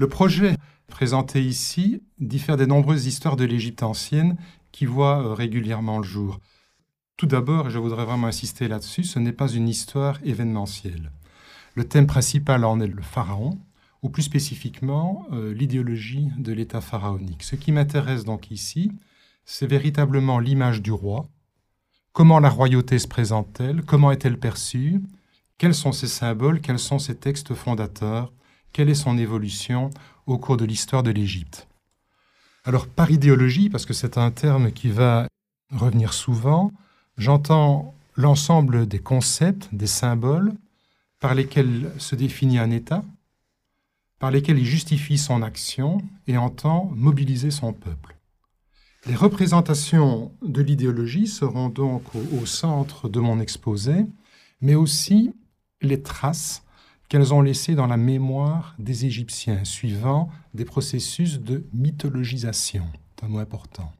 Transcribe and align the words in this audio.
Le 0.00 0.08
projet 0.08 0.56
présenté 0.86 1.44
ici 1.44 2.02
diffère 2.18 2.56
des 2.56 2.66
nombreuses 2.66 3.04
histoires 3.04 3.36
de 3.36 3.44
l'Égypte 3.44 3.82
ancienne 3.82 4.38
qui 4.72 4.86
voient 4.86 5.22
euh, 5.22 5.34
régulièrement 5.34 5.98
le 5.98 6.04
jour. 6.04 6.40
Tout 7.18 7.26
d'abord, 7.26 7.66
et 7.66 7.70
je 7.70 7.78
voudrais 7.78 8.06
vraiment 8.06 8.28
insister 8.28 8.66
là-dessus, 8.66 9.04
ce 9.04 9.18
n'est 9.18 9.34
pas 9.34 9.48
une 9.48 9.68
histoire 9.68 10.18
événementielle. 10.24 11.12
Le 11.74 11.86
thème 11.86 12.06
principal 12.06 12.64
en 12.64 12.80
est 12.80 12.86
le 12.86 13.02
pharaon, 13.02 13.58
ou 14.00 14.08
plus 14.08 14.22
spécifiquement 14.22 15.26
euh, 15.32 15.52
l'idéologie 15.52 16.30
de 16.38 16.54
l'État 16.54 16.80
pharaonique. 16.80 17.42
Ce 17.42 17.54
qui 17.54 17.70
m'intéresse 17.70 18.24
donc 18.24 18.50
ici, 18.50 18.92
c'est 19.44 19.66
véritablement 19.66 20.38
l'image 20.38 20.80
du 20.80 20.92
roi, 20.92 21.28
comment 22.14 22.40
la 22.40 22.48
royauté 22.48 22.98
se 22.98 23.06
présente-t-elle, 23.06 23.82
comment 23.82 24.12
est-elle 24.12 24.38
perçue, 24.38 25.02
quels 25.58 25.74
sont 25.74 25.92
ses 25.92 26.08
symboles, 26.08 26.62
quels 26.62 26.78
sont 26.78 26.98
ses 26.98 27.16
textes 27.16 27.52
fondateurs, 27.52 28.32
quelle 28.72 28.88
est 28.88 28.94
son 28.94 29.18
évolution 29.18 29.90
au 30.26 30.38
cours 30.38 30.56
de 30.56 30.64
l'histoire 30.64 31.02
de 31.02 31.10
l'Égypte? 31.10 31.68
Alors 32.64 32.86
par 32.86 33.10
idéologie, 33.10 33.70
parce 33.70 33.86
que 33.86 33.94
c'est 33.94 34.18
un 34.18 34.30
terme 34.30 34.72
qui 34.72 34.88
va 34.88 35.26
revenir 35.70 36.12
souvent, 36.12 36.72
j'entends 37.16 37.94
l'ensemble 38.16 38.86
des 38.86 38.98
concepts, 38.98 39.68
des 39.72 39.86
symboles 39.86 40.52
par 41.20 41.34
lesquels 41.34 41.90
se 41.98 42.14
définit 42.14 42.58
un 42.58 42.70
État, 42.70 43.04
par 44.18 44.30
lesquels 44.30 44.58
il 44.58 44.64
justifie 44.64 45.18
son 45.18 45.42
action 45.42 45.98
et 46.26 46.36
entend 46.36 46.90
mobiliser 46.94 47.50
son 47.50 47.72
peuple. 47.72 48.16
Les 49.06 49.14
représentations 49.14 50.30
de 50.42 50.60
l'idéologie 50.60 51.26
seront 51.26 51.70
donc 51.70 52.02
au, 52.14 52.44
centre 52.44 53.08
de 53.08 53.18
mon 53.18 53.40
exposé, 53.40 54.04
mais 54.60 54.74
aussi 54.74 55.32
les 55.80 56.02
traces 56.02 56.62
qu'elles 57.10 57.34
ont 57.34 57.42
laissées 57.42 57.74
dans 57.74 57.88
la 57.88 57.96
mémoire 57.96 58.76
des 58.78 59.04
Égyptiens, 59.04 59.64
suivant 59.64 60.30
des 60.54 60.64
processus 60.64 61.40
de 61.40 61.66
mythologisation. 61.74 62.86
C'est 63.18 63.26
un 63.26 63.28
mot 63.28 63.40
important. 63.40 63.92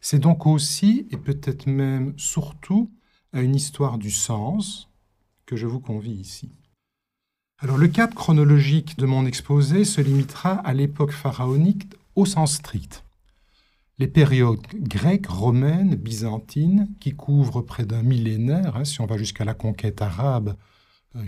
C'est 0.00 0.20
donc 0.20 0.46
aussi, 0.46 1.08
et 1.10 1.16
peut-être 1.16 1.66
même 1.66 2.14
surtout, 2.16 2.88
à 3.32 3.42
une 3.42 3.56
histoire 3.56 3.98
du 3.98 4.12
sens 4.12 4.88
que 5.44 5.56
je 5.56 5.66
vous 5.66 5.80
convie 5.80 6.12
ici. 6.12 6.52
Alors 7.58 7.78
le 7.78 7.88
cadre 7.88 8.14
chronologique 8.14 8.96
de 8.96 9.06
mon 9.06 9.26
exposé 9.26 9.84
se 9.84 10.00
limitera 10.00 10.52
à 10.52 10.72
l'époque 10.72 11.12
pharaonique 11.12 11.86
au 12.14 12.26
sens 12.26 12.54
strict. 12.54 13.04
Les 13.98 14.08
périodes 14.08 14.66
grecques, 14.74 15.26
romaines, 15.26 15.96
byzantines, 15.96 16.88
qui 17.00 17.12
couvrent 17.12 17.62
près 17.62 17.86
d'un 17.86 18.02
millénaire, 18.02 18.76
hein, 18.76 18.84
si 18.84 19.00
on 19.00 19.06
va 19.06 19.16
jusqu'à 19.16 19.44
la 19.44 19.54
conquête 19.54 20.00
arabe, 20.00 20.56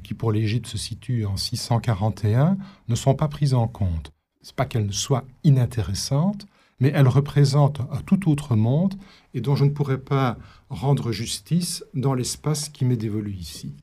qui 0.03 0.15
pour 0.15 0.33
l'Égypte 0.33 0.67
se 0.67 0.79
situe 0.79 1.27
en 1.27 1.37
641, 1.37 2.57
ne 2.89 2.95
sont 2.95 3.15
pas 3.15 3.29
prises 3.29 3.55
en 3.55 3.69
compte. 3.69 4.13
Ce 4.43 4.51
n'est 4.51 4.57
pas 4.57 4.67
qu'elles 4.67 4.93
soient 4.93 5.25
inintéressantes, 5.43 6.47
mais 6.81 6.93
elles 6.95 7.09
représentent 7.09 7.81
un 7.91 8.01
tout 8.03 8.31
autre 8.31 8.57
monde 8.57 8.95
et 9.33 9.41
dont 9.41 9.57
je 9.57 9.65
ne 9.65 9.71
pourrais 9.71 9.99
pas 9.99 10.37
rendre 10.69 11.13
justice 11.13 11.85
dans 11.95 12.15
l'espace 12.15 12.69
qui 12.69 12.85
m'est 12.85 12.97
dévolu 12.97 13.33
ici. 13.33 13.75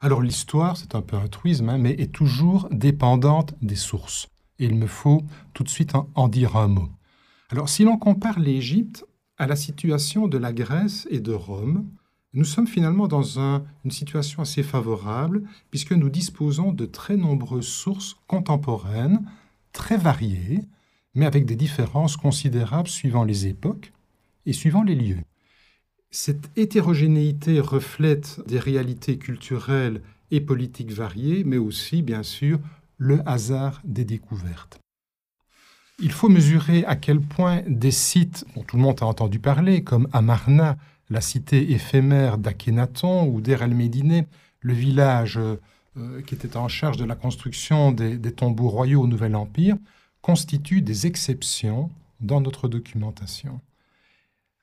Alors 0.00 0.22
l'histoire, 0.22 0.76
c'est 0.76 0.94
un 0.94 1.02
peu 1.02 1.16
un 1.16 1.26
truisme, 1.26 1.68
hein, 1.68 1.78
mais 1.78 1.92
est 1.92 2.12
toujours 2.12 2.68
dépendante 2.70 3.54
des 3.62 3.76
sources. 3.76 4.28
Et 4.58 4.66
il 4.66 4.74
me 4.74 4.86
faut 4.86 5.22
tout 5.54 5.64
de 5.64 5.68
suite 5.68 5.92
en, 5.94 6.28
dire 6.28 6.56
un 6.56 6.68
mot. 6.68 6.88
Alors 7.50 7.68
si 7.68 7.84
l'on 7.84 7.96
compare 7.96 8.38
l'Égypte 8.38 9.04
à 9.38 9.46
la 9.46 9.56
situation 9.56 10.28
de 10.28 10.38
la 10.38 10.52
Grèce 10.52 11.06
et 11.10 11.20
de 11.20 11.32
Rome, 11.32 11.88
nous 12.34 12.44
sommes 12.44 12.66
finalement 12.66 13.08
dans 13.08 13.38
une 13.38 13.90
situation 13.90 14.42
assez 14.42 14.62
favorable 14.62 15.42
puisque 15.70 15.92
nous 15.92 16.10
disposons 16.10 16.72
de 16.72 16.86
très 16.86 17.16
nombreuses 17.16 17.68
sources 17.68 18.16
contemporaines, 18.26 19.24
très 19.72 19.96
variées, 19.96 20.60
mais 21.14 21.26
avec 21.26 21.46
des 21.46 21.56
différences 21.56 22.16
considérables 22.16 22.88
suivant 22.88 23.24
les 23.24 23.46
époques 23.46 23.92
et 24.46 24.52
suivant 24.52 24.82
les 24.82 24.94
lieux. 24.94 25.22
Cette 26.10 26.50
hétérogénéité 26.56 27.60
reflète 27.60 28.40
des 28.46 28.58
réalités 28.58 29.18
culturelles 29.18 30.02
et 30.30 30.40
politiques 30.40 30.92
variées, 30.92 31.44
mais 31.44 31.58
aussi, 31.58 32.02
bien 32.02 32.22
sûr, 32.22 32.58
le 32.98 33.20
hasard 33.28 33.80
des 33.84 34.04
découvertes. 34.04 34.78
Il 36.00 36.12
faut 36.12 36.28
mesurer 36.28 36.84
à 36.84 36.96
quel 36.96 37.20
point 37.20 37.62
des 37.66 37.90
sites 37.90 38.44
dont 38.54 38.62
tout 38.62 38.76
le 38.76 38.82
monde 38.82 39.02
a 39.02 39.06
entendu 39.06 39.38
parler, 39.38 39.82
comme 39.82 40.08
Amarna, 40.12 40.78
la 41.10 41.20
cité 41.20 41.72
éphémère 41.72 42.38
d'Akhenaton, 42.38 43.26
ou 43.26 43.40
Der 43.40 43.62
el 43.62 43.74
le 44.60 44.72
village 44.72 45.38
euh, 45.38 46.22
qui 46.26 46.34
était 46.34 46.56
en 46.56 46.68
charge 46.68 46.96
de 46.96 47.04
la 47.04 47.14
construction 47.14 47.92
des, 47.92 48.18
des 48.18 48.32
tombeaux 48.32 48.68
royaux 48.68 49.02
au 49.02 49.06
Nouvel 49.06 49.36
Empire, 49.36 49.76
constituent 50.20 50.82
des 50.82 51.06
exceptions 51.06 51.90
dans 52.20 52.40
notre 52.40 52.68
documentation. 52.68 53.60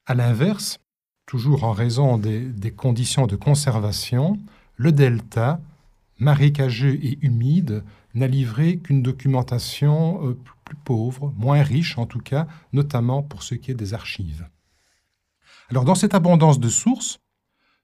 À 0.05 0.13
l'inverse, 0.13 0.79
toujours 1.25 1.63
en 1.63 1.71
raison 1.71 2.17
des, 2.17 2.71
conditions 2.75 3.27
de 3.27 3.35
conservation, 3.35 4.39
le 4.75 4.91
delta, 4.91 5.59
marécageux 6.19 6.99
et 7.01 7.17
humide, 7.21 7.83
n'a 8.13 8.27
livré 8.27 8.77
qu'une 8.77 9.01
documentation 9.01 10.29
euh, 10.29 10.37
plus 10.63 10.75
pauvre, 10.75 11.33
moins 11.37 11.63
riche 11.63 11.97
en 11.97 12.05
tout 12.05 12.19
cas, 12.19 12.47
notamment 12.71 13.23
pour 13.23 13.43
ce 13.43 13.55
qui 13.55 13.71
est 13.71 13.75
des 13.75 13.93
archives. 13.93 14.47
Alors 15.71 15.83
dans 15.83 15.95
cette 15.95 16.13
abondance 16.13 16.59
de 16.59 16.69
sources, 16.69 17.19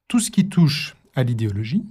tout 0.08 0.20
ce 0.20 0.30
qui 0.30 0.48
touche 0.48 0.96
à 1.16 1.24
l'idéologie 1.24 1.86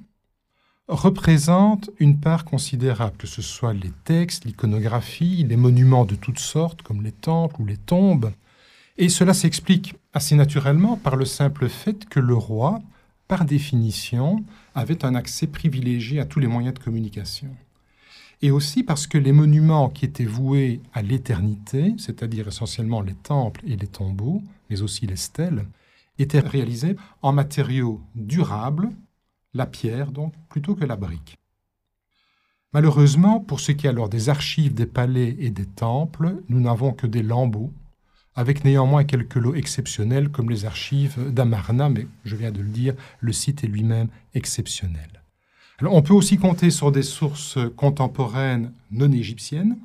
représente 0.87 1.91
une 1.99 2.19
part 2.19 2.45
considérable, 2.45 3.17
que 3.17 3.27
ce 3.27 3.43
soit 3.43 3.73
les 3.73 3.93
textes, 4.05 4.45
l'iconographie, 4.45 5.45
les 5.49 5.57
monuments 5.57 6.05
de 6.05 6.15
toutes 6.15 6.39
sortes, 6.39 6.83
comme 6.83 7.03
les 7.03 7.13
temples 7.13 7.61
ou 7.61 7.65
les 7.65 7.77
tombes, 7.77 8.33
et 8.99 9.09
cela 9.09 9.35
s'explique 9.35 9.95
assez 10.13 10.35
naturellement 10.35 10.97
par 10.97 11.17
le 11.17 11.25
simple 11.25 11.69
fait 11.69 12.09
que 12.09 12.21
le 12.21 12.35
roi, 12.35 12.81
par 13.29 13.45
définition, 13.45 14.45
avait 14.75 15.05
un 15.05 15.15
accès 15.15 15.47
privilégié 15.47 16.21
à 16.21 16.25
tous 16.25 16.41
les 16.41 16.49
moyens 16.49 16.75
de 16.75 16.81
communication. 16.81 17.49
Et 18.43 18.51
aussi 18.51 18.83
parce 18.83 19.07
que 19.07 19.19
les 19.19 19.33
monuments 19.33 19.89
qui 19.89 20.05
étaient 20.05 20.25
voués 20.25 20.81
à 20.93 21.03
l'éternité, 21.03 21.95
c'est-à-dire 21.99 22.49
essentiellement 22.49 23.01
les 23.01 23.15
temples 23.15 23.61
et 23.67 23.77
les 23.77 23.87
tombeaux, 23.87 24.43
mais 24.69 24.83
aussi 24.83 25.07
les 25.07 25.17
stèles, 25.17 25.67
étaient 26.23 26.41
réalisés 26.41 26.97
en 27.23 27.33
matériaux 27.33 28.01
durables, 28.15 28.91
la 29.55 29.67
pierre 29.67 30.13
donc, 30.13 30.33
plutôt 30.49 30.75
que 30.75 30.85
la 30.85 30.97
brique. 30.97 31.39
Malheureusement, 32.73 33.41
pour 33.41 33.59
ce 33.59 33.73
qui 33.73 33.87
est 33.87 33.91
alors 33.91 34.09
des 34.09 34.29
archives 34.29 34.75
des 34.75 34.87
palais 34.87 35.37
et 35.41 35.51
des 35.51 35.67
temples, 35.67 36.37
nous 36.49 36.61
n'avons 36.61 36.93
que 36.93 37.09
des 37.09 37.23
lambeaux, 37.23 37.73
avec 38.37 38.65
néanmoins 38.65 39.03
quelques 39.03 39.35
lots 39.35 39.57
exceptionnels 39.57 40.29
comme 40.29 40.51
les 40.51 40.65
archives 40.65 41.33
d'Amarna, 41.33 41.89
mais 41.89 42.07
je 42.25 42.37
viens 42.37 42.53
de 42.53 42.61
le 42.61 42.69
dire, 42.69 42.95
le 43.19 43.33
site 43.33 43.65
est 43.65 43.67
lui-même 43.67 44.09
exceptionnel. 44.35 45.23
on 45.83 46.03
peut 46.03 46.15
aussi 46.15 46.39
compter 46.39 46.71
sur 46.71 46.93
des 46.93 47.03
sources 47.03 47.59
contemporaines 47.77 48.73
non 48.93 49.11
égyptiennes 49.11 49.77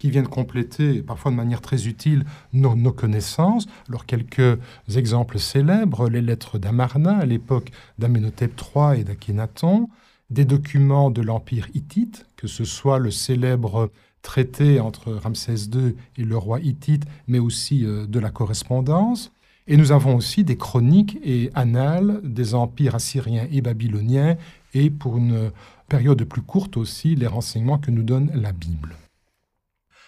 qui 0.00 0.10
viennent 0.10 0.26
compléter, 0.26 1.02
parfois 1.02 1.30
de 1.30 1.36
manière 1.36 1.60
très 1.60 1.86
utile, 1.86 2.24
nos, 2.52 2.74
connaissances. 2.90 3.68
Alors 3.88 4.06
quelques 4.06 4.58
exemples 4.96 5.38
célèbres, 5.38 6.08
les 6.08 6.22
lettres 6.22 6.58
d'Amarna 6.58 7.18
à 7.18 7.26
l'époque 7.26 7.70
d'Amenhotep 7.98 8.58
III 8.58 9.00
et 9.00 9.04
d'Akhenaton, 9.04 9.88
des 10.30 10.46
documents 10.46 11.10
de 11.10 11.20
l'Empire 11.20 11.68
hittite, 11.74 12.26
que 12.36 12.48
ce 12.48 12.64
soit 12.64 12.98
le 12.98 13.10
célèbre 13.10 13.90
traité 14.22 14.80
entre 14.80 15.12
Ramsès 15.12 15.68
II 15.72 15.94
et 16.16 16.24
le 16.24 16.36
roi 16.36 16.60
hittite, 16.60 17.04
mais 17.28 17.38
aussi 17.38 17.84
euh, 17.84 18.06
de 18.06 18.18
la 18.18 18.30
correspondance. 18.30 19.32
Et 19.66 19.76
nous 19.76 19.92
avons 19.92 20.16
aussi 20.16 20.44
des 20.44 20.56
chroniques 20.56 21.18
et 21.22 21.50
annales 21.54 22.20
des 22.24 22.54
empires 22.54 22.94
assyriens 22.94 23.46
et 23.52 23.60
babyloniens, 23.60 24.36
et 24.72 24.88
pour 24.88 25.18
une 25.18 25.50
période 25.88 26.24
plus 26.24 26.42
courte 26.42 26.76
aussi, 26.76 27.14
les 27.16 27.26
renseignements 27.26 27.78
que 27.78 27.90
nous 27.90 28.02
donne 28.02 28.30
la 28.34 28.52
Bible. 28.52 28.96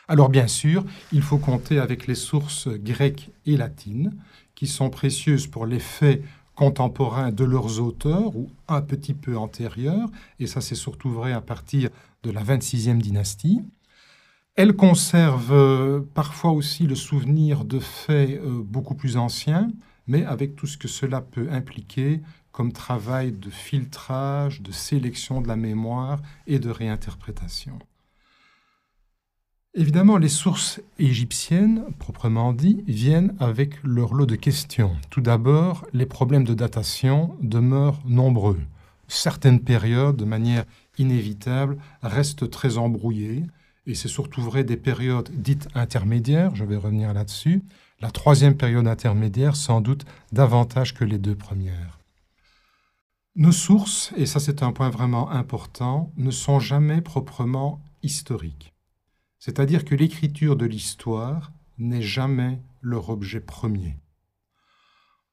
Alors 0.08 0.28
bien 0.28 0.48
sûr, 0.48 0.84
il 1.12 1.22
faut 1.22 1.38
compter 1.38 1.78
avec 1.78 2.06
les 2.06 2.14
sources 2.14 2.68
grecques 2.68 3.30
et 3.46 3.56
latines, 3.56 4.12
qui 4.54 4.66
sont 4.66 4.90
précieuses 4.90 5.46
pour 5.46 5.66
les 5.66 5.78
faits 5.78 6.22
contemporains 6.54 7.32
de 7.32 7.44
leurs 7.44 7.80
auteurs 7.80 8.36
ou 8.36 8.50
un 8.68 8.82
petit 8.82 9.14
peu 9.14 9.36
antérieurs, 9.36 10.08
et 10.38 10.46
ça 10.46 10.60
c'est 10.60 10.74
surtout 10.74 11.10
vrai 11.10 11.32
à 11.32 11.40
partir 11.40 11.88
de 12.22 12.30
la 12.30 12.42
26e 12.42 12.98
dynastie. 12.98 13.62
Elle 14.54 14.74
conserve 14.74 15.52
euh, 15.52 16.00
parfois 16.14 16.52
aussi 16.52 16.86
le 16.86 16.94
souvenir 16.94 17.64
de 17.64 17.78
faits 17.78 18.38
euh, 18.42 18.62
beaucoup 18.62 18.94
plus 18.94 19.16
anciens, 19.16 19.70
mais 20.06 20.26
avec 20.26 20.56
tout 20.56 20.66
ce 20.66 20.76
que 20.76 20.88
cela 20.88 21.22
peut 21.22 21.48
impliquer 21.50 22.20
comme 22.50 22.72
travail 22.72 23.32
de 23.32 23.48
filtrage, 23.48 24.60
de 24.60 24.72
sélection 24.72 25.40
de 25.40 25.48
la 25.48 25.56
mémoire 25.56 26.20
et 26.46 26.58
de 26.58 26.68
réinterprétation. 26.68 27.78
Évidemment, 29.74 30.18
les 30.18 30.28
sources 30.28 30.80
égyptiennes, 30.98 31.84
proprement 31.98 32.52
dit, 32.52 32.84
viennent 32.86 33.34
avec 33.40 33.82
leur 33.82 34.12
lot 34.12 34.26
de 34.26 34.36
questions. 34.36 34.94
Tout 35.08 35.22
d'abord, 35.22 35.86
les 35.94 36.04
problèmes 36.04 36.44
de 36.44 36.52
datation 36.52 37.34
demeurent 37.40 38.02
nombreux. 38.04 38.60
Certaines 39.08 39.60
périodes, 39.60 40.16
de 40.16 40.26
manière 40.26 40.64
inévitable, 40.98 41.78
restent 42.02 42.50
très 42.50 42.76
embrouillées 42.76 43.44
et 43.86 43.94
c'est 43.94 44.08
surtout 44.08 44.42
vrai 44.42 44.62
des 44.62 44.76
périodes 44.76 45.30
dites 45.32 45.68
intermédiaires, 45.74 46.54
je 46.54 46.64
vais 46.64 46.76
revenir 46.76 47.12
là-dessus, 47.12 47.62
la 48.00 48.10
troisième 48.10 48.56
période 48.56 48.86
intermédiaire 48.86 49.56
sans 49.56 49.80
doute 49.80 50.04
davantage 50.32 50.94
que 50.94 51.04
les 51.04 51.18
deux 51.18 51.34
premières. 51.34 51.98
Nos 53.34 53.52
sources, 53.52 54.12
et 54.16 54.26
ça 54.26 54.38
c'est 54.38 54.62
un 54.62 54.72
point 54.72 54.90
vraiment 54.90 55.30
important, 55.30 56.12
ne 56.16 56.30
sont 56.30 56.60
jamais 56.60 57.00
proprement 57.00 57.80
historiques. 58.02 58.71
C'est-à-dire 59.44 59.84
que 59.84 59.96
l'écriture 59.96 60.54
de 60.54 60.66
l'histoire 60.66 61.50
n'est 61.76 62.00
jamais 62.00 62.60
leur 62.80 63.10
objet 63.10 63.40
premier. 63.40 63.96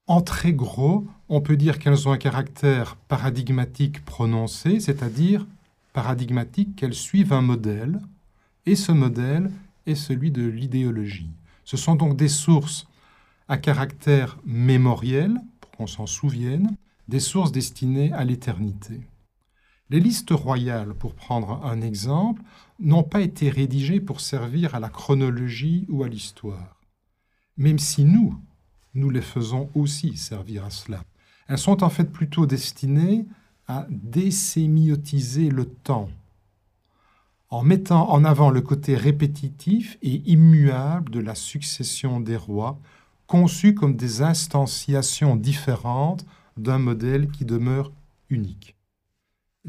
En 0.07 0.21
très 0.21 0.51
gros, 0.51 1.06
on 1.29 1.41
peut 1.41 1.56
dire 1.56 1.77
qu'elles 1.77 2.07
ont 2.07 2.11
un 2.11 2.17
caractère 2.17 2.95
paradigmatique 2.95 4.03
prononcé, 4.03 4.79
c'est-à-dire 4.79 5.45
paradigmatique 5.94 6.75
qu'elles 6.75 6.95
suivent 6.95 7.33
un 7.33 7.44
modèle, 7.44 8.01
et 8.65 8.75
ce 8.75 8.91
modèle 8.91 9.51
est 9.85 9.94
celui 9.94 10.31
de 10.31 10.44
l'idéologie. 10.44 11.29
Ce 11.63 11.77
sont 11.77 11.94
donc 11.94 12.15
des 12.15 12.29
sources 12.29 12.88
à 13.47 13.59
caractère 13.59 14.39
mémoriel, 14.44 15.38
pour 15.61 15.69
qu'on 15.69 15.88
s'en 15.88 16.07
souvienne, 16.07 16.75
des 17.07 17.19
sources 17.19 17.51
destinées 17.51 18.11
à 18.13 18.23
l'éternité. 18.23 19.01
Les 19.91 20.00
listes 20.00 20.31
royales, 20.31 20.94
pour 20.94 21.15
prendre 21.15 21.65
un 21.65 21.81
exemple, 21.81 22.44
n'ont 22.80 23.03
pas 23.03 23.21
été 23.21 23.50
rédigées 23.50 24.00
pour 24.00 24.21
servir 24.21 24.75
à 24.75 24.80
la 24.80 24.89
chronologie 24.89 25.86
ou 25.89 26.03
à 26.03 26.07
l'histoire. 26.07 26.80
Même 27.57 27.80
si 27.80 28.06
nous, 28.06 28.39
nous 28.94 29.09
les 29.09 29.21
faisons 29.21 29.69
aussi 29.74 30.15
servir 30.15 30.65
à 30.65 30.69
cela. 30.69 31.03
Elles 31.47 31.57
sont 31.57 31.83
en 31.83 31.89
fait 31.89 32.06
plutôt 32.12 32.45
destinées 32.45 33.25
à 33.68 33.88
désémiotiser 33.89 35.50
le 35.50 35.65
temps, 35.65 36.09
en 37.50 37.63
mettant 37.63 38.12
en 38.12 38.24
avant 38.24 38.51
le 38.51 38.62
côté 38.62 38.95
répétitif 38.95 39.97
et 40.03 40.21
immuable 40.25 41.12
de 41.12 41.19
la 41.19 41.33
succession 41.33 42.19
des 42.19 42.38
rois, 42.38 42.80
conçus 43.25 43.74
comme 43.74 43.95
des 43.95 44.21
instanciations 44.21 45.35
différentes 45.35 46.25
d'un 46.57 46.80
modèle 46.80 47.30
qui 47.31 47.45
demeure 47.45 47.92
unique. 48.30 48.75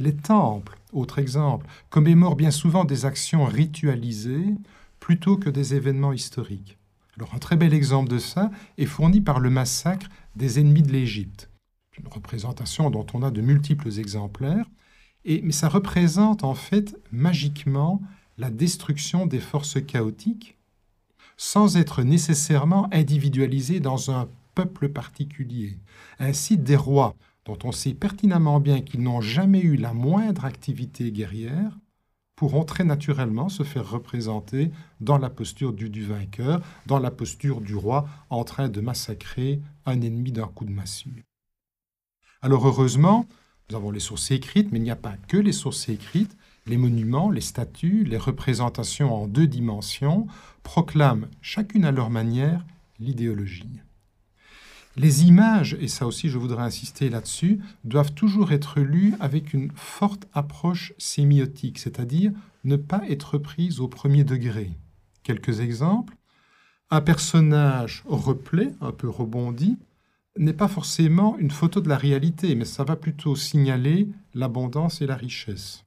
Les 0.00 0.16
temples, 0.16 0.78
autre 0.94 1.18
exemple, 1.18 1.66
commémorent 1.90 2.34
bien 2.34 2.50
souvent 2.50 2.86
des 2.86 3.04
actions 3.04 3.44
ritualisées 3.44 4.54
plutôt 4.98 5.36
que 5.36 5.50
des 5.50 5.74
événements 5.74 6.14
historiques. 6.14 6.78
Alors 7.18 7.34
un 7.34 7.38
très 7.38 7.56
bel 7.56 7.74
exemple 7.74 8.08
de 8.08 8.18
ça 8.18 8.50
est 8.78 8.86
fourni 8.86 9.20
par 9.20 9.40
le 9.40 9.50
massacre 9.50 10.08
des 10.36 10.58
ennemis 10.58 10.80
de 10.80 10.90
l'Égypte, 10.90 11.50
une 11.98 12.08
représentation 12.08 12.88
dont 12.88 13.06
on 13.12 13.22
a 13.22 13.30
de 13.30 13.42
multiples 13.42 13.98
exemplaires, 13.98 14.64
et, 15.26 15.42
mais 15.42 15.52
ça 15.52 15.68
représente 15.68 16.44
en 16.44 16.54
fait 16.54 16.96
magiquement 17.12 18.00
la 18.38 18.48
destruction 18.48 19.26
des 19.26 19.40
forces 19.40 19.84
chaotiques 19.84 20.56
sans 21.36 21.76
être 21.76 22.02
nécessairement 22.02 22.88
individualisé 22.90 23.80
dans 23.80 24.10
un 24.10 24.28
peuple 24.54 24.88
particulier. 24.88 25.76
Ainsi, 26.18 26.56
des 26.56 26.76
rois 26.76 27.14
dont 27.44 27.58
on 27.64 27.72
sait 27.72 27.94
pertinemment 27.94 28.60
bien 28.60 28.80
qu'ils 28.80 29.02
n'ont 29.02 29.20
jamais 29.20 29.60
eu 29.60 29.76
la 29.76 29.92
moindre 29.92 30.44
activité 30.44 31.10
guerrière, 31.12 31.78
pourront 32.36 32.64
très 32.64 32.84
naturellement 32.84 33.50
se 33.50 33.64
faire 33.64 33.90
représenter 33.90 34.70
dans 35.00 35.18
la 35.18 35.28
posture 35.28 35.74
du, 35.74 35.90
du, 35.90 36.06
vainqueur, 36.06 36.62
dans 36.86 36.98
la 36.98 37.10
posture 37.10 37.60
du 37.60 37.74
roi 37.74 38.08
en 38.30 38.44
train 38.44 38.70
de 38.70 38.80
massacrer 38.80 39.60
un 39.84 40.00
ennemi 40.00 40.32
d'un 40.32 40.46
coup 40.46 40.64
de 40.64 40.72
massue. 40.72 41.26
Alors 42.40 42.66
heureusement, 42.66 43.26
nous 43.68 43.76
avons 43.76 43.90
les 43.90 44.00
sources 44.00 44.30
écrites, 44.30 44.72
mais 44.72 44.78
il 44.78 44.84
n'y 44.84 44.90
a 44.90 44.96
pas 44.96 45.16
que 45.28 45.36
les 45.36 45.52
sources 45.52 45.90
écrites. 45.90 46.34
Les 46.66 46.78
monuments, 46.78 47.30
les 47.30 47.40
statues, 47.40 48.04
les 48.04 48.16
représentations 48.16 49.14
en 49.14 49.26
deux 49.26 49.46
dimensions 49.46 50.26
proclament 50.62 51.28
chacune 51.42 51.84
à 51.84 51.92
leur 51.92 52.10
manière 52.10 52.64
l'idéologie. 52.98 53.80
Les 55.02 55.24
images, 55.24 55.78
et 55.80 55.88
ça 55.88 56.06
aussi 56.06 56.28
je 56.28 56.36
voudrais 56.36 56.62
insister 56.62 57.08
là-dessus, 57.08 57.58
doivent 57.84 58.12
toujours 58.12 58.52
être 58.52 58.80
lues 58.80 59.14
avec 59.18 59.54
une 59.54 59.72
forte 59.74 60.28
approche 60.34 60.92
sémiotique, 60.98 61.78
c'est-à-dire 61.78 62.32
ne 62.64 62.76
pas 62.76 63.00
être 63.08 63.38
prises 63.38 63.80
au 63.80 63.88
premier 63.88 64.24
degré. 64.24 64.76
Quelques 65.22 65.60
exemples. 65.60 66.18
Un 66.90 67.00
personnage 67.00 68.02
replé, 68.06 68.72
un 68.82 68.92
peu 68.92 69.08
rebondi, 69.08 69.78
n'est 70.36 70.52
pas 70.52 70.68
forcément 70.68 71.38
une 71.38 71.50
photo 71.50 71.80
de 71.80 71.88
la 71.88 71.96
réalité, 71.96 72.54
mais 72.54 72.66
ça 72.66 72.84
va 72.84 72.94
plutôt 72.94 73.34
signaler 73.34 74.06
l'abondance 74.34 75.00
et 75.00 75.06
la 75.06 75.16
richesse. 75.16 75.86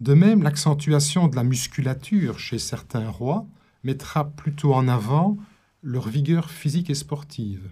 De 0.00 0.14
même, 0.14 0.42
l'accentuation 0.42 1.28
de 1.28 1.36
la 1.36 1.44
musculature 1.44 2.40
chez 2.40 2.58
certains 2.58 3.10
rois 3.10 3.46
mettra 3.84 4.28
plutôt 4.28 4.74
en 4.74 4.88
avant 4.88 5.36
leur 5.84 6.08
vigueur 6.08 6.50
physique 6.50 6.90
et 6.90 6.96
sportive. 6.96 7.70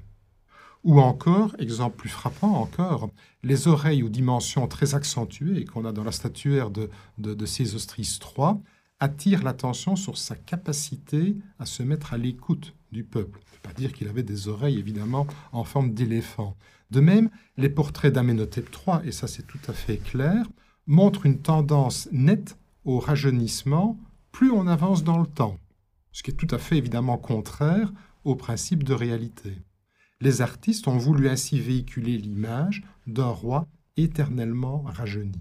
Ou 0.86 1.00
encore, 1.00 1.56
exemple 1.58 1.96
plus 1.96 2.08
frappant 2.08 2.60
encore, 2.60 3.10
les 3.42 3.66
oreilles 3.66 4.04
aux 4.04 4.08
dimensions 4.08 4.68
très 4.68 4.94
accentuées 4.94 5.64
qu'on 5.64 5.84
a 5.84 5.90
dans 5.90 6.04
la 6.04 6.12
statuaire 6.12 6.70
de, 6.70 7.44
Sésostris 7.44 8.20
III 8.22 8.52
attirent 9.00 9.42
l'attention 9.42 9.96
sur 9.96 10.16
sa 10.16 10.36
capacité 10.36 11.34
à 11.58 11.66
se 11.66 11.82
mettre 11.82 12.14
à 12.14 12.18
l'écoute 12.18 12.72
du 12.92 13.02
peuple. 13.02 13.40
ne 13.52 13.68
pas 13.68 13.74
dire 13.74 13.92
qu'il 13.92 14.06
avait 14.06 14.22
des 14.22 14.46
oreilles 14.46 14.78
évidemment 14.78 15.26
en 15.50 15.64
forme 15.64 15.92
d'éléphant. 15.92 16.56
De 16.92 17.00
même, 17.00 17.30
les 17.56 17.68
portraits 17.68 18.14
d'Amenhotep 18.14 18.70
III, 18.72 19.08
et 19.08 19.10
ça 19.10 19.26
c'est 19.26 19.48
tout 19.48 19.58
à 19.66 19.72
fait 19.72 19.96
clair, 19.96 20.46
montrent 20.86 21.26
une 21.26 21.42
tendance 21.42 22.08
nette 22.12 22.56
au 22.84 23.00
rajeunissement 23.00 23.98
plus 24.30 24.52
on 24.52 24.68
avance 24.68 25.02
dans 25.02 25.18
le 25.18 25.26
temps, 25.26 25.58
ce 26.12 26.22
qui 26.22 26.30
est 26.30 26.34
tout 26.34 26.54
à 26.54 26.58
fait 26.58 26.78
évidemment 26.78 27.18
contraire 27.18 27.92
au 28.22 28.36
principe 28.36 28.84
de 28.84 28.94
réalité 28.94 29.58
les 30.20 30.40
artistes 30.40 30.88
ont 30.88 30.96
voulu 30.96 31.28
ainsi 31.28 31.60
véhiculer 31.60 32.16
l'image 32.18 32.82
d'un 33.06 33.26
roi 33.28 33.66
éternellement 33.96 34.82
rajeuni. 34.86 35.40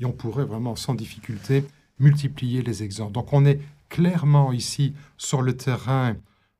Et 0.00 0.04
on 0.04 0.12
pourrait 0.12 0.44
vraiment 0.44 0.76
sans 0.76 0.94
difficulté 0.94 1.64
multiplier 1.98 2.62
les 2.62 2.82
exemples. 2.82 3.12
Donc 3.12 3.32
on 3.32 3.44
est 3.44 3.60
clairement 3.88 4.52
ici 4.52 4.94
sur 5.16 5.42
le 5.42 5.56
terrain 5.56 6.16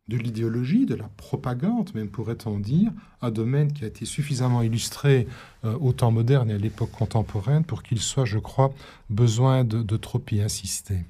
de 0.09 0.17
l'idéologie, 0.17 0.87
de 0.87 0.95
la 0.95 1.09
propagande, 1.17 1.93
même 1.95 2.09
pourrait-on 2.09 2.59
dire, 2.61 2.93
un 3.23 3.33
domaine 3.33 3.73
qui 3.73 3.83
a 3.85 3.89
été 3.89 4.05
suffisamment 4.05 4.62
illustré 4.62 5.27
euh, 5.65 5.77
au 5.81 5.93
temps 5.93 6.12
moderne 6.12 6.51
et 6.51 6.55
à 6.55 6.59
l'époque 6.59 6.93
contemporaine 6.93 7.65
pour 7.65 7.83
qu'il 7.83 8.01
soit, 8.01 8.25
je 8.25 8.39
crois, 8.39 8.73
besoin 9.11 9.65
de, 9.65 9.83
de 9.83 9.97
trop 9.97 10.23
y 10.31 10.41
insister. 10.41 11.05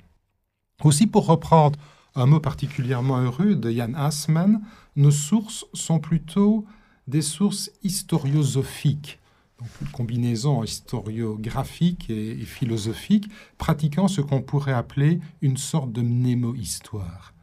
Aussi, 0.82 1.06
pour 1.06 1.26
reprendre 1.26 1.78
un 2.14 2.24
mot 2.24 2.40
particulièrement 2.40 3.18
heureux 3.18 3.54
de 3.54 3.70
Jan 3.70 3.92
Assmann, 3.94 4.62
nos 4.96 5.10
sources 5.10 5.66
sont 5.72 6.00
plutôt 6.00 6.64
des 7.06 7.22
sources 7.22 7.70
historiosophiques, 7.82 9.20
donc 9.58 9.68
une 9.80 9.88
combinaison 9.88 10.64
historiographique 10.64 12.10
et, 12.10 12.32
et 12.32 12.44
philosophique, 12.44 13.28
pratiquant 13.58 14.08
ce 14.08 14.20
qu'on 14.20 14.42
pourrait 14.42 14.72
appeler 14.72 15.20
une 15.40 15.56
sorte 15.56 15.92
de 15.92 16.02
mnémo-histoire. 16.02 17.34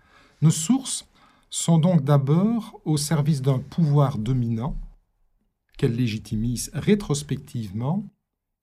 Nos 0.41 0.51
sources 0.51 1.07
sont 1.49 1.77
donc 1.77 2.03
d'abord 2.03 2.81
au 2.83 2.97
service 2.97 3.41
d'un 3.41 3.59
pouvoir 3.59 4.17
dominant 4.17 4.75
qu'elles 5.77 5.95
légitimisent 5.95 6.71
rétrospectivement 6.73 8.03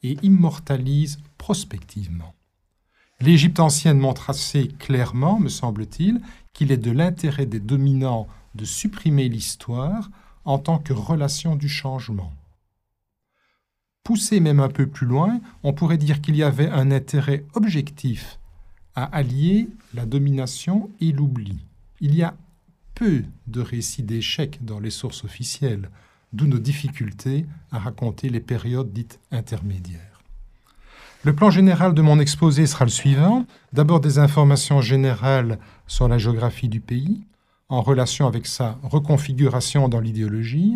et 0.03 0.17
immortalisent 0.23 1.19
prospectivement. 1.39 2.35
L'Égypte 3.21 3.61
ancienne 3.61 3.99
montre 3.99 4.31
assez 4.31 4.69
clairement, 4.69 5.39
me 5.39 5.49
semble-t-il, 5.49 6.21
qu'il 6.53 6.73
est 6.73 6.79
de 6.79 6.91
l'intérêt 6.91 7.47
des 7.47 7.61
dominants 7.61 8.27
de 8.54 8.64
supprimer 8.64 9.28
l'histoire 9.28 10.11
en 10.45 10.59
tant 10.59 10.78
que 10.78 10.92
relation 10.92 11.57
du 11.57 11.69
changement. 11.69 12.33
Poussé 14.04 14.40
même 14.40 14.61
un 14.61 14.69
peu 14.69 14.87
plus 14.87 15.07
loin, 15.07 15.40
on 15.62 15.73
pourrait 15.73 15.99
dire 15.99 16.21
qu'il 16.21 16.37
y 16.37 16.42
avait 16.42 16.69
un 16.69 16.90
intérêt 16.90 17.45
objectif 17.54 18.38
à 18.95 19.04
allier 19.04 19.69
la 19.95 20.07
domination 20.07 20.90
et 21.00 21.12
l'oubli. 21.12 21.59
Il 22.00 22.14
y 22.14 22.23
a 22.23 22.35
peu 22.95 23.23
de 23.47 23.61
récits 23.61 24.02
d'échecs 24.02 24.59
dans 24.62 24.80
les 24.80 24.90
sources 24.90 25.25
officielles, 25.25 25.90
d'où 26.33 26.47
nos 26.47 26.59
difficultés 26.59 27.47
à 27.71 27.78
raconter 27.78 28.28
les 28.28 28.40
périodes 28.40 28.92
dites 28.92 29.21
intermédiaires. 29.30 30.21
Le 31.23 31.35
plan 31.35 31.50
général 31.50 31.92
de 31.92 32.00
mon 32.00 32.19
exposé 32.19 32.66
sera 32.66 32.87
le 32.87 32.90
suivant. 32.90 33.45
D'abord 33.75 34.00
des 34.00 34.19
informations 34.19 34.80
générales 34.80 35.59
sur 35.87 36.09
la 36.09 36.16
géographie 36.16 36.71
du 36.71 36.80
pays, 36.80 37.21
en 37.71 37.83
relation 37.83 38.27
avec 38.27 38.47
sa 38.47 38.79
reconfiguration 38.83 39.89
dans 39.89 40.00
l'idéologie, 40.00 40.75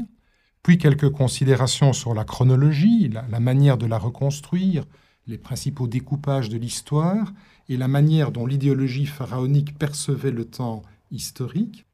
puis 0.63 0.79
quelques 0.79 1.11
considérations 1.11 1.93
sur 1.93 2.15
la 2.15 2.25
chronologie, 2.25 3.11
la, 3.11 3.41
manière 3.41 3.77
de 3.77 3.87
la 3.87 3.99
reconstruire, 3.99 4.85
les 5.27 5.37
principaux 5.37 5.89
découpages 5.89 6.49
de 6.49 6.57
l'histoire 6.57 7.33
et 7.69 7.77
la 7.77 7.89
manière 7.89 8.31
dont 8.31 8.47
l'idéologie 8.47 9.07
pharaonique 9.07 9.77
percevait 9.77 10.31
le 10.31 10.45
temps 10.45 10.83
historique. 11.11 11.85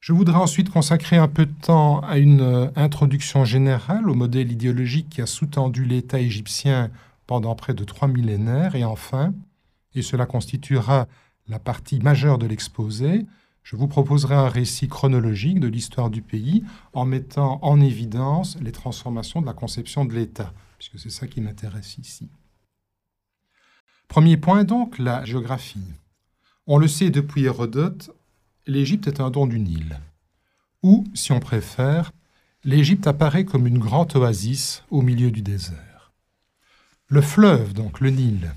Je 0.00 0.12
voudrais 0.12 0.36
ensuite 0.36 0.70
consacrer 0.70 1.16
un 1.16 1.28
peu 1.28 1.46
de 1.46 1.54
temps 1.62 2.00
à 2.00 2.18
une 2.18 2.40
euh, 2.40 2.70
introduction 2.76 3.44
générale 3.44 4.10
au 4.10 4.14
modèle 4.14 4.52
idéologique 4.52 5.08
qui 5.08 5.22
a 5.22 5.26
sous-tendu 5.26 5.84
l'État 5.84 6.20
égyptien 6.20 6.90
pendant 7.26 7.54
près 7.54 7.74
de 7.74 7.84
trois 7.84 8.08
millénaires, 8.08 8.74
et 8.74 8.84
enfin, 8.84 9.32
et 9.94 10.02
cela 10.02 10.26
constituera 10.26 11.08
la 11.48 11.58
partie 11.58 12.00
majeure 12.00 12.38
de 12.38 12.46
l'exposé, 12.46 13.26
je 13.64 13.76
vous 13.76 13.88
proposerai 13.88 14.34
un 14.34 14.48
récit 14.48 14.88
chronologique 14.88 15.58
de 15.58 15.66
l'histoire 15.66 16.10
du 16.10 16.20
pays 16.20 16.62
en 16.92 17.06
mettant 17.06 17.58
en 17.62 17.80
évidence 17.80 18.58
les 18.60 18.72
transformations 18.72 19.40
de 19.40 19.46
la 19.46 19.54
conception 19.54 20.04
de 20.04 20.12
l'État, 20.12 20.52
puisque 20.78 20.98
c'est 20.98 21.10
ça 21.10 21.26
qui 21.26 21.40
m'intéresse 21.40 21.96
ici. 21.98 22.28
Premier 24.06 24.36
point 24.36 24.64
donc, 24.64 24.98
la 24.98 25.24
géographie. 25.24 25.88
On 26.66 26.76
le 26.76 26.88
sait 26.88 27.08
depuis 27.08 27.44
Hérodote, 27.44 28.10
l'Égypte 28.66 29.08
est 29.08 29.20
un 29.20 29.30
don 29.30 29.46
du 29.46 29.58
Nil. 29.58 29.98
Ou, 30.82 31.04
si 31.14 31.32
on 31.32 31.40
préfère, 31.40 32.12
l'Égypte 32.64 33.06
apparaît 33.06 33.46
comme 33.46 33.66
une 33.66 33.78
grande 33.78 34.14
oasis 34.14 34.84
au 34.90 35.00
milieu 35.00 35.30
du 35.30 35.40
désert. 35.40 36.12
Le 37.08 37.22
fleuve, 37.22 37.72
donc 37.72 38.00
le 38.00 38.10
Nil, 38.10 38.52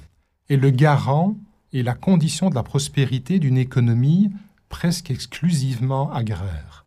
est 0.50 0.58
le 0.58 0.70
garant 0.70 1.38
et 1.72 1.82
la 1.82 1.94
condition 1.94 2.50
de 2.50 2.56
la 2.56 2.64
prospérité 2.64 3.40
d'une 3.40 3.58
économie 3.58 4.32
presque 4.70 5.12
exclusivement 5.12 6.12
agraire. 6.12 6.86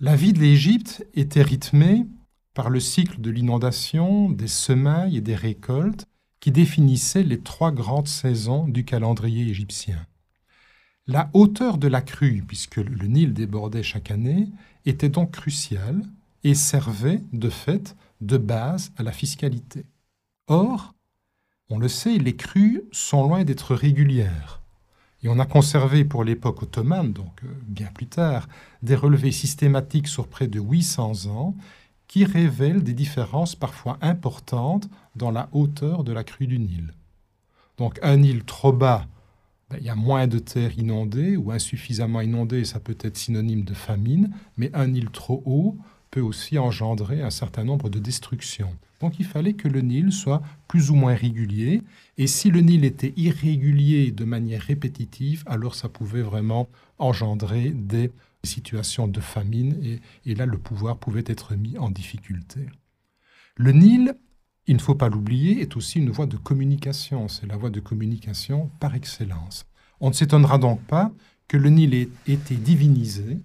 La 0.00 0.16
vie 0.16 0.32
de 0.32 0.40
l'Égypte 0.40 1.06
était 1.14 1.42
rythmée 1.42 2.06
par 2.52 2.70
le 2.70 2.80
cycle 2.80 3.20
de 3.20 3.30
l'inondation, 3.30 4.30
des 4.30 4.48
semailles 4.48 5.16
et 5.16 5.20
des 5.20 5.34
récoltes 5.34 6.06
qui 6.40 6.50
définissaient 6.50 7.22
les 7.22 7.40
trois 7.40 7.72
grandes 7.72 8.08
saisons 8.08 8.68
du 8.68 8.84
calendrier 8.84 9.48
égyptien. 9.48 10.06
La 11.06 11.30
hauteur 11.32 11.78
de 11.78 11.88
la 11.88 12.00
crue, 12.00 12.44
puisque 12.46 12.76
le 12.76 13.06
Nil 13.06 13.34
débordait 13.34 13.82
chaque 13.82 14.10
année, 14.10 14.48
était 14.86 15.08
donc 15.08 15.32
cruciale 15.32 16.02
et 16.44 16.54
servait, 16.54 17.22
de 17.32 17.50
fait, 17.50 17.96
de 18.20 18.36
base 18.36 18.92
à 18.96 19.02
la 19.02 19.12
fiscalité. 19.12 19.84
Or, 20.46 20.94
on 21.70 21.78
le 21.78 21.88
sait, 21.88 22.18
les 22.18 22.36
crues 22.36 22.82
sont 22.92 23.22
loin 23.22 23.44
d'être 23.44 23.74
régulières. 23.74 24.63
Et 25.24 25.28
on 25.28 25.38
a 25.38 25.46
conservé 25.46 26.04
pour 26.04 26.22
l'époque 26.22 26.62
ottomane, 26.62 27.14
donc 27.14 27.42
euh, 27.44 27.48
bien 27.66 27.88
plus 27.94 28.06
tard, 28.06 28.46
des 28.82 28.94
relevés 28.94 29.32
systématiques 29.32 30.06
sur 30.06 30.28
près 30.28 30.48
de 30.48 30.60
800 30.60 31.26
ans 31.30 31.56
qui 32.06 32.26
révèlent 32.26 32.82
des 32.82 32.92
différences 32.92 33.56
parfois 33.56 33.96
importantes 34.02 34.88
dans 35.16 35.30
la 35.30 35.48
hauteur 35.52 36.04
de 36.04 36.12
la 36.12 36.24
crue 36.24 36.46
du 36.46 36.58
Nil. 36.58 36.92
Donc 37.78 37.98
un 38.02 38.18
Nil 38.18 38.44
trop 38.44 38.72
bas, 38.72 39.06
ben, 39.70 39.78
il 39.80 39.86
y 39.86 39.88
a 39.88 39.94
moins 39.94 40.26
de 40.26 40.38
terres 40.38 40.78
inondées 40.78 41.38
ou 41.38 41.50
insuffisamment 41.50 42.20
inondées, 42.20 42.66
ça 42.66 42.78
peut 42.78 42.98
être 43.00 43.16
synonyme 43.16 43.64
de 43.64 43.72
famine, 43.72 44.30
mais 44.58 44.70
un 44.74 44.88
Nil 44.88 45.08
trop 45.08 45.42
haut 45.46 45.78
aussi 46.20 46.58
engendrer 46.58 47.22
un 47.22 47.30
certain 47.30 47.64
nombre 47.64 47.88
de 47.88 47.98
destructions. 47.98 48.74
Donc 49.00 49.18
il 49.18 49.26
fallait 49.26 49.54
que 49.54 49.68
le 49.68 49.80
Nil 49.80 50.12
soit 50.12 50.42
plus 50.68 50.90
ou 50.90 50.94
moins 50.94 51.14
régulier. 51.14 51.82
Et 52.16 52.26
si 52.26 52.50
le 52.50 52.60
Nil 52.60 52.84
était 52.84 53.12
irrégulier 53.16 54.12
de 54.12 54.24
manière 54.24 54.62
répétitive, 54.62 55.42
alors 55.46 55.74
ça 55.74 55.88
pouvait 55.88 56.22
vraiment 56.22 56.68
engendrer 56.98 57.70
des 57.70 58.10
situations 58.44 59.08
de 59.08 59.20
famine 59.20 59.78
et, 59.82 60.00
et 60.30 60.34
là 60.34 60.46
le 60.46 60.58
pouvoir 60.58 60.98
pouvait 60.98 61.24
être 61.26 61.54
mis 61.54 61.76
en 61.78 61.90
difficulté. 61.90 62.60
Le 63.56 63.72
Nil, 63.72 64.14
il 64.66 64.76
ne 64.76 64.80
faut 64.80 64.94
pas 64.94 65.08
l'oublier, 65.08 65.60
est 65.60 65.76
aussi 65.76 65.98
une 65.98 66.10
voie 66.10 66.26
de 66.26 66.36
communication. 66.36 67.28
C'est 67.28 67.46
la 67.46 67.56
voie 67.56 67.70
de 67.70 67.80
communication 67.80 68.70
par 68.80 68.94
excellence. 68.94 69.66
On 70.00 70.08
ne 70.08 70.14
s'étonnera 70.14 70.58
donc 70.58 70.80
pas 70.82 71.12
que 71.48 71.56
le 71.56 71.70
Nil 71.70 71.94
ait 71.94 72.08
été 72.26 72.54
divinisé 72.56 73.38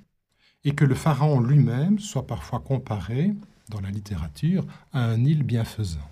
et 0.63 0.73
que 0.73 0.85
le 0.85 0.95
pharaon 0.95 1.39
lui-même 1.39 1.99
soit 1.99 2.27
parfois 2.27 2.59
comparé 2.59 3.33
dans 3.69 3.81
la 3.81 3.91
littérature 3.91 4.65
à 4.93 5.05
un 5.05 5.23
île 5.23 5.43
bienfaisant. 5.43 6.09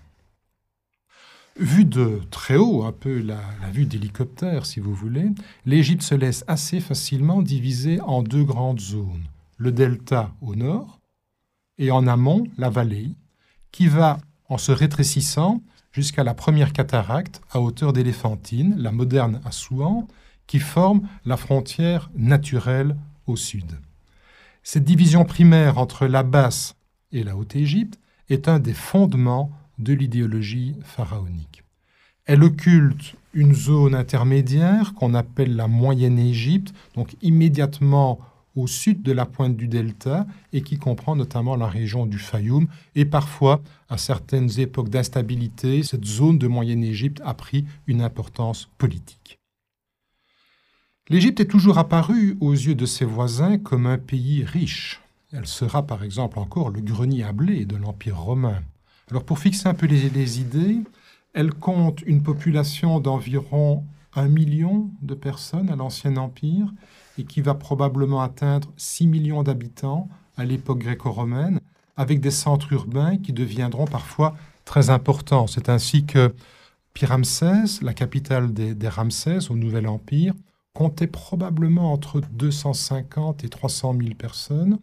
Vu 1.59 1.85
de 1.85 2.21
très 2.29 2.55
haut, 2.55 2.83
un 2.83 2.91
peu 2.91 3.19
la, 3.19 3.41
vue 3.71 3.85
d'hélicoptère 3.85 4.65
si 4.65 4.79
vous 4.79 4.93
voulez, 4.93 5.29
l'Égypte 5.65 6.03
se 6.03 6.13
laisse 6.13 6.43
assez 6.47 6.79
facilement 6.79 7.41
diviser 7.41 7.99
en 8.01 8.21
deux 8.21 8.43
grandes 8.43 8.79
zones. 8.79 9.23
Le 9.57 9.71
delta 9.71 10.31
au 10.41 10.55
nord 10.55 10.99
et 11.79 11.89
en 11.89 12.05
amont 12.05 12.43
la 12.57 12.69
vallée, 12.69 13.09
qui 13.71 13.87
va 13.87 14.19
en 14.49 14.59
se 14.59 14.71
rétrécissant 14.71 15.61
jusqu'à 15.91 16.23
la 16.23 16.35
première 16.35 16.73
cataracte 16.73 17.41
à 17.51 17.59
hauteur 17.59 17.91
d'Éléphantine, 17.91 18.75
la 18.77 18.91
moderne 18.91 19.41
Assouan, 19.43 20.07
qui 20.45 20.59
forme 20.59 21.07
la 21.25 21.37
frontière 21.37 22.11
naturelle 22.15 22.95
au 23.25 23.35
sud. 23.35 23.79
Cette 24.69 24.83
division 24.83 25.23
primaire 25.23 25.77
entre 25.77 26.07
la 26.07 26.23
basse 26.23 26.75
et 27.13 27.23
la 27.23 27.37
Haute-Égypte 27.37 27.97
est 28.27 28.49
un 28.49 28.59
des 28.59 28.73
fondements 28.73 29.49
de 29.79 29.93
l'idéologie 29.93 30.75
pharaonique. 30.83 31.63
Elle 32.25 32.43
occulte 32.43 33.15
une 33.33 33.55
zone 33.55 33.95
intermédiaire 33.95 34.93
qu'on 34.93 35.13
appelle 35.13 35.55
la 35.55 35.69
Moyenne 35.69 36.19
Égypte, 36.19 36.73
donc 36.95 37.15
immédiatement 37.21 38.19
au 38.57 38.67
sud 38.67 39.03
de 39.03 39.13
la 39.13 39.25
pointe 39.25 39.55
du 39.55 39.69
delta 39.69 40.27
et 40.51 40.61
qui 40.61 40.77
comprend 40.77 41.15
notamment 41.15 41.55
la 41.55 41.67
région 41.67 42.05
du 42.05 42.19
Fayoum. 42.19 42.67
Et 42.93 43.05
parfois, 43.05 43.61
à 43.87 43.97
certaines 43.97 44.59
époques 44.59 44.89
d'instabilité, 44.89 45.81
cette 45.81 46.03
zone 46.03 46.39
de 46.39 46.47
Moyenne 46.47 46.83
Égypte 46.83 47.21
a 47.23 47.33
pris 47.33 47.63
une 47.87 48.01
importance 48.01 48.67
politique. 48.77 49.36
L'Égypte 51.09 51.39
est 51.39 51.45
toujours 51.45 51.77
apparue 51.77 52.37
aux 52.41 52.51
yeux 52.51 52.75
de 52.75 52.85
ses 52.85 53.05
voisins 53.05 53.57
comme 53.57 53.85
un 53.85 53.97
pays 53.97 54.43
riche, 54.43 55.01
elle 55.33 55.47
sera 55.47 55.85
par 55.85 56.03
exemple 56.03 56.39
encore 56.39 56.69
le 56.69 56.79
grenier 56.79 57.23
à 57.23 57.33
blé 57.33 57.65
de 57.65 57.75
l'Empire 57.75 58.17
romain. 58.17 58.61
Alors 59.09 59.23
pour 59.23 59.39
fixer 59.39 59.67
un 59.67 59.73
peu 59.73 59.85
les, 59.85 60.39
idées, 60.39 60.77
elle 61.33 61.53
compte 61.53 62.01
une 62.05 62.23
population 62.23 62.99
d'environ 62.99 63.83
un 64.15 64.29
million 64.29 64.89
de 65.01 65.13
personnes 65.13 65.69
à 65.69 65.75
l'Ancien 65.75 66.15
Empire 66.15 66.73
et 67.17 67.23
qui 67.25 67.41
va 67.41 67.55
probablement 67.55 68.21
atteindre 68.21 68.71
6 68.77 69.07
millions 69.07 69.43
d'habitants 69.43 70.07
à 70.37 70.45
l'époque 70.45 70.79
gréco-romaine, 70.79 71.59
avec 71.97 72.21
des 72.21 72.31
centres 72.31 72.71
urbains 72.71 73.17
qui 73.17 73.33
deviendront 73.33 73.85
parfois 73.85 74.35
très 74.65 74.89
importants. 74.89 75.47
C'est 75.47 75.69
ainsi 75.69 76.05
que 76.05 76.33
Pyramsès, 76.93 77.81
la 77.81 77.93
capitale 77.93 78.53
des, 78.53 78.73
des 78.75 78.87
Ramsès 78.87 79.51
au 79.51 79.55
Nouvel 79.55 79.87
Empire, 79.87 80.33
comptait 80.77 81.07
probablement 81.07 81.91
entre 81.91 82.21
250 82.33 83.43
et 83.43 83.49
300 83.49 83.95
000 83.99 84.13
personnes. 84.13 84.77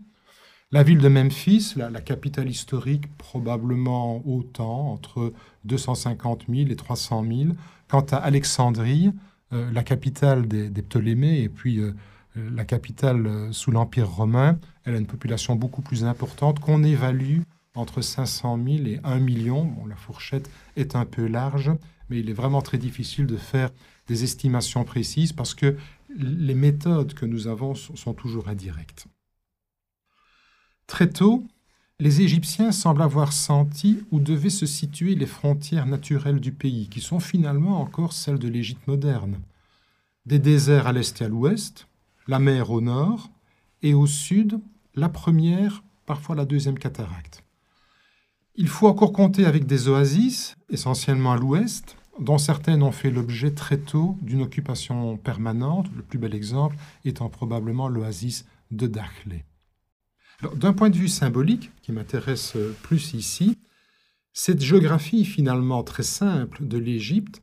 La 0.72 0.82
ville 0.82 0.98
de 0.98 1.06
Memphis, 1.06 1.74
la, 1.76 2.00
capitale 2.00 2.48
historique, 2.48 3.16
probablement 3.16 4.20
autant, 4.26 4.90
entre 4.90 5.32
250 5.66 6.46
000 6.52 6.68
et 6.68 6.74
300 6.74 7.24
000. 7.24 7.50
Quant 7.86 8.04
à 8.10 8.16
Alexandrie, 8.16 9.12
euh, 9.52 9.70
la 9.70 9.84
capitale 9.84 10.48
des, 10.48 10.82
Ptolémées 10.82 11.42
et 11.42 11.48
puis 11.48 11.78
euh, 11.78 11.92
la 12.34 12.64
capitale 12.64 13.28
euh, 13.28 13.52
sous 13.52 13.70
l'Empire 13.70 14.10
romain, 14.10 14.58
elle 14.82 14.96
a 14.96 14.98
une 14.98 15.06
population 15.06 15.54
beaucoup 15.54 15.82
plus 15.82 16.02
importante 16.02 16.58
qu'on 16.58 16.82
évalue 16.82 17.42
entre 17.76 18.00
500 18.00 18.58
000 18.66 18.86
et 18.86 19.00
1 19.04 19.20
million. 19.20 19.72
La 19.88 19.94
fourchette 19.94 20.50
est 20.74 20.96
un 20.96 21.04
peu 21.04 21.28
large, 21.28 21.70
mais 22.10 22.18
il 22.18 22.30
est 22.30 22.34
vraiment 22.34 22.62
très 22.62 22.78
difficile 22.78 23.26
de 23.26 23.36
faire 23.36 23.70
des 24.06 24.25
estimations 24.25 24.84
précises 24.84 25.32
parce 25.32 25.54
que 25.54 25.76
les 26.16 26.54
méthodes 26.54 27.14
que 27.14 27.26
nous 27.26 27.46
avons 27.46 27.75
sont 27.75 28.14
toujours 28.14 28.49
indirectes. 28.49 29.06
Très 30.87 31.08
tôt, 31.08 31.46
les 32.00 32.20
Égyptiens 32.20 32.73
semblent 32.73 33.02
avoir 33.02 33.32
senti 33.32 34.00
où 34.11 34.20
devaient 34.20 34.50
se 34.50 34.66
situer 34.66 35.14
les 35.14 35.26
frontières 35.26 35.87
naturelles 35.87 36.40
du 36.40 36.52
pays, 36.52 36.88
qui 36.88 37.00
sont 37.00 37.20
finalement 37.20 37.80
encore 37.80 38.12
celles 38.12 38.38
de 38.38 38.49
l'Égypte 38.49 38.87
moderne. 38.87 39.40
Des 40.26 40.38
déserts 40.38 40.87
à 40.87 40.92
l'est 40.92 41.20
et 41.20 41.25
à 41.25 41.28
l'ouest, 41.28 41.87
la 42.26 42.38
mer 42.38 42.70
au 42.70 42.80
nord, 42.80 43.30
et 43.82 43.94
au 43.94 44.06
sud, 44.06 44.61
la 44.94 45.08
première, 45.08 45.84
parfois 46.06 46.34
la 46.34 46.44
deuxième 46.44 46.78
cataracte. 46.78 47.44
Il 48.56 48.68
faut 48.68 48.88
encore 48.88 49.12
compter 49.12 49.46
avec 49.46 49.66
des 49.66 49.88
oasis, 49.88 50.56
essentiellement 50.70 51.32
à 51.32 51.37
l'ouest, 51.37 51.96
dont 52.21 52.38
certaines 52.38 52.83
ont 52.83 52.92
fait 52.92 53.11
l'objet 53.11 53.52
très 53.52 53.78
tôt 53.78 54.16
d'une 54.23 54.42
occupation 54.42 55.16
permanente, 55.16 55.87
le 55.97 56.02
plus 56.02 56.18
bel 56.18 56.35
exemple 56.35 56.76
étant 57.04 57.28
probablement 57.28 57.88
l'oasis 57.88 58.47
de 58.71 58.87
Dakhlet. 58.87 59.44
D'un 60.54 60.73
point 60.73 60.90
de 60.90 60.97
vue 60.97 61.09
symbolique, 61.09 61.71
qui 61.83 61.92
m'intéresse 61.92 62.56
plus 62.83 63.14
ici, 63.14 63.59
cette 64.33 64.61
géographie 64.61 65.25
finalement 65.25 65.85
très 65.85 66.02
simple 66.02 66.66
de 66.66 66.78
l'Égypte 66.78 67.40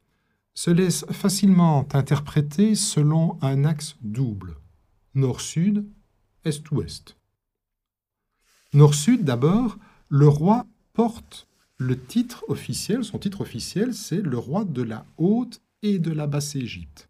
se 0.54 0.70
laisse 0.70 1.06
facilement 1.12 1.88
interpréter 1.94 2.76
selon 2.76 3.38
un 3.42 3.64
axe 3.64 3.96
double, 4.02 4.58
nord-sud, 5.16 5.86
est-ouest. 6.44 7.16
Nord-sud 8.74 9.24
d'abord, 9.24 9.78
le 10.10 10.28
roi 10.28 10.66
porte 10.94 11.48
le 11.82 12.00
titre 12.00 12.46
officiel, 12.48 13.04
son 13.04 13.18
titre 13.18 13.42
officiel, 13.42 13.96
c'est 13.96 14.22
le 14.22 14.38
roi 14.38 14.66
de 14.66 14.84
la 14.84 15.06
Haute 15.18 15.62
et 15.82 15.98
de 15.98 16.12
la 16.12 16.28
Basse-Égypte. 16.28 17.10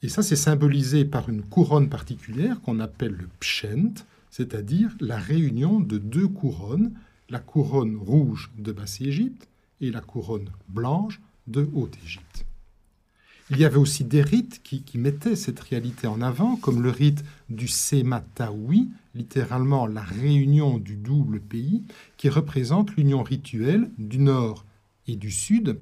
Et 0.00 0.08
ça, 0.08 0.22
c'est 0.22 0.36
symbolisé 0.36 1.04
par 1.04 1.28
une 1.28 1.42
couronne 1.42 1.90
particulière 1.90 2.62
qu'on 2.62 2.80
appelle 2.80 3.12
le 3.12 3.28
pshent, 3.40 4.04
c'est-à-dire 4.30 4.96
la 5.00 5.18
réunion 5.18 5.80
de 5.80 5.98
deux 5.98 6.28
couronnes, 6.28 6.92
la 7.28 7.40
couronne 7.40 7.96
rouge 7.96 8.50
de 8.58 8.72
Basse-Égypte 8.72 9.48
et 9.82 9.90
la 9.90 10.00
couronne 10.00 10.48
blanche 10.68 11.20
de 11.46 11.68
Haute-Égypte. 11.74 12.46
Il 13.50 13.58
y 13.58 13.66
avait 13.66 13.76
aussi 13.76 14.04
des 14.04 14.22
rites 14.22 14.62
qui, 14.62 14.82
mettaient 14.96 15.36
cette 15.36 15.60
réalité 15.60 16.06
en 16.06 16.22
avant, 16.22 16.56
comme 16.56 16.82
le 16.82 16.90
rite 16.90 17.22
du 17.50 17.68
Semataoui, 17.68 18.88
littéralement 19.14 19.86
la 19.86 20.02
réunion 20.02 20.78
du 20.78 20.96
double 20.96 21.40
pays, 21.40 21.82
qui 22.16 22.28
représente 22.28 22.96
l'union 22.96 23.22
rituelle 23.22 23.90
du 23.98 24.18
Nord 24.18 24.64
et 25.06 25.16
du 25.16 25.30
Sud, 25.30 25.78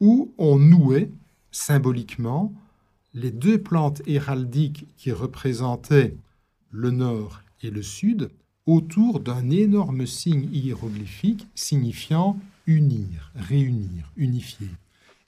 où 0.00 0.32
on 0.38 0.58
nouait 0.58 1.10
symboliquement 1.50 2.52
les 3.14 3.30
deux 3.30 3.60
plantes 3.60 4.02
héraldiques 4.06 4.86
qui 4.96 5.10
représentaient 5.12 6.14
le 6.70 6.90
Nord 6.90 7.42
et 7.62 7.70
le 7.70 7.82
Sud 7.82 8.30
autour 8.66 9.20
d'un 9.20 9.50
énorme 9.50 10.06
signe 10.06 10.48
hiéroglyphique 10.52 11.46
signifiant 11.54 12.38
unir, 12.66 13.32
réunir, 13.34 14.12
unifier. 14.16 14.68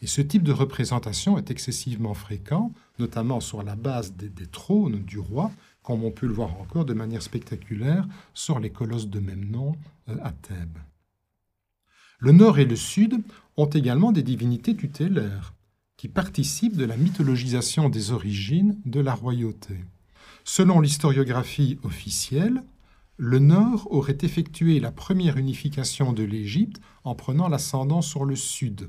Et 0.02 0.07
ce 0.07 0.21
type 0.21 0.42
de 0.42 0.52
représentation 0.52 1.38
est 1.38 1.50
excessivement 1.50 2.14
fréquent, 2.14 2.71
notamment 2.99 3.40
sur 3.40 3.62
la 3.62 3.76
base 3.76 4.12
des, 4.12 4.47
trônes 4.47 5.02
du 5.02 5.19
roi, 5.19 5.50
comme 5.83 6.05
on 6.05 6.11
peut 6.11 6.27
le 6.27 6.33
voir 6.33 6.61
encore 6.61 6.85
de 6.85 6.95
manière 6.95 7.23
spectaculaire 7.23 8.07
sur 8.35 8.59
les 8.59 8.71
colosses 8.71 9.09
de 9.09 9.21
même 9.21 9.45
nom 9.51 9.77
euh, 10.09 10.17
à 10.23 10.33
Thèbes. 10.33 10.79
Le 12.19 12.33
nord 12.33 12.59
et 12.59 12.67
le 12.67 12.77
sud 12.77 13.23
ont 13.57 13.67
également 13.67 14.13
des 14.13 14.23
divinités 14.23 14.77
tutélaires 14.77 15.55
qui 15.97 16.09
participent 16.09 16.77
de 16.77 16.85
la 16.85 16.97
mythologisation 16.97 17.89
des 17.89 18.11
origines 18.11 18.79
de 18.85 19.01
la 19.01 19.15
royauté. 19.15 19.75
Selon 20.45 20.81
l'historiographie 20.81 21.79
officielle, 21.83 22.63
le 23.17 23.39
Nord 23.39 23.87
aurait 23.91 24.17
effectué 24.23 24.81
la 24.81 24.93
première 24.93 25.37
unification 25.37 26.15
de 26.15 26.23
l'Égypte 26.23 26.81
en 27.05 27.15
prenant 27.15 27.49
l'ascendant 27.49 28.01
sur 28.01 28.25
le 28.25 28.35
Sud, 28.35 28.89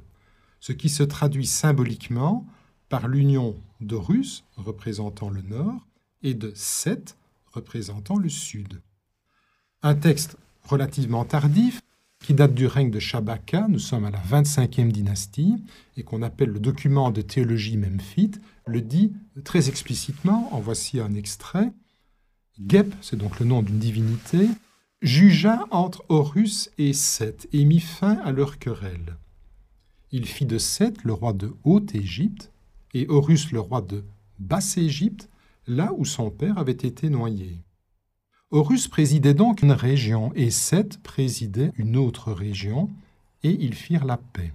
ce 0.62 0.72
qui 0.72 0.88
se 0.88 1.04
traduit 1.04 1.46
symboliquement 1.46 2.46
par 2.88 3.10
l'union 3.10 3.56
d'Horus, 3.82 4.46
représentant 4.56 5.30
le 5.30 5.42
Nord, 5.42 5.86
et 6.24 6.34
de 6.34 6.52
Seth, 6.56 7.18
représentant 7.52 8.18
le 8.18 8.30
Sud. 8.30 8.82
Un 9.84 9.96
texte 9.96 10.38
relativement 10.64 11.26
tardif, 11.26 11.82
qui 12.24 12.34
date 12.34 12.54
du 12.54 12.68
règne 12.68 12.92
de 12.92 13.00
Shabaka, 13.00 13.68
nous 13.68 13.80
sommes 13.80 14.06
à 14.06 14.12
la 14.12 14.20
25e 14.20 14.92
dynastie, 14.92 15.56
et 15.98 16.04
qu'on 16.04 16.22
appelle 16.22 16.50
le 16.50 16.60
document 16.60 17.10
de 17.12 17.22
théologie 17.22 17.78
memphite, 17.78 18.40
le 18.68 18.82
dit 18.82 19.12
très 19.44 19.70
explicitement, 19.70 20.54
en 20.54 20.60
voici 20.60 21.00
un 21.00 21.16
extrait, 21.16 21.72
Gep, 22.68 22.94
c'est 23.02 23.18
donc 23.18 23.40
le 23.40 23.46
nom 23.46 23.64
d'une 23.64 23.80
divinité, 23.80 24.48
jugea 25.02 25.66
entre 25.72 26.04
Horus 26.10 26.70
et 26.78 26.94
Seth 26.94 27.48
et 27.54 27.66
mit 27.66 27.80
fin 27.80 28.18
à 28.20 28.32
leur 28.32 28.60
querelle. 28.60 29.18
Il 30.12 30.28
fit 30.28 30.46
de 30.46 30.58
Seth 30.58 31.04
le 31.04 31.14
roi 31.14 31.34
de 31.34 31.54
Haute-Égypte 31.64 32.52
et 32.94 33.08
Horus 33.08 33.52
le 33.52 33.62
roi 33.62 33.82
de 33.82 34.04
Basse-Égypte, 34.38 35.30
là 35.68 35.92
où 35.98 36.06
son 36.06 36.30
père 36.30 36.58
avait 36.58 36.72
été 36.72 37.10
noyé. 37.10 37.60
Horus 38.52 38.88
présidait 38.88 39.34
donc 39.34 39.62
une 39.62 39.72
région 39.72 40.32
et 40.36 40.52
Seth 40.52 41.02
présidait 41.02 41.72
une 41.78 41.96
autre 41.96 42.34
région, 42.34 42.90
et 43.44 43.52
ils 43.52 43.74
firent 43.74 44.06
la 44.06 44.18
paix. 44.18 44.52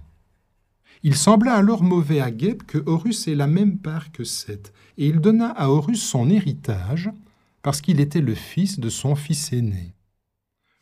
Il 1.03 1.15
sembla 1.15 1.53
alors 1.53 1.83
mauvais 1.83 2.21
à 2.21 2.35
Geb 2.35 2.63
que 2.63 2.77
Horus 2.85 3.27
ait 3.27 3.35
la 3.35 3.47
même 3.47 3.77
part 3.77 4.11
que 4.11 4.23
Seth, 4.23 4.73
et 4.97 5.07
il 5.07 5.19
donna 5.19 5.49
à 5.49 5.69
Horus 5.69 6.03
son 6.03 6.29
héritage, 6.29 7.09
parce 7.61 7.81
qu'il 7.81 7.99
était 7.99 8.21
le 8.21 8.35
fils 8.35 8.79
de 8.79 8.89
son 8.89 9.15
fils 9.15 9.51
aîné. 9.51 9.93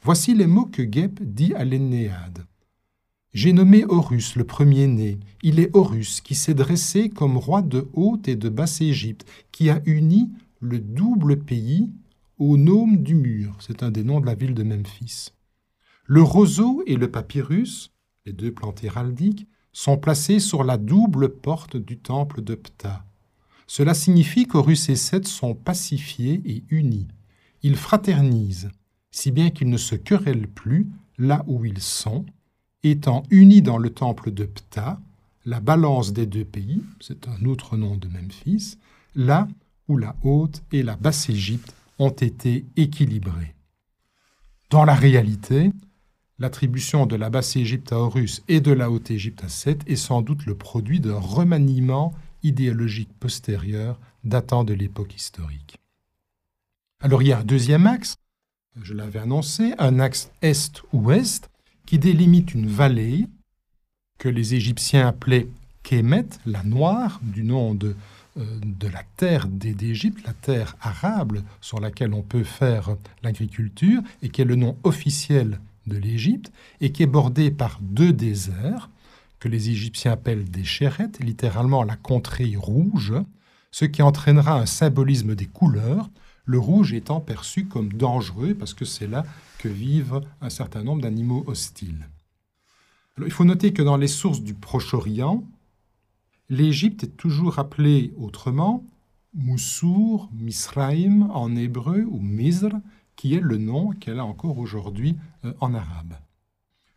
Voici 0.02 0.34
les 0.34 0.48
mots 0.48 0.66
que 0.66 0.84
Geb 0.84 1.20
dit 1.22 1.54
à 1.56 1.66
l'Ennéade. 1.66 2.46
J'ai 3.36 3.52
nommé 3.52 3.84
Horus 3.84 4.38
le 4.38 4.46
premier-né. 4.46 5.20
Il 5.44 5.60
est 5.60 5.70
Horus 5.76 6.22
qui 6.22 6.36
s'est 6.36 6.54
dressé 6.54 7.10
comme 7.10 7.36
roi 7.36 7.62
de 7.62 7.90
Haute 7.92 8.30
et 8.30 8.38
de 8.38 8.48
Basse-Égypte, 8.48 9.30
qui 9.52 9.70
a 9.70 9.82
uni 9.86 10.32
le 10.62 10.80
double 10.80 11.40
pays 11.40 11.92
au 12.38 12.56
nome 12.56 13.04
du 13.04 13.14
mur. 13.14 13.58
C'est 13.60 13.84
un 13.84 13.92
des 13.92 14.06
noms 14.06 14.22
de 14.22 14.26
la 14.26 14.36
ville 14.36 14.54
de 14.54 14.64
Memphis. 14.64 15.34
Le 16.06 16.22
roseau 16.22 16.82
et 16.88 16.96
le 16.96 17.12
papyrus, 17.12 17.92
les 18.26 18.32
deux 18.32 18.54
plantes 18.54 18.86
héraldiques, 18.86 19.48
sont 19.74 19.98
placés 19.98 20.40
sur 20.40 20.64
la 20.64 20.78
double 20.78 21.28
porte 21.28 21.76
du 21.76 21.98
temple 21.98 22.42
de 22.42 22.56
Ptah. 22.56 23.04
Cela 23.68 23.94
signifie 23.94 24.48
qu'Horus 24.48 24.88
et 24.88 24.96
Seth 24.96 25.28
sont 25.28 25.56
pacifiés 25.56 26.42
et 26.46 26.64
unis. 26.70 27.10
Ils 27.64 27.76
fraternisent, 27.76 28.72
si 29.12 29.32
bien 29.32 29.50
qu'ils 29.50 29.70
ne 29.70 29.76
se 29.76 29.96
querellent 29.96 30.48
plus 30.48 30.88
là 31.18 31.44
où 31.48 31.66
ils 31.66 31.82
sont, 31.82 32.26
étant 32.92 33.24
unis 33.30 33.62
dans 33.62 33.78
le 33.78 33.90
temple 33.90 34.32
de 34.32 34.46
Ptah, 34.46 35.00
la 35.46 35.60
balance 35.60 36.14
des 36.14 36.26
deux 36.26 36.46
pays, 36.46 36.82
c'est 37.00 37.28
un 37.28 37.46
autre 37.46 37.78
nom 37.78 37.98
de 37.98 38.08
Memphis, 38.08 38.78
là 39.16 39.48
où 39.88 39.98
la 39.98 40.16
haute 40.24 40.64
et 40.72 40.84
la 40.84 40.96
basse 40.96 41.30
Égypte 41.30 41.74
ont 42.00 42.10
été 42.10 42.66
équilibrées. 42.76 43.54
Dans 44.70 44.86
la 44.86 44.96
réalité, 44.96 45.72
l'attribution 46.40 47.06
de 47.06 47.16
la 47.16 47.30
basse 47.30 47.56
Égypte 47.56 47.94
à 47.94 48.00
Horus 48.00 48.44
et 48.48 48.60
de 48.60 48.72
la 48.72 48.90
haute 48.90 49.12
Égypte 49.12 49.44
à 49.44 49.50
Seth 49.50 49.82
est 49.88 49.96
sans 49.96 50.22
doute 50.22 50.46
le 50.46 50.56
produit 50.56 51.00
d'un 51.00 51.20
remaniement 51.20 52.14
idéologique 52.44 53.14
postérieure 53.20 54.00
datant 54.24 54.64
de 54.64 54.74
l'époque 54.74 55.16
historique. 55.16 55.78
Alors 57.00 57.22
il 57.22 57.28
y 57.28 57.34
a 57.34 57.40
un 57.40 57.44
deuxième 57.44 57.88
axe, 57.88 58.16
je 58.82 58.94
l'avais 58.94 59.20
annoncé, 59.20 59.74
un 59.78 60.00
axe 60.00 60.30
est-ouest 60.42 61.50
qui 61.86 62.00
délimite 62.00 62.54
une 62.54 62.68
vallée 62.68 63.28
que 64.18 64.30
les 64.30 64.56
Égyptiens 64.56 65.08
appelaient 65.08 65.48
Kémet, 65.84 66.26
la 66.46 66.64
noire, 66.64 67.20
du 67.22 67.44
nom 67.44 67.76
de, 67.76 67.96
euh, 68.38 68.60
de 68.64 68.88
la 68.88 69.04
terre 69.18 69.48
d'Égypte, 69.48 70.26
la 70.26 70.34
terre 70.34 70.76
arabe 70.82 71.44
sur 71.62 71.80
laquelle 71.80 72.14
on 72.14 72.24
peut 72.24 72.44
faire 72.44 72.96
l'agriculture, 73.22 74.02
et 74.24 74.30
qui 74.30 74.42
est 74.42 74.46
le 74.46 74.56
nom 74.56 74.78
officiel 74.84 75.60
de 75.86 75.98
l'Égypte, 75.98 76.52
et 76.82 76.92
qui 76.92 77.04
est 77.04 77.08
bordée 77.08 77.52
par 77.52 77.80
deux 77.82 78.14
déserts, 78.14 78.90
que 79.40 79.48
les 79.48 79.70
Égyptiens 79.70 80.14
appellent 80.14 80.50
des 80.50 80.64
chérettes, 80.64 81.20
littéralement 81.20 81.84
la 81.84 81.98
contrée 81.98 82.56
rouge, 82.58 83.14
ce 83.70 83.86
qui 83.86 84.02
entraînera 84.02 84.60
un 84.60 84.66
symbolisme 84.66 85.36
des 85.36 85.46
couleurs, 85.46 86.10
le 86.46 86.58
rouge 86.58 86.94
étant 86.94 87.20
perçu 87.20 87.66
comme 87.66 87.92
dangereux 87.92 88.56
parce 88.56 88.74
que 88.74 88.86
c'est 88.86 89.08
là 89.08 89.24
que 89.58 89.68
vivent 89.68 90.22
un 90.42 90.50
certain 90.50 90.84
nombre 90.84 91.02
d'animaux 91.02 91.44
hostiles. 91.48 92.08
il 93.24 93.32
faut 93.32 93.46
noter 93.46 93.74
que 93.74 93.82
dans 93.82 93.98
les 93.98 94.08
sources 94.08 94.42
du 94.42 94.54
Proche-Orient, 94.54 95.44
l'Égypte 96.50 97.04
est 97.04 97.18
toujours 97.18 97.60
appelée 97.60 98.14
autrement 98.18 98.84
Moussour, 99.34 100.30
Misraim 100.34 101.30
en 101.32 101.56
hébreu 101.56 102.06
ou 102.10 102.20
Misr, 102.20 102.70
qui 103.16 103.36
est 103.36 103.42
le 103.42 103.58
nom 103.58 103.92
qu'elle 103.92 104.20
a 104.20 104.26
encore 104.26 104.58
aujourd'hui 104.60 105.16
euh, 105.44 105.54
en 105.60 105.74
arabe. 105.74 106.16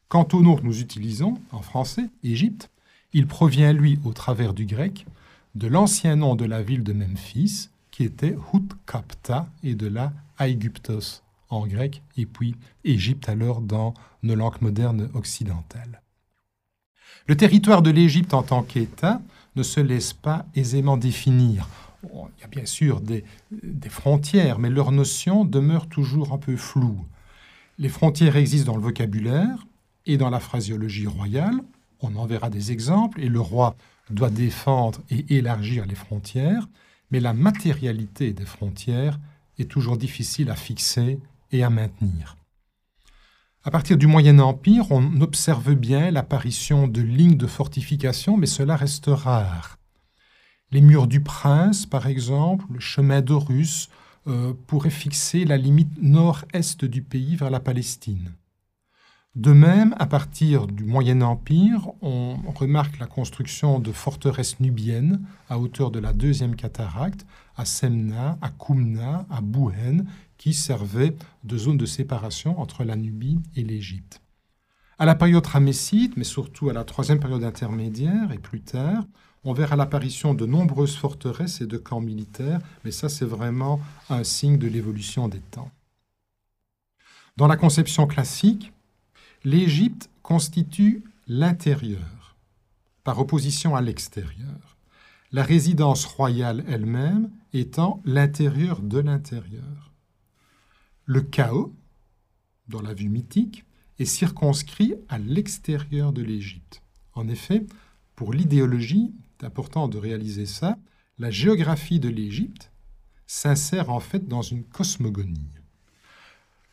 Quant 0.09 0.27
au 0.33 0.42
nom 0.42 0.57
que 0.57 0.62
nous 0.62 0.81
utilisons 0.81 1.35
en 1.53 1.62
français, 1.62 2.09
Égypte, 2.23 2.71
il 3.12 3.27
provient, 3.27 3.73
lui, 3.73 3.99
au 4.05 4.12
travers 4.12 4.55
du 4.55 4.66
grec, 4.66 5.07
de 5.55 5.66
l'ancien 5.66 6.16
nom 6.16 6.37
de 6.37 6.44
la 6.44 6.62
ville 6.62 6.85
de 6.85 6.92
Memphis, 6.92 7.71
qui 7.90 8.05
était 8.05 8.37
Hutkapta, 8.53 9.49
et 9.62 9.75
de 9.75 9.87
la 9.87 10.12
Aegyptos 10.38 11.23
en 11.50 11.66
grec, 11.66 12.02
et 12.16 12.26
puis 12.26 12.54
Égypte 12.84 13.28
alors 13.28 13.61
dans 13.61 13.94
nos 14.22 14.34
langues 14.34 14.61
modernes 14.61 15.11
occidentales. 15.14 16.02
Le 17.26 17.37
territoire 17.37 17.82
de 17.82 17.90
l'Égypte 17.90 18.34
en 18.34 18.42
tant 18.42 18.62
qu'État 18.62 19.20
ne 19.56 19.62
se 19.62 19.80
laisse 19.80 20.12
pas 20.12 20.46
aisément 20.54 20.96
définir. 20.96 21.68
Il 22.04 22.40
y 22.40 22.44
a 22.44 22.48
bien 22.48 22.64
sûr 22.64 23.00
des, 23.00 23.24
frontières, 23.88 24.58
mais 24.58 24.70
leur 24.70 24.92
notion 24.92 25.44
demeure 25.44 25.88
toujours 25.88 26.32
un 26.32 26.38
peu 26.38 26.56
floue. 26.56 27.04
Les 27.78 27.88
frontières 27.88 28.37
existent 28.37 28.72
dans 28.72 28.78
le 28.78 28.84
vocabulaire, 28.84 29.66
et 30.06 30.16
dans 30.16 30.30
la 30.30 30.40
phraséologie 30.40 31.06
royale, 31.06 31.61
on 32.00 32.16
en 32.16 32.24
verra 32.24 32.50
des 32.50 32.72
exemples, 32.72 33.20
et 33.20 33.28
le 33.28 33.40
roi 33.40 33.76
doit 34.11 34.30
défendre 34.30 35.00
et 35.11 35.37
élargir 35.37 35.84
les 35.87 35.94
frontières, 35.94 36.66
mais 37.11 37.20
la 37.20 37.34
matérialité 37.34 38.32
des 38.32 38.46
frontières 38.46 39.18
est 39.58 39.70
toujours 39.70 39.96
difficile 39.96 40.50
à 40.50 40.56
fixer 40.56 41.18
et 41.52 41.62
à 41.62 41.70
maintenir. 41.70 42.37
À 43.64 43.70
partir 43.70 43.98
du 43.98 44.06
Moyen 44.06 44.38
Empire, 44.38 44.90
on 44.90 45.20
observe 45.20 45.74
bien 45.74 46.11
l'apparition 46.11 46.88
de 46.88 47.02
lignes 47.02 47.37
de 47.37 47.46
fortification, 47.46 48.37
mais 48.37 48.46
cela 48.46 48.76
reste 48.76 49.06
rare. 49.08 49.78
Les 50.70 50.80
murs 50.80 51.06
du 51.06 51.20
prince, 51.20 51.84
par 51.84 52.06
exemple, 52.06 52.64
le 52.72 52.80
chemin 52.80 53.20
d'Horus, 53.20 53.88
euh, 54.26 54.52
pourraient 54.66 54.90
fixer 54.90 55.44
la 55.44 55.56
limite 55.56 56.02
nord-est 56.02 56.84
du 56.84 57.02
pays 57.02 57.37
vers 57.37 57.50
la 57.50 57.61
Palestine. 57.61 58.32
De 59.34 59.52
même, 59.52 59.94
à 59.98 60.06
partir 60.06 60.66
du 60.66 60.84
Moyen 60.84 61.20
Empire, 61.22 61.88
on 62.02 62.37
remarque 62.54 62.98
la 62.98 63.06
construction 63.06 63.78
de 63.78 63.92
forteresses 63.92 64.58
nubiennes 64.61 65.20
à 65.48 65.58
hauteur 65.58 65.90
de 65.90 66.00
la 66.00 66.12
deuxième 66.12 66.56
cataracte, 66.56 67.24
à 67.56 67.64
Semna, 67.64 68.37
à 68.42 68.48
Koumna, 68.48 69.26
à 69.30 69.40
Bouhen, 69.40 70.06
qui 70.38 70.55
servaient 70.55 71.14
de 71.44 71.59
zone 71.59 71.77
de 71.77 71.87
séparation 71.87 72.59
entre 72.61 72.85
la 72.85 72.96
Nubie 72.96 73.40
et 73.57 73.62
l'Égypte. 73.62 74.22
À 74.98 75.07
la 75.07 75.14
période 75.14 75.46
ramesside, 75.46 76.14
mais 76.16 76.24
surtout 76.24 76.70
à 76.70 76.72
la 76.72 76.85
troisième 76.85 77.20
période 77.20 77.44
intermédiaire 77.44 78.33
et 78.33 78.38
plus 78.38 78.62
tard, 78.62 79.05
on 79.44 79.53
verra 79.53 79.77
l'apparition 79.77 80.35
de 80.35 80.46
nombreuses 80.46 80.96
forteresses 80.96 81.61
et 81.61 81.66
de 81.66 81.77
camps 81.77 82.01
militaires, 82.01 82.61
mais 82.85 82.90
ça 82.90 83.09
c'est 83.09 83.24
vraiment 83.24 83.81
un 84.09 84.24
signe 84.24 84.59
de 84.59 84.66
l'évolution 84.66 85.29
des 85.29 85.40
temps. 85.40 85.70
Dans 87.37 87.46
la 87.46 87.57
conception 87.57 88.07
classique, 88.07 88.72
l'Égypte 89.44 90.11
constitue 90.22 91.05
l'intérieur, 91.29 92.37
par 93.05 93.20
opposition 93.20 93.77
à 93.77 93.81
l'extérieur, 93.81 94.77
la 95.31 95.44
résidence 95.44 96.05
royale 96.05 96.64
elle-même 96.66 97.31
étant 97.53 98.03
l'intérieur 98.05 98.81
de 98.81 98.98
l'intérieur. 98.98 99.92
Le 101.11 101.23
chaos, 101.23 101.75
dans 102.68 102.83
la 102.83 102.92
vue 102.92 103.09
mythique, 103.09 103.64
est 103.99 104.05
circonscrit 104.05 104.92
à 105.09 105.16
l'extérieur 105.16 106.12
de 106.12 106.21
l'Égypte. 106.21 106.83
En 107.14 107.29
effet, 107.29 107.64
pour 108.14 108.35
l'idéologie, 108.35 109.14
c'est 109.40 109.47
important 109.47 109.88
de 109.88 109.97
réaliser 109.97 110.44
ça, 110.44 110.77
la 111.18 111.31
géographie 111.31 111.99
de 111.99 112.11
l'Égypte 112.11 112.71
s'insère 113.27 113.88
en 113.88 114.01
fait 114.01 114.29
dans 114.29 114.42
une 114.42 114.64
cosmogonie. 114.64 115.49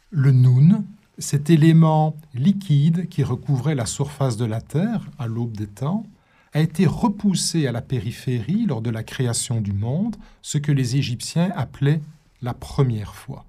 Le 0.10 0.34
Noun, 0.34 0.84
cet 1.18 1.50
élément 1.50 2.18
liquide 2.34 3.08
qui 3.08 3.24
recouvrait 3.24 3.74
la 3.74 3.86
surface 3.86 4.36
de 4.36 4.44
la 4.44 4.60
Terre 4.60 5.10
à 5.18 5.28
l'aube 5.28 5.56
des 5.56 5.68
temps, 5.68 6.06
a 6.52 6.60
été 6.60 6.86
repoussé 6.86 7.68
à 7.68 7.72
la 7.72 7.82
périphérie 7.82 8.66
lors 8.66 8.82
de 8.82 8.90
la 8.90 9.04
création 9.04 9.62
du 9.62 9.72
monde, 9.72 10.18
ce 10.42 10.58
que 10.58 10.74
les 10.74 10.98
Égyptiens 10.98 11.54
appelaient 11.56 12.02
la 12.42 12.54
première 12.54 13.16
fois. 13.16 13.46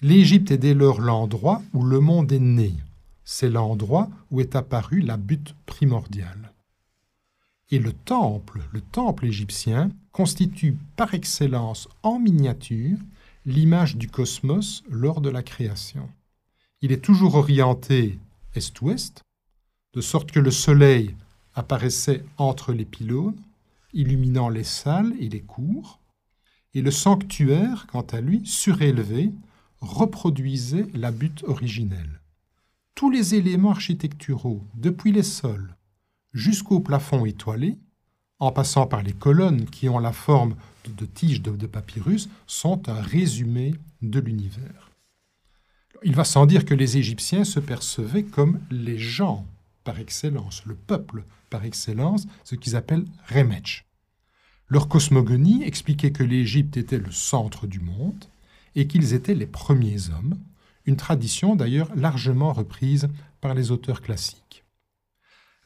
L'Égypte 0.00 0.52
est 0.52 0.58
dès 0.58 0.74
lors 0.74 1.00
l'endroit 1.00 1.60
où 1.72 1.82
le 1.82 1.98
monde 1.98 2.30
est 2.30 2.38
né. 2.38 2.72
C'est 3.24 3.50
l'endroit 3.50 4.08
où 4.30 4.40
est 4.40 4.54
apparue 4.54 5.00
la 5.00 5.16
butte 5.16 5.56
primordiale. 5.66 6.52
Et 7.70 7.80
le 7.80 7.92
temple, 7.92 8.62
le 8.72 8.80
temple 8.80 9.26
égyptien, 9.26 9.90
constitue 10.12 10.76
par 10.96 11.14
excellence 11.14 11.88
en 12.04 12.20
miniature 12.20 12.96
l'image 13.44 13.96
du 13.96 14.08
cosmos 14.08 14.84
lors 14.88 15.20
de 15.20 15.30
la 15.30 15.42
création. 15.42 16.08
Il 16.80 16.92
est 16.92 17.04
toujours 17.04 17.34
orienté 17.34 18.18
est-ouest, 18.54 19.22
de 19.94 20.00
sorte 20.00 20.30
que 20.30 20.40
le 20.40 20.50
soleil 20.52 21.14
apparaissait 21.54 22.24
entre 22.36 22.72
les 22.72 22.84
pylônes, 22.84 23.40
illuminant 23.92 24.48
les 24.48 24.64
salles 24.64 25.14
et 25.18 25.28
les 25.28 25.40
cours, 25.40 25.98
et 26.74 26.82
le 26.82 26.90
sanctuaire, 26.90 27.86
quant 27.90 28.06
à 28.12 28.20
lui, 28.20 28.42
surélevé, 28.44 29.32
reproduisait 29.80 30.86
la 30.94 31.10
butte 31.10 31.44
originelle. 31.44 32.20
Tous 32.94 33.10
les 33.10 33.34
éléments 33.34 33.70
architecturaux, 33.70 34.62
depuis 34.74 35.12
les 35.12 35.22
sols 35.22 35.74
jusqu'au 36.32 36.80
plafond 36.80 37.24
étoilé, 37.24 37.76
en 38.38 38.52
passant 38.52 38.86
par 38.86 39.02
les 39.02 39.12
colonnes 39.12 39.66
qui 39.66 39.88
ont 39.88 39.98
la 39.98 40.12
forme 40.12 40.54
de, 40.86 41.06
tiges 41.06 41.42
de, 41.42 41.50
de 41.50 41.66
papyrus, 41.66 42.28
sont 42.46 42.88
un 42.88 43.00
résumé 43.00 43.74
de 44.02 44.20
l'univers. 44.20 44.90
Il 46.04 46.14
va 46.14 46.24
sans 46.24 46.46
dire 46.46 46.64
que 46.64 46.74
les 46.74 46.96
Égyptiens 46.96 47.44
se 47.44 47.58
percevaient 47.58 48.22
comme 48.22 48.60
les 48.70 48.98
gens 48.98 49.44
par 49.82 49.98
excellence, 49.98 50.64
le 50.66 50.74
peuple 50.74 51.24
par 51.50 51.64
excellence, 51.64 52.26
ce 52.44 52.54
qu'ils 52.54 52.76
appellent 52.76 53.06
Remetch. 53.28 53.84
Leur 54.68 54.88
cosmogonie 54.88 55.64
expliquait 55.64 56.12
que 56.12 56.22
l'Égypte 56.22 56.76
était 56.76 56.98
le 56.98 57.10
centre 57.10 57.66
du 57.66 57.80
monde, 57.80 58.26
et 58.78 58.86
qu'ils 58.86 59.12
étaient 59.12 59.34
les 59.34 59.46
premiers 59.46 60.08
hommes, 60.10 60.38
une 60.86 60.96
tradition 60.96 61.56
d'ailleurs 61.56 61.90
largement 61.96 62.52
reprise 62.52 63.08
par 63.40 63.52
les 63.52 63.72
auteurs 63.72 64.00
classiques. 64.00 64.64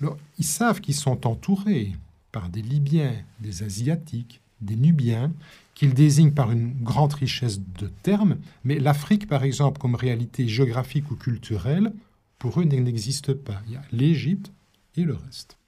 Alors, 0.01 0.17
ils 0.39 0.47
savent 0.47 0.81
qu'ils 0.81 0.95
sont 0.95 1.27
entourés 1.27 1.93
par 2.33 2.49
des 2.49 2.63
Libyens, 2.63 3.15
des 3.39 3.63
Asiatiques, 3.63 4.41
des 4.63 4.77
Nubiens, 4.77 5.31
qu'ils 5.75 5.93
désignent 5.93 6.33
par 6.33 6.53
une 6.53 6.73
grande 6.83 7.13
richesse 7.13 7.61
de 7.61 7.89
termes, 8.03 8.39
mais 8.65 8.79
l'Afrique, 8.79 9.29
par 9.29 9.45
exemple, 9.45 9.79
comme 9.79 9.95
réalité 9.95 10.49
géographique 10.49 11.11
ou 11.11 11.17
culturelle, 11.17 11.93
pour 12.39 12.61
eux 12.61 12.65
n'existe 12.65 13.35
pas. 13.35 13.61
Il 13.67 13.75
y 13.75 13.77
a 13.77 13.83
l'Égypte 13.93 14.51
et 14.97 15.03
le 15.03 15.15
reste. 15.15 15.59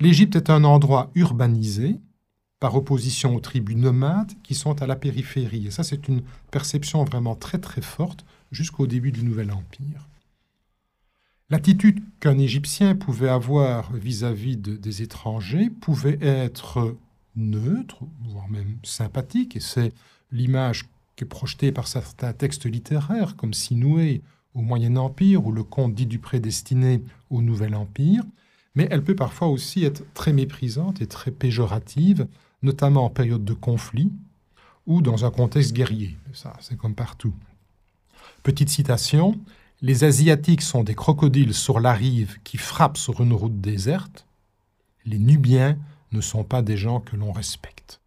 L'Égypte 0.00 0.36
est 0.36 0.48
un 0.48 0.64
endroit 0.64 1.10
urbanisé, 1.14 1.96
par 2.60 2.74
opposition 2.74 3.34
aux 3.34 3.40
tribus 3.40 3.76
nomades 3.76 4.32
qui 4.42 4.54
sont 4.54 4.82
à 4.82 4.86
la 4.86 4.96
périphérie. 4.96 5.66
Et 5.66 5.70
ça, 5.70 5.82
c'est 5.82 6.08
une 6.08 6.22
perception 6.50 7.04
vraiment 7.04 7.34
très 7.34 7.58
très 7.58 7.82
forte 7.82 8.24
jusqu'au 8.50 8.86
début 8.86 9.12
du 9.12 9.22
Nouvel 9.22 9.52
Empire. 9.52 10.08
L'attitude 11.48 12.02
qu'un 12.18 12.38
Égyptien 12.38 12.96
pouvait 12.96 13.28
avoir 13.28 13.92
vis-à-vis 13.92 14.56
des 14.56 15.02
étrangers 15.02 15.70
pouvait 15.70 16.18
être 16.20 16.96
neutre, 17.36 17.98
voire 18.20 18.48
même 18.48 18.78
sympathique, 18.82 19.54
et 19.54 19.60
c'est 19.60 19.92
l'image 20.32 20.86
qui 21.14 21.24
est 21.24 21.28
projetée 21.28 21.70
par 21.70 21.86
certains 21.86 22.32
textes 22.32 22.66
littéraires, 22.66 23.36
comme 23.36 23.54
Sinoué 23.54 24.22
au 24.54 24.60
Moyen 24.60 24.96
Empire 24.96 25.46
ou 25.46 25.52
le 25.52 25.62
conte 25.62 25.94
dit 25.94 26.06
du 26.06 26.18
prédestiné 26.18 27.02
au 27.30 27.42
Nouvel 27.42 27.74
Empire, 27.74 28.24
mais 28.74 28.88
elle 28.90 29.04
peut 29.04 29.14
parfois 29.14 29.48
aussi 29.48 29.84
être 29.84 30.02
très 30.14 30.32
méprisante 30.32 31.00
et 31.00 31.06
très 31.06 31.30
péjorative, 31.30 32.26
notamment 32.66 33.06
en 33.06 33.10
période 33.10 33.44
de 33.44 33.54
conflit 33.54 34.12
ou 34.86 35.00
dans 35.00 35.24
un 35.24 35.30
contexte 35.30 35.72
guerrier. 35.72 36.16
Ça, 36.34 36.52
c'est 36.60 36.76
comme 36.76 36.94
partout. 36.94 37.32
Petite 38.42 38.68
citation 38.68 39.38
Les 39.80 40.04
Asiatiques 40.04 40.62
sont 40.62 40.84
des 40.84 40.94
crocodiles 40.94 41.54
sur 41.54 41.80
la 41.80 41.92
rive 41.92 42.38
qui 42.44 42.58
frappent 42.58 42.98
sur 42.98 43.20
une 43.20 43.32
route 43.32 43.60
déserte. 43.60 44.26
Les 45.04 45.18
Nubiens 45.18 45.78
ne 46.12 46.20
sont 46.20 46.44
pas 46.44 46.62
des 46.62 46.76
gens 46.76 47.00
que 47.00 47.16
l'on 47.16 47.32
respecte. 47.32 48.00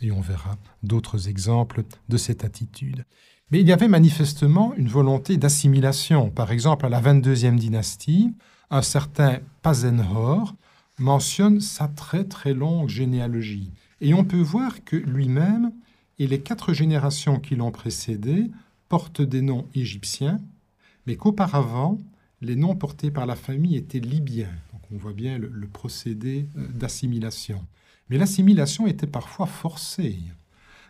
Et 0.00 0.10
on 0.10 0.20
verra 0.20 0.56
d'autres 0.82 1.28
exemples 1.28 1.82
de 2.08 2.16
cette 2.16 2.44
attitude. 2.44 3.04
Mais 3.50 3.60
il 3.60 3.68
y 3.68 3.72
avait 3.72 3.88
manifestement 3.88 4.74
une 4.76 4.88
volonté 4.88 5.36
d'assimilation. 5.36 6.30
Par 6.30 6.52
exemple, 6.52 6.86
à 6.86 6.88
la 6.88 7.00
22e 7.00 7.56
dynastie, 7.56 8.32
un 8.70 8.82
certain 8.82 9.38
Pazenhor 9.62 10.54
mentionne 10.98 11.60
sa 11.60 11.88
très 11.88 12.24
très 12.24 12.52
longue 12.52 12.88
généalogie. 12.88 13.72
Et 14.00 14.14
on 14.14 14.24
peut 14.24 14.40
voir 14.40 14.84
que 14.84 14.96
lui-même 14.96 15.72
et 16.18 16.26
les 16.26 16.40
quatre 16.40 16.72
générations 16.72 17.40
qui 17.40 17.56
l'ont 17.56 17.70
précédé 17.70 18.50
portent 18.88 19.22
des 19.22 19.42
noms 19.42 19.66
égyptiens, 19.74 20.40
mais 21.06 21.16
qu'auparavant, 21.16 21.98
les 22.40 22.56
noms 22.56 22.76
portés 22.76 23.10
par 23.10 23.26
la 23.26 23.36
famille 23.36 23.76
étaient 23.76 24.00
libyens. 24.00 24.54
Donc 24.72 24.82
on 24.92 24.96
voit 24.96 25.12
bien 25.12 25.38
le, 25.38 25.50
procédé 25.66 26.46
euh, 26.56 26.68
d'assimilation. 26.68 27.64
Mais 28.08 28.18
l'assimilation 28.18 28.86
était 28.86 29.06
parfois 29.06 29.46
forcée. 29.46 30.18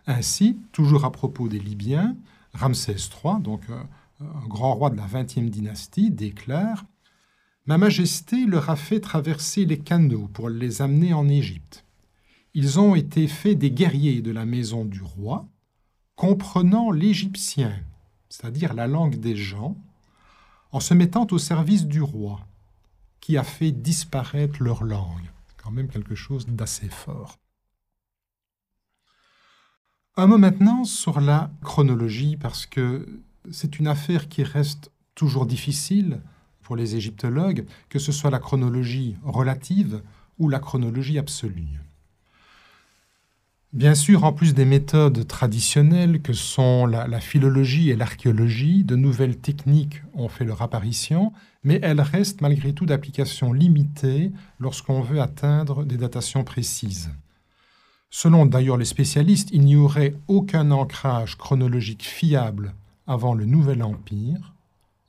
Ainsi, 0.06 0.58
toujours 0.72 1.04
à 1.04 1.12
propos 1.12 1.48
des 1.48 1.58
Libyens, 1.58 2.16
Ramsès 2.54 2.96
III, 2.96 3.42
donc 3.42 3.62
euh, 3.70 3.82
un 4.20 4.46
grand 4.46 4.74
roi 4.74 4.90
de 4.90 4.96
la 4.96 5.06
20e 5.06 5.48
dynastie, 5.48 6.10
déclare 6.10 6.84
Ma 7.66 7.76
Majesté 7.76 8.46
leur 8.46 8.70
a 8.70 8.76
fait 8.76 9.00
traverser 9.00 9.66
les 9.66 9.78
canaux 9.78 10.28
pour 10.32 10.48
les 10.48 10.80
amener 10.80 11.12
en 11.12 11.28
Égypte 11.28 11.84
ils 12.58 12.80
ont 12.80 12.96
été 12.96 13.28
faits 13.28 13.56
des 13.56 13.70
guerriers 13.70 14.20
de 14.20 14.32
la 14.32 14.44
maison 14.44 14.84
du 14.84 15.00
roi, 15.00 15.46
comprenant 16.16 16.90
l'égyptien, 16.90 17.72
c'est-à-dire 18.28 18.74
la 18.74 18.88
langue 18.88 19.14
des 19.14 19.36
gens, 19.36 19.76
en 20.72 20.80
se 20.80 20.92
mettant 20.92 21.24
au 21.30 21.38
service 21.38 21.86
du 21.86 22.02
roi, 22.02 22.40
qui 23.20 23.36
a 23.36 23.44
fait 23.44 23.70
disparaître 23.70 24.60
leur 24.60 24.82
langue. 24.82 25.30
Quand 25.56 25.70
même 25.70 25.86
quelque 25.86 26.16
chose 26.16 26.46
d'assez 26.48 26.88
fort. 26.88 27.38
Un 30.16 30.26
mot 30.26 30.38
maintenant 30.38 30.82
sur 30.82 31.20
la 31.20 31.52
chronologie, 31.62 32.36
parce 32.36 32.66
que 32.66 33.22
c'est 33.52 33.78
une 33.78 33.86
affaire 33.86 34.28
qui 34.28 34.42
reste 34.42 34.90
toujours 35.14 35.46
difficile 35.46 36.22
pour 36.62 36.74
les 36.74 36.96
égyptologues, 36.96 37.66
que 37.88 38.00
ce 38.00 38.10
soit 38.10 38.30
la 38.32 38.40
chronologie 38.40 39.16
relative 39.22 40.02
ou 40.40 40.48
la 40.48 40.58
chronologie 40.58 41.20
absolue. 41.20 41.78
Bien 43.74 43.94
sûr, 43.94 44.24
en 44.24 44.32
plus 44.32 44.54
des 44.54 44.64
méthodes 44.64 45.26
traditionnelles 45.26 46.22
que 46.22 46.32
sont 46.32 46.86
la, 46.86 47.20
philologie 47.20 47.90
et 47.90 47.96
l'archéologie, 47.96 48.82
de 48.82 48.96
nouvelles 48.96 49.36
techniques 49.36 50.02
ont 50.14 50.30
fait 50.30 50.46
leur 50.46 50.62
apparition, 50.62 51.34
mais 51.64 51.78
elles 51.82 52.00
restent 52.00 52.40
malgré 52.40 52.72
tout 52.72 52.86
d'application 52.86 53.52
limitée 53.52 54.32
lorsqu'on 54.58 55.02
veut 55.02 55.20
atteindre 55.20 55.84
des 55.84 55.98
datations 55.98 56.44
précises. 56.44 57.10
Selon 58.08 58.46
d'ailleurs 58.46 58.78
les 58.78 58.86
spécialistes, 58.86 59.50
il 59.52 59.60
n'y 59.60 59.76
aurait 59.76 60.14
aucun 60.28 60.70
ancrage 60.70 61.36
chronologique 61.36 62.04
fiable 62.04 62.74
avant 63.06 63.34
le 63.34 63.44
Nouvel 63.44 63.82
Empire, 63.82 64.54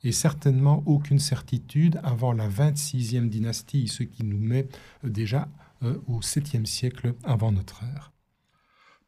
et 0.04 0.12
certainement 0.12 0.82
aucune 0.84 1.18
certitude 1.18 1.98
avant 2.02 2.32
la 2.32 2.48
26e 2.48 3.30
dynastie, 3.30 3.88
ce 3.88 4.02
qui 4.02 4.22
nous 4.22 4.38
met 4.38 4.68
déjà 5.02 5.48
euh, 5.82 5.96
au 6.08 6.20
7e 6.20 6.66
siècle 6.66 7.14
avant 7.24 7.52
notre 7.52 7.82
ère. 7.84 8.12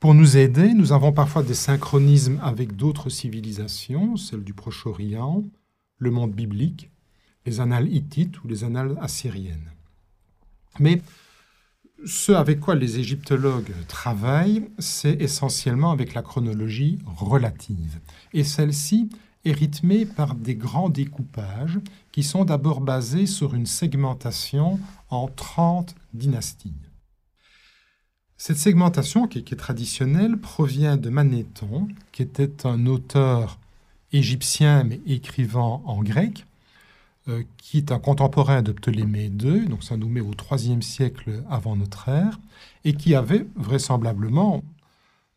Pour 0.03 0.15
nous 0.15 0.37
aider, 0.37 0.75
nous 0.75 0.91
avons 0.91 1.13
parfois 1.13 1.45
des 1.45 1.55
synchronismes 1.55 2.41
avec 2.43 2.75
d'autres 2.75 3.09
civilisations, 3.09 4.17
celles 4.17 4.43
du 4.43 4.53
Proche-Orient, 4.53 5.45
le 5.99 6.11
monde 6.11 6.33
biblique, 6.33 6.91
les 7.47 7.61
annales 7.61 7.87
hittites 7.87 8.43
ou 8.43 8.49
les 8.49 8.65
annales 8.65 8.99
assyriennes. 9.01 9.71
Mais 10.81 11.01
ce 12.05 12.33
avec 12.33 12.59
quoi 12.59 12.75
les 12.75 12.99
égyptologues 12.99 13.73
travaillent, 13.87 14.69
c'est 14.81 15.23
essentiellement 15.23 15.93
avec 15.93 16.15
la 16.15 16.23
chronologie 16.23 16.99
relative. 17.07 18.01
Et 18.33 18.43
celle-ci 18.43 19.09
est 19.45 19.53
rythmée 19.53 20.05
par 20.05 20.35
des 20.35 20.57
grands 20.57 20.91
découpages 20.91 21.79
qui 22.11 22.25
sont 22.25 22.45
d'abord 22.45 22.81
basés 22.81 23.27
sur 23.27 23.55
une 23.55 23.67
segmentation 23.67 24.81
en 25.11 25.29
30 25.29 25.95
dynasties. 26.13 26.92
Cette 28.45 28.59
segmentation, 28.59 29.29
qui 29.29 29.39
est, 29.39 29.57
traditionnelle, 29.57 30.37
provient 30.37 30.97
de 30.97 31.11
Manéthon, 31.11 31.87
qui 32.11 32.23
était 32.23 32.67
un 32.67 32.87
auteur 32.87 33.61
égyptien 34.13 34.83
mais 34.83 35.01
écrivant 35.07 35.81
en 35.87 36.03
grec, 36.03 36.45
euh, 37.29 37.45
qui 37.57 37.79
est 37.79 37.93
un 37.93 38.01
contemporain 38.01 38.63
de 38.63 38.73
Ptolémée 38.73 39.27
II, 39.27 39.67
donc 39.69 39.85
ça 39.85 39.97
nous 39.97 40.09
met 40.09 40.21
au 40.21 40.33
IIIe 40.51 40.83
siècle 40.83 41.45
avant 41.49 41.77
notre 41.77 42.09
ère, 42.09 42.41
et 42.85 42.95
qui 42.95 43.15
avait 43.15 43.47
vraisemblablement 43.55 44.65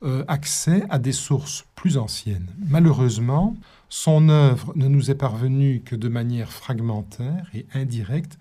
euh, 0.02 0.26
accès 0.28 0.84
à 0.90 0.98
des 0.98 1.14
sources 1.14 1.68
plus 1.76 2.00
anciennes. 2.00 2.50
Malheureusement, 2.58 3.56
son 3.88 4.30
œuvre 4.30 4.74
ne 4.76 4.88
nous 4.88 5.12
est 5.12 5.14
parvenue 5.14 5.84
que 5.86 5.96
de 5.96 6.10
manière 6.10 6.52
fragmentaire 6.52 7.52
et 7.54 7.68
indirecte 7.76 8.40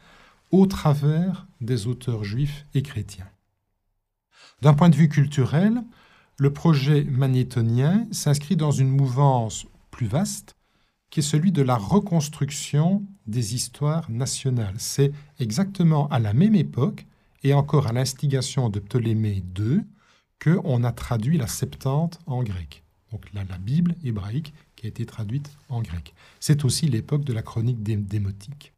au 0.53 0.65
travers 0.65 1.47
des 1.61 1.87
auteurs 1.87 2.25
juifs 2.25 2.65
et 2.75 2.81
chrétiens. 2.81 3.29
D'un 4.65 4.73
point 4.73 4.89
de 4.89 4.97
vue 4.97 5.11
culturel, 5.11 5.83
le 6.39 6.51
projet 6.51 7.05
magnétonien 7.05 8.07
s'inscrit 8.13 8.57
dans 8.57 8.71
une 8.71 8.89
mouvance 8.89 9.67
plus 9.91 10.07
vaste 10.07 10.55
qui 11.11 11.21
est 11.21 11.23
celui 11.23 11.53
de 11.53 11.61
la 11.61 11.77
reconstruction 11.77 13.03
des 13.27 13.55
histoires 13.55 14.11
nationales. 14.11 14.77
C'est 14.79 15.13
exactement 15.39 16.09
à 16.09 16.19
la 16.19 16.33
même 16.33 16.55
époque, 16.55 17.05
et 17.43 17.53
encore 17.53 17.89
à 17.89 17.93
l'instigation 17.93 18.71
de 18.71 18.81
Ptolémée 18.81 19.45
II, 19.59 19.83
qu'on 20.43 20.83
a 20.83 20.93
traduit 20.93 21.37
la 21.37 21.47
Septante 21.47 22.19
en 22.25 22.43
grec. 22.43 22.85
Donc 23.13 23.27
la, 23.35 23.45
la 23.45 23.59
Bible 23.59 23.95
hébraïque 24.03 24.55
qui 24.77 24.87
a 24.87 24.89
été 24.89 25.05
traduite 25.05 25.51
en 25.69 25.83
grec. 25.83 26.15
C'est 26.41 26.65
aussi 26.65 26.89
l'époque 26.89 27.25
de 27.25 27.35
la 27.35 27.43
chronique 27.43 27.83
démotique. 27.83 28.73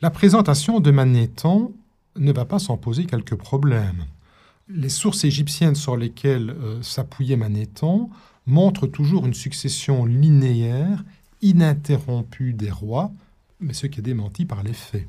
La 0.00 0.08
présentation 0.08 0.80
de 0.80 0.90
Manéthon 0.90 1.74
ne 2.16 2.32
va 2.32 2.46
pas 2.46 2.58
s'en 2.58 2.78
poser 2.78 3.04
quelques 3.04 3.36
problèmes. 3.36 4.06
Les 4.68 4.88
sources 4.88 5.24
égyptiennes 5.24 5.74
sur 5.74 5.96
lesquelles 5.96 6.50
euh, 6.50 6.82
s'appuyait 6.82 7.36
Manéthon 7.36 8.10
montre 8.46 8.86
toujours 8.86 9.26
une 9.26 9.34
succession 9.34 10.04
linéaire, 10.04 11.04
ininterrompue 11.40 12.52
des 12.54 12.70
rois, 12.70 13.12
mais 13.60 13.72
ce 13.74 13.86
qui 13.86 14.00
est 14.00 14.02
démenti 14.02 14.44
par 14.44 14.62
les 14.62 14.72
faits. 14.72 15.08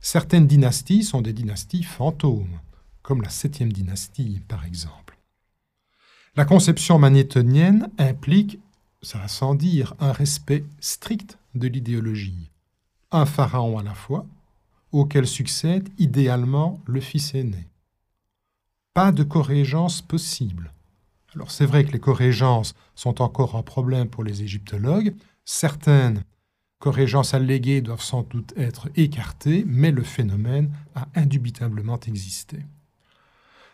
Certaines 0.00 0.46
dynasties 0.46 1.04
sont 1.04 1.22
des 1.22 1.32
dynasties 1.32 1.82
fantômes, 1.82 2.60
comme 3.02 3.22
la 3.22 3.30
septième 3.30 3.72
dynastie 3.72 4.40
par 4.48 4.64
exemple. 4.64 5.18
La 6.36 6.44
conception 6.44 6.98
magnétonienne 6.98 7.88
implique, 7.96 8.58
ça 9.02 9.18
va 9.18 9.28
sans 9.28 9.54
dire, 9.54 9.94
un 10.00 10.12
respect 10.12 10.64
strict 10.80 11.38
de 11.54 11.68
l'idéologie. 11.68 12.50
Un 13.12 13.24
pharaon 13.24 13.78
à 13.78 13.84
la 13.84 13.94
fois, 13.94 14.26
auquel 14.90 15.26
succède 15.26 15.88
idéalement 15.98 16.80
le 16.86 17.00
fils 17.00 17.34
aîné. 17.34 17.68
Pas 18.94 19.12
de 19.12 19.22
corrégence 19.22 20.00
possible 20.00 20.72
alors 21.34 21.50
c'est 21.50 21.66
vrai 21.66 21.84
que 21.84 21.92
les 21.92 22.00
corrégences 22.00 22.74
sont 22.94 23.20
encore 23.20 23.56
un 23.56 23.62
problème 23.62 24.08
pour 24.08 24.24
les 24.24 24.42
égyptologues. 24.42 25.14
Certaines 25.44 26.22
corrégences 26.78 27.34
alléguées 27.34 27.80
doivent 27.80 28.02
sans 28.02 28.22
doute 28.22 28.52
être 28.56 28.88
écartées, 28.96 29.64
mais 29.66 29.90
le 29.90 30.02
phénomène 30.02 30.70
a 30.94 31.08
indubitablement 31.14 31.98
existé. 32.00 32.58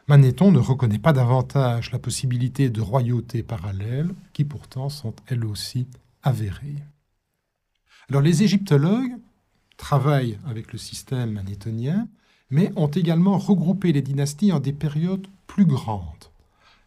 Manéthon 0.09 0.51
ne 0.51 0.59
reconnaît 0.59 0.99
pas 0.99 1.13
davantage 1.13 1.93
la 1.93 1.99
possibilité 1.99 2.71
de 2.71 2.81
royautés 2.81 3.43
parallèles, 3.43 4.13
qui 4.33 4.45
pourtant 4.45 4.89
sont 4.89 5.15
elles 5.27 5.45
aussi 5.45 5.87
avérées. 6.23 6.83
Alors 8.09 8.23
les 8.23 8.43
égyptologues 8.43 9.17
travaillent 9.77 10.39
avec 10.47 10.73
le 10.73 10.79
système 10.79 11.33
manéthonien, 11.33 12.09
mais 12.51 12.73
ont 12.77 12.89
également 12.89 13.39
regroupé 13.39 13.93
les 13.93 14.03
dynasties 14.03 14.53
en 14.53 14.61
des 14.61 14.73
périodes 14.73 15.27
plus 15.47 15.65
grandes 15.65 16.31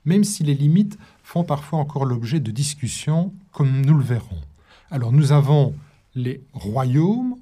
même 0.05 0.23
si 0.23 0.43
les 0.43 0.53
limites 0.53 0.97
font 1.23 1.43
parfois 1.43 1.79
encore 1.79 2.05
l'objet 2.05 2.39
de 2.39 2.51
discussions, 2.51 3.33
comme 3.51 3.85
nous 3.85 3.97
le 3.97 4.03
verrons. 4.03 4.41
Alors 4.91 5.11
nous 5.11 5.31
avons 5.31 5.73
les 6.15 6.43
royaumes 6.53 7.35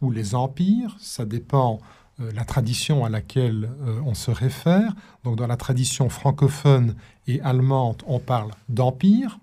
ou 0.00 0.10
les 0.10 0.34
empires, 0.34 0.96
ça 0.98 1.24
dépend 1.24 1.80
euh, 2.20 2.32
la 2.32 2.44
tradition 2.44 3.04
à 3.04 3.08
laquelle 3.08 3.70
euh, 3.82 4.00
on 4.04 4.14
se 4.14 4.30
réfère. 4.30 4.94
Donc 5.24 5.36
dans 5.36 5.46
la 5.46 5.56
tradition 5.56 6.08
francophone 6.08 6.94
et 7.26 7.40
allemande, 7.42 8.02
on 8.06 8.18
parle 8.18 8.50
d'empire 8.68 9.38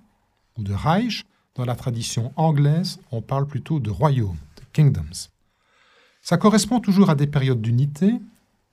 ou 0.58 0.64
de 0.64 0.74
Reich. 0.74 1.24
Dans 1.56 1.66
la 1.66 1.76
tradition 1.76 2.34
anglaise, 2.36 3.00
on 3.12 3.22
parle 3.22 3.46
plutôt 3.46 3.80
de 3.80 3.92
royaume, 3.92 4.38
de 4.58 4.64
kingdoms. 4.74 5.30
Ça 6.24 6.38
correspond 6.38 6.80
toujours 6.80 7.10
à 7.10 7.16
des 7.16 7.28
périodes 7.28 7.62
d'unité, 7.62 8.14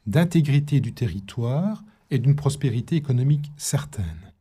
d'intégrité 0.06 0.78
du 0.78 0.92
territoire 0.92 1.82
et 2.12 2.20
d'une 2.20 2.36
prospérité 2.36 2.94
économique 2.94 3.50
certaine. 3.56 4.32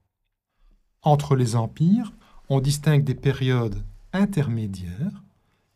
Entre 1.02 1.36
les 1.36 1.56
empires, 1.56 2.14
on 2.50 2.60
distingue 2.60 3.04
des 3.04 3.16
périodes 3.16 3.84
intermédiaires, 4.14 5.24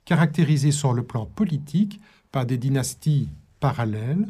caractérisées 0.05 0.71
sur 0.71 0.93
le 0.93 1.01
plan 1.01 1.25
politique 1.25 1.99
par 2.31 2.45
des 2.45 2.59
dynasties 2.59 3.29
parallèles, 3.59 4.27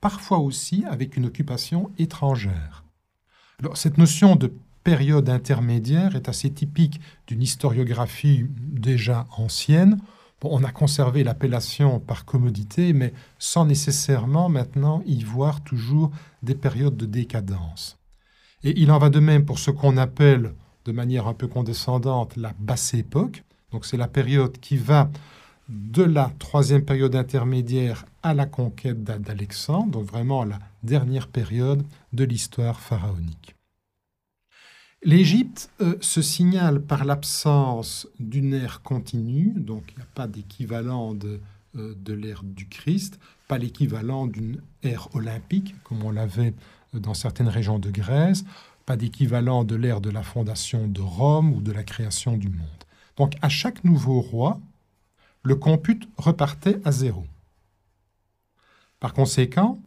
parfois 0.00 0.38
aussi 0.38 0.84
avec 0.88 1.16
une 1.16 1.26
occupation 1.26 1.90
étrangère. 1.98 2.84
Cette 3.74 3.98
notion 3.98 4.36
de 4.36 4.52
période 4.84 5.28
intermédiaire 5.28 6.14
est 6.14 6.28
assez 6.28 6.52
typique 6.52 7.00
d'une 7.26 7.42
historiographie 7.42 8.46
déjà 8.58 9.26
ancienne 9.36 9.98
on 10.50 10.64
a 10.64 10.72
conservé 10.72 11.24
l'appellation 11.24 12.00
par 12.00 12.24
commodité, 12.24 12.92
mais 12.92 13.12
sans 13.38 13.64
nécessairement 13.64 14.48
maintenant 14.48 15.02
y 15.06 15.22
voir 15.22 15.62
toujours 15.62 16.10
des 16.42 16.54
périodes 16.54 16.96
de 16.96 17.06
décadence. 17.06 17.98
Et 18.64 18.80
il 18.80 18.90
en 18.90 18.98
va 18.98 19.10
de 19.10 19.20
même 19.20 19.44
pour 19.44 19.58
ce 19.58 19.70
qu'on 19.70 19.96
appelle 19.96 20.54
de 20.84 20.92
manière 20.92 21.26
un 21.26 21.34
peu 21.34 21.48
condescendante 21.48 22.36
la 22.36 22.54
basse 22.58 22.94
époque. 22.94 23.44
Donc 23.70 23.86
c'est 23.86 23.96
la 23.96 24.08
période 24.08 24.58
qui 24.58 24.76
va 24.76 25.10
de 25.68 26.02
la 26.02 26.30
troisième 26.38 26.84
période 26.84 27.14
intermédiaire 27.14 28.04
à 28.22 28.34
la 28.34 28.46
conquête 28.46 29.02
d'Alexandre, 29.02 29.92
donc 29.92 30.04
vraiment 30.04 30.44
la 30.44 30.58
dernière 30.82 31.28
période 31.28 31.84
de 32.12 32.24
l'histoire 32.24 32.80
pharaonique. 32.80 33.54
L'Égypte 35.04 35.68
euh, 35.80 35.96
se 36.00 36.22
signale 36.22 36.80
par 36.80 37.04
l'absence 37.04 38.06
d'une 38.20 38.54
ère 38.54 38.82
continue, 38.82 39.52
donc 39.56 39.82
il 39.90 39.96
n'y 39.96 40.02
a 40.04 40.08
pas 40.14 40.28
d'équivalent 40.28 41.12
de, 41.12 41.40
euh, 41.74 41.96
de 41.96 42.12
l'ère 42.12 42.44
du 42.44 42.68
Christ, 42.68 43.18
pas 43.48 43.58
l'équivalent 43.58 44.28
d'une 44.28 44.62
ère 44.84 45.08
olympique, 45.16 45.74
comme 45.82 46.04
on 46.04 46.12
l'avait 46.12 46.54
dans 46.94 47.14
certaines 47.14 47.48
régions 47.48 47.80
de 47.80 47.90
Grèce, 47.90 48.44
pas 48.86 48.96
d'équivalent 48.96 49.64
de 49.64 49.74
l'ère 49.74 50.00
de 50.00 50.08
la 50.08 50.22
fondation 50.22 50.86
de 50.86 51.00
Rome 51.00 51.52
ou 51.52 51.60
de 51.60 51.72
la 51.72 51.82
création 51.82 52.36
du 52.36 52.48
monde. 52.48 52.68
Donc 53.16 53.34
à 53.42 53.48
chaque 53.48 53.82
nouveau 53.82 54.20
roi, 54.20 54.60
le 55.42 55.56
compute 55.56 56.08
repartait 56.16 56.80
à 56.84 56.92
zéro. 56.92 57.26
Par 59.00 59.14
conséquent, 59.14 59.80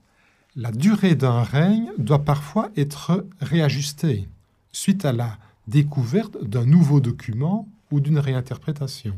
la 0.57 0.73
durée 0.73 1.15
d'un 1.15 1.41
règne 1.41 1.91
doit 1.97 2.25
parfois 2.25 2.69
être 2.75 3.25
réajustée 3.39 4.27
suite 4.75 5.05
à 5.05 5.13
la 5.13 5.37
découverte 5.67 6.43
d'un 6.43 6.65
nouveau 6.65 6.99
document 6.99 7.69
ou 7.91 7.99
d'une 7.99 8.19
réinterprétation. 8.19 9.15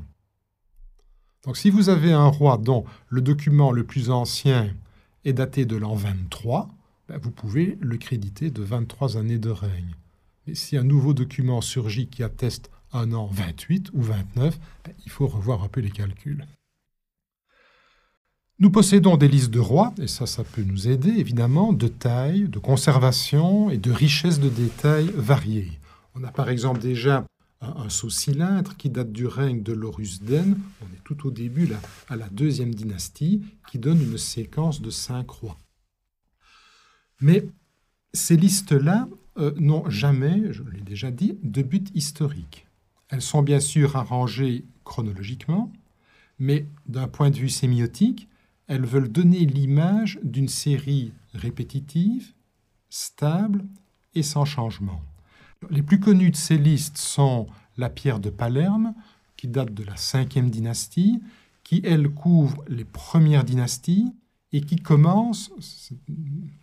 Donc 1.44 1.58
si 1.58 1.70
vous 1.70 1.90
avez 1.90 2.14
un 2.14 2.28
roi 2.28 2.58
dont 2.58 2.86
le 3.10 3.22
document 3.22 3.72
le 3.72 3.84
plus 3.84 4.10
ancien 4.10 4.70
est 5.26 5.34
daté 5.34 5.66
de 5.66 5.76
l'an 5.76 5.96
23, 5.96 6.70
ben, 7.08 7.18
vous 7.18 7.32
pouvez 7.32 7.78
le 7.82 7.98
créditer 7.98 8.52
de 8.52 8.62
23 8.62 9.18
années 9.18 9.40
de 9.40 9.50
règne. 9.50 9.96
Mais 10.46 10.56
si 10.56 10.78
un 10.78 10.84
nouveau 10.84 11.14
document 11.14 11.62
surgit 11.62 12.08
qui 12.08 12.24
atteste 12.24 12.70
un 12.94 13.12
an 13.14 13.28
28 13.32 13.92
ou 13.94 14.02
29, 14.02 14.60
ben, 14.86 14.94
il 15.06 15.12
faut 15.12 15.28
revoir 15.28 15.64
un 15.64 15.70
peu 15.70 15.82
les 15.82 15.92
calculs. 15.92 16.46
Nous 18.60 18.72
possédons 18.72 19.18
des 19.18 19.28
listes 19.28 19.52
de 19.52 19.60
rois, 19.60 19.94
et 20.02 20.08
ça, 20.08 20.26
ça 20.26 20.44
peut 20.44 20.64
nous 20.64 20.88
aider 20.88 21.12
évidemment, 21.12 21.74
de 21.74 21.88
taille, 21.88 22.50
de 22.50 22.58
conservation 22.58 23.70
et 23.70 23.78
de 23.78 23.92
richesse 23.92 24.40
de 24.40 24.50
détails 24.50 25.12
variés. 25.14 25.80
On 26.16 26.24
a 26.24 26.32
par 26.32 26.50
exemple 26.50 26.80
déjà 26.80 27.24
un, 27.62 27.90
saut 27.90 28.10
cylindre 28.10 28.76
qui 28.76 28.90
date 28.90 29.12
du 29.12 29.28
règne 29.28 29.62
de 29.62 29.74
Lorus 29.74 30.24
Den, 30.24 30.58
on 30.82 30.86
est 30.96 31.04
tout 31.04 31.28
au 31.28 31.32
début 31.32 31.70
à 32.10 32.16
la 32.16 32.30
deuxième 32.30 32.74
dynastie, 32.74 33.44
qui 33.70 33.78
donne 33.78 34.02
une 34.02 34.18
séquence 34.18 34.82
de 34.82 34.90
cinq 34.90 35.30
rois. 35.30 35.58
Mais 37.22 37.48
ces 38.14 38.38
listes-là 38.38 39.08
euh, 39.38 39.54
n'ont 39.58 39.88
jamais, 39.88 40.52
je 40.52 40.64
l'ai 40.64 40.82
déjà 40.82 41.12
dit, 41.12 41.38
de 41.44 41.62
but 41.62 41.92
historique. 41.94 42.66
Elles 43.10 43.22
sont 43.22 43.44
bien 43.44 43.60
sûr 43.60 43.96
arrangées 43.96 44.66
chronologiquement, 44.84 45.72
mais 46.40 46.66
d'un 46.88 47.08
point 47.08 47.30
de 47.30 47.38
vue 47.38 47.50
sémiotique, 47.50 48.28
elles 48.68 48.86
veulent 48.86 49.12
donner 49.12 49.46
l'image 49.46 50.20
d'une 50.24 50.50
série 50.50 51.14
répétitive, 51.34 52.34
stable 52.90 53.66
et 54.14 54.24
sans 54.24 54.46
changement. 54.46 55.02
Les 55.70 55.82
plus 55.82 56.00
connus 56.00 56.32
de 56.32 56.36
ces 56.36 56.58
listes 56.58 56.98
sont 56.98 57.48
la 57.78 57.90
pierre 57.90 58.20
de 58.20 58.30
Palerme, 58.30 58.94
qui 59.36 59.48
date 59.48 59.74
de 59.74 59.84
la 59.84 59.96
cinquième 59.96 60.50
dynastie, 60.50 61.22
qui, 61.64 61.82
elle, 61.84 62.10
couvre 62.10 62.64
les 62.68 62.86
premières 62.86 63.44
dynasties 63.44 64.12
et 64.52 64.62
qui 64.62 64.78
commence, 64.78 65.52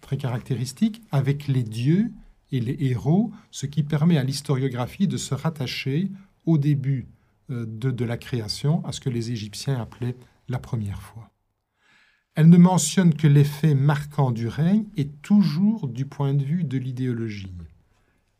très 0.00 0.16
caractéristique, 0.16 1.02
avec 1.10 1.46
les 1.46 1.62
dieux 1.62 2.10
et 2.50 2.60
les 2.60 2.76
héros, 2.80 3.32
ce 3.50 3.66
qui 3.66 3.82
permet 3.82 4.16
à 4.16 4.24
l'historiographie 4.24 5.08
de 5.08 5.16
se 5.16 5.34
rattacher 5.34 6.10
au 6.46 6.58
début 6.58 7.08
euh, 7.50 7.66
de, 7.66 7.90
de 7.90 8.04
la 8.04 8.16
création, 8.16 8.84
à 8.84 8.92
ce 8.92 9.00
que 9.00 9.10
les 9.10 9.30
Égyptiens 9.30 9.80
appelaient 9.80 10.16
la 10.48 10.58
première 10.58 11.02
fois. 11.02 11.33
Elle 12.34 12.48
ne 12.48 12.56
mentionne 12.56 13.14
que 13.14 13.28
l'effet 13.28 13.76
marquant 13.76 14.32
du 14.32 14.48
règne 14.48 14.86
et 14.96 15.08
toujours 15.08 15.86
du 15.86 16.04
point 16.04 16.34
de 16.34 16.42
vue 16.42 16.64
de 16.64 16.78
l'idéologie. 16.78 17.54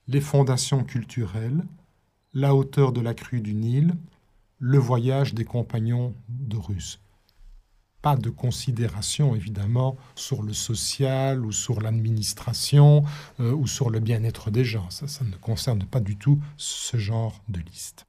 Les 0.09 0.21
fondations 0.21 0.83
culturelles, 0.83 1.65
la 2.33 2.57
hauteur 2.57 2.93
de 2.93 3.01
la 3.01 3.15
crue 3.15 3.41
du 3.41 3.55
Nil, 3.55 3.95
le 4.59 4.79
voyage 4.79 5.33
des 5.33 5.45
compagnons 5.45 6.13
de 6.29 6.57
Russes. 6.57 7.01
Pas 8.03 8.17
de 8.17 8.31
considération 8.31 9.37
évidemment 9.37 9.97
sur 10.17 10.43
le 10.43 10.53
social 10.53 11.47
ou 11.47 11.53
sur 11.53 11.81
l'administration 11.81 13.05
euh, 13.39 13.53
ou 13.53 13.69
sur 13.69 13.91
le 13.91 14.01
bien-être 14.01 14.51
des 14.51 14.65
gens. 14.65 14.91
Ça 14.91 15.07
ne 15.25 15.37
concerne 15.37 15.85
pas 15.85 16.01
du 16.01 16.17
tout 16.17 16.43
ce 16.57 16.97
genre 16.97 17.43
de 17.49 17.61
liste. 17.61 18.07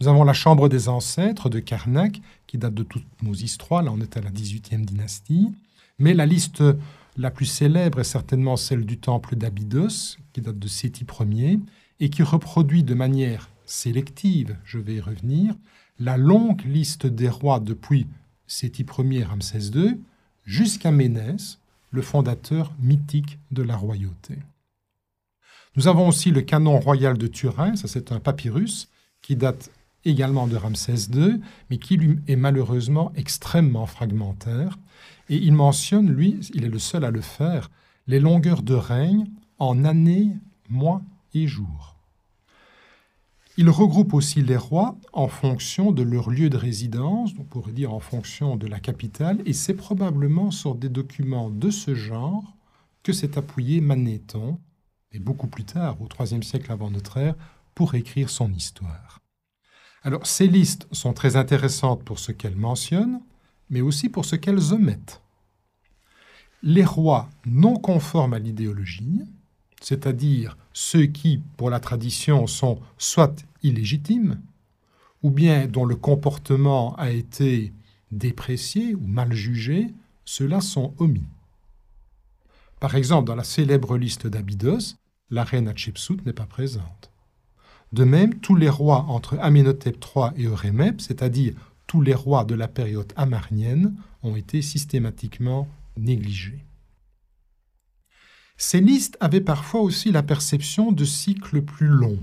Nous 0.00 0.08
avons 0.08 0.24
la 0.24 0.34
chambre 0.34 0.68
des 0.68 0.88
ancêtres 0.90 1.48
de 1.48 1.58
Karnak, 1.58 2.20
qui 2.46 2.58
date 2.58 2.74
de 2.74 2.82
Toutmosis 2.82 3.56
III, 3.58 3.84
là 3.84 3.92
on 3.92 4.00
est 4.00 4.16
à 4.18 4.20
la 4.20 4.30
18e 4.30 4.84
dynastie, 4.84 5.48
mais 5.98 6.12
la 6.12 6.26
liste 6.26 6.62
la 7.16 7.30
plus 7.30 7.46
célèbre 7.46 8.00
est 8.00 8.04
certainement 8.04 8.56
celle 8.56 8.84
du 8.84 8.98
temple 8.98 9.36
d'Abydos, 9.36 10.18
qui 10.34 10.42
date 10.42 10.58
de 10.58 10.68
Séti 10.68 11.06
Ier, 11.30 11.58
et 11.98 12.10
qui 12.10 12.22
reproduit 12.22 12.82
de 12.82 12.92
manière 12.92 13.48
sélective, 13.64 14.56
je 14.64 14.78
vais 14.78 14.96
y 14.96 15.00
revenir, 15.00 15.54
la 15.98 16.18
longue 16.18 16.62
liste 16.66 17.06
des 17.06 17.30
rois 17.30 17.58
depuis 17.58 18.06
Séti 18.46 18.84
Ier 18.98 19.24
Ramsès 19.24 19.70
II 19.74 19.98
jusqu'à 20.44 20.90
Ménès, 20.90 21.58
le 21.90 22.02
fondateur 22.02 22.74
mythique 22.80 23.38
de 23.50 23.62
la 23.62 23.76
royauté. 23.76 24.36
Nous 25.74 25.88
avons 25.88 26.08
aussi 26.08 26.30
le 26.30 26.42
canon 26.42 26.78
royal 26.78 27.16
de 27.16 27.26
Turin, 27.26 27.76
ça 27.76 27.88
c'est 27.88 28.12
un 28.12 28.20
papyrus 28.20 28.88
qui 29.22 29.36
date 29.36 29.70
également 30.06 30.46
de 30.46 30.56
Ramsès 30.56 31.10
II, 31.12 31.40
mais 31.70 31.78
qui 31.78 31.96
lui 31.96 32.18
est 32.28 32.36
malheureusement 32.36 33.12
extrêmement 33.16 33.86
fragmentaire. 33.86 34.78
Et 35.28 35.36
il 35.36 35.52
mentionne, 35.52 36.10
lui, 36.10 36.38
il 36.54 36.64
est 36.64 36.70
le 36.70 36.78
seul 36.78 37.04
à 37.04 37.10
le 37.10 37.20
faire, 37.20 37.70
les 38.06 38.20
longueurs 38.20 38.62
de 38.62 38.74
règne 38.74 39.26
en 39.58 39.84
années, 39.84 40.30
mois 40.68 41.02
et 41.34 41.46
jours. 41.46 41.96
Il 43.58 43.70
regroupe 43.70 44.12
aussi 44.12 44.42
les 44.42 44.56
rois 44.56 44.96
en 45.14 45.28
fonction 45.28 45.90
de 45.90 46.02
leur 46.02 46.28
lieu 46.28 46.50
de 46.50 46.58
résidence, 46.58 47.30
on 47.38 47.44
pourrait 47.44 47.72
dire 47.72 47.94
en 47.94 48.00
fonction 48.00 48.56
de 48.56 48.66
la 48.66 48.80
capitale, 48.80 49.40
et 49.46 49.54
c'est 49.54 49.74
probablement 49.74 50.50
sur 50.50 50.74
des 50.74 50.90
documents 50.90 51.48
de 51.48 51.70
ce 51.70 51.94
genre 51.94 52.54
que 53.02 53.14
s'est 53.14 53.38
appuyé 53.38 53.80
Manéthon, 53.80 54.58
et 55.12 55.18
beaucoup 55.18 55.46
plus 55.46 55.64
tard, 55.64 55.96
au 56.02 56.08
IIIe 56.22 56.44
siècle 56.44 56.70
avant 56.70 56.90
notre 56.90 57.16
ère, 57.16 57.34
pour 57.74 57.94
écrire 57.94 58.28
son 58.28 58.52
histoire. 58.52 59.20
Alors, 60.06 60.24
ces 60.24 60.46
listes 60.46 60.86
sont 60.92 61.12
très 61.12 61.34
intéressantes 61.34 62.04
pour 62.04 62.20
ce 62.20 62.30
qu'elles 62.30 62.54
mentionnent, 62.54 63.18
mais 63.70 63.80
aussi 63.80 64.08
pour 64.08 64.24
ce 64.24 64.36
qu'elles 64.36 64.72
omettent. 64.72 65.20
Les 66.62 66.84
rois 66.84 67.28
non 67.44 67.74
conformes 67.74 68.32
à 68.32 68.38
l'idéologie, 68.38 69.22
c'est-à-dire 69.80 70.56
ceux 70.72 71.06
qui, 71.06 71.42
pour 71.56 71.70
la 71.70 71.80
tradition, 71.80 72.46
sont 72.46 72.78
soit 72.98 73.44
illégitimes, 73.64 74.40
ou 75.24 75.32
bien 75.32 75.66
dont 75.66 75.84
le 75.84 75.96
comportement 75.96 76.94
a 76.94 77.10
été 77.10 77.72
déprécié 78.12 78.94
ou 78.94 79.04
mal 79.08 79.32
jugé, 79.32 79.88
ceux-là 80.24 80.60
sont 80.60 80.94
omis. 80.98 81.26
Par 82.78 82.94
exemple, 82.94 83.26
dans 83.26 83.34
la 83.34 83.42
célèbre 83.42 83.98
liste 83.98 84.28
d'Abydos, 84.28 84.94
la 85.30 85.42
reine 85.42 85.66
Hatshepsut 85.66 86.24
n'est 86.24 86.32
pas 86.32 86.46
présente. 86.46 87.10
De 87.92 88.04
même, 88.04 88.34
tous 88.40 88.56
les 88.56 88.68
rois 88.68 89.06
entre 89.08 89.38
Amenhotep 89.40 90.04
III 90.04 90.30
et 90.36 90.46
Euremep, 90.46 91.00
c'est-à-dire 91.00 91.54
tous 91.86 92.00
les 92.00 92.14
rois 92.14 92.44
de 92.44 92.54
la 92.54 92.68
période 92.68 93.12
amarnienne, 93.16 93.94
ont 94.22 94.36
été 94.36 94.60
systématiquement 94.62 95.68
négligés. 95.96 96.64
Ces 98.56 98.80
listes 98.80 99.16
avaient 99.20 99.40
parfois 99.40 99.82
aussi 99.82 100.10
la 100.10 100.22
perception 100.22 100.90
de 100.90 101.04
cycles 101.04 101.62
plus 101.62 101.88
longs, 101.88 102.22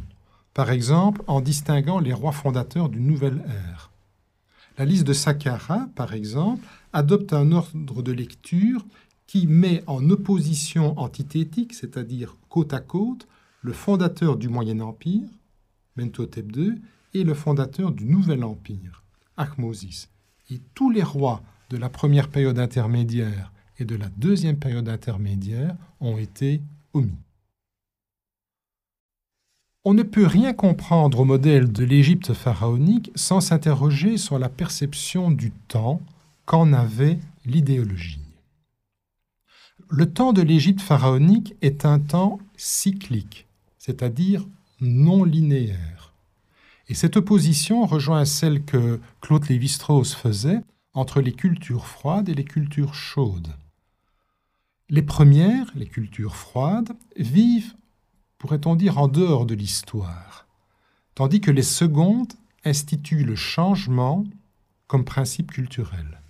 par 0.53 0.71
exemple 0.71 1.23
en 1.27 1.41
distinguant 1.41 1.99
les 1.99 2.13
rois 2.13 2.31
fondateurs 2.31 2.89
d'une 2.89 3.05
nouvelle 3.05 3.43
ère. 3.47 3.91
La 4.77 4.85
liste 4.85 5.05
de 5.05 5.13
Saqqara, 5.13 5.87
par 5.95 6.13
exemple, 6.13 6.65
adopte 6.91 7.33
un 7.33 7.51
ordre 7.51 8.01
de 8.01 8.11
lecture 8.11 8.83
qui 9.27 9.45
met 9.45 9.83
en 9.85 10.09
opposition 10.09 10.97
antithétique, 10.99 11.73
c'est-à-dire 11.73 12.35
côte 12.49 12.73
à 12.73 12.79
côte, 12.79 13.27
le 13.61 13.71
fondateur 13.73 14.35
du 14.35 14.49
Moyen 14.49 14.79
Empire, 14.79 15.29
Mentotep 15.95 16.55
II, 16.55 16.81
est 17.13 17.23
le 17.23 17.33
fondateur 17.33 17.91
du 17.91 18.05
nouvel 18.05 18.43
empire, 18.43 19.03
Ahmosis. 19.37 20.09
Et 20.49 20.59
tous 20.73 20.89
les 20.89 21.03
rois 21.03 21.41
de 21.69 21.77
la 21.77 21.89
première 21.89 22.29
période 22.29 22.59
intermédiaire 22.59 23.51
et 23.79 23.85
de 23.85 23.95
la 23.95 24.09
deuxième 24.17 24.57
période 24.57 24.89
intermédiaire 24.89 25.75
ont 25.99 26.17
été 26.17 26.61
omis. 26.93 27.11
On 29.85 29.93
ne 29.93 30.03
peut 30.03 30.25
rien 30.25 30.53
comprendre 30.53 31.19
au 31.19 31.25
modèle 31.25 31.71
de 31.71 31.83
l'Égypte 31.83 32.33
pharaonique 32.33 33.11
sans 33.15 33.41
s'interroger 33.41 34.17
sur 34.17 34.39
la 34.39 34.47
perception 34.47 35.29
du 35.29 35.51
temps 35.51 36.01
qu'en 36.45 36.71
avait 36.71 37.19
l'idéologie. 37.45 38.19
Le 39.89 40.11
temps 40.11 40.31
de 40.31 40.41
l'Égypte 40.41 40.81
pharaonique 40.81 41.55
est 41.61 41.85
un 41.85 41.99
temps 41.99 42.39
cyclique, 42.55 43.45
c'est-à-dire 43.77 44.45
non 44.81 45.23
linéaire. 45.23 46.13
Et 46.89 46.93
cette 46.93 47.17
opposition 47.17 47.85
rejoint 47.85 48.25
celle 48.25 48.63
que 48.63 48.99
Claude 49.21 49.47
Lévi-Strauss 49.47 50.13
faisait 50.15 50.61
entre 50.93 51.21
les 51.21 51.33
cultures 51.33 51.87
froides 51.87 52.29
et 52.29 52.33
les 52.33 52.43
cultures 52.43 52.93
chaudes. 52.93 53.55
Les 54.89 55.01
premières, 55.01 55.71
les 55.75 55.87
cultures 55.87 56.35
froides, 56.35 56.93
vivent, 57.15 57.73
pourrait-on 58.37 58.75
dire, 58.75 58.99
en 58.99 59.07
dehors 59.07 59.45
de 59.45 59.55
l'histoire, 59.55 60.47
tandis 61.15 61.41
que 61.41 61.51
les 61.51 61.63
secondes 61.63 62.33
instituent 62.65 63.25
le 63.25 63.35
changement 63.35 64.25
comme 64.87 65.05
principe 65.05 65.51
culturel. 65.51 66.21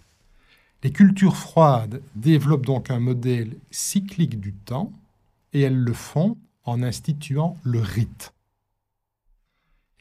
Les 0.83 0.91
cultures 0.91 1.37
froides 1.37 2.01
développent 2.15 2.65
donc 2.65 2.91
un 2.91 2.99
modèle 2.99 3.57
cyclique 3.71 4.39
du 4.39 4.53
temps, 4.53 4.91
et 5.53 5.61
elles 5.61 5.77
le 5.77 5.93
font 5.93 6.37
en 6.65 6.83
instituant 6.83 7.57
le 7.63 7.79
rite. 7.79 8.33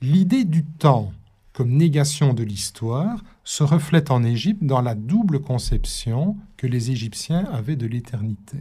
L'idée 0.00 0.44
du 0.44 0.64
temps 0.64 1.12
comme 1.52 1.70
négation 1.70 2.32
de 2.34 2.42
l'histoire 2.42 3.22
se 3.44 3.62
reflète 3.62 4.10
en 4.10 4.24
Égypte 4.24 4.64
dans 4.64 4.80
la 4.80 4.94
double 4.94 5.40
conception 5.40 6.36
que 6.56 6.66
les 6.66 6.90
Égyptiens 6.90 7.44
avaient 7.52 7.76
de 7.76 7.86
l'éternité. 7.86 8.58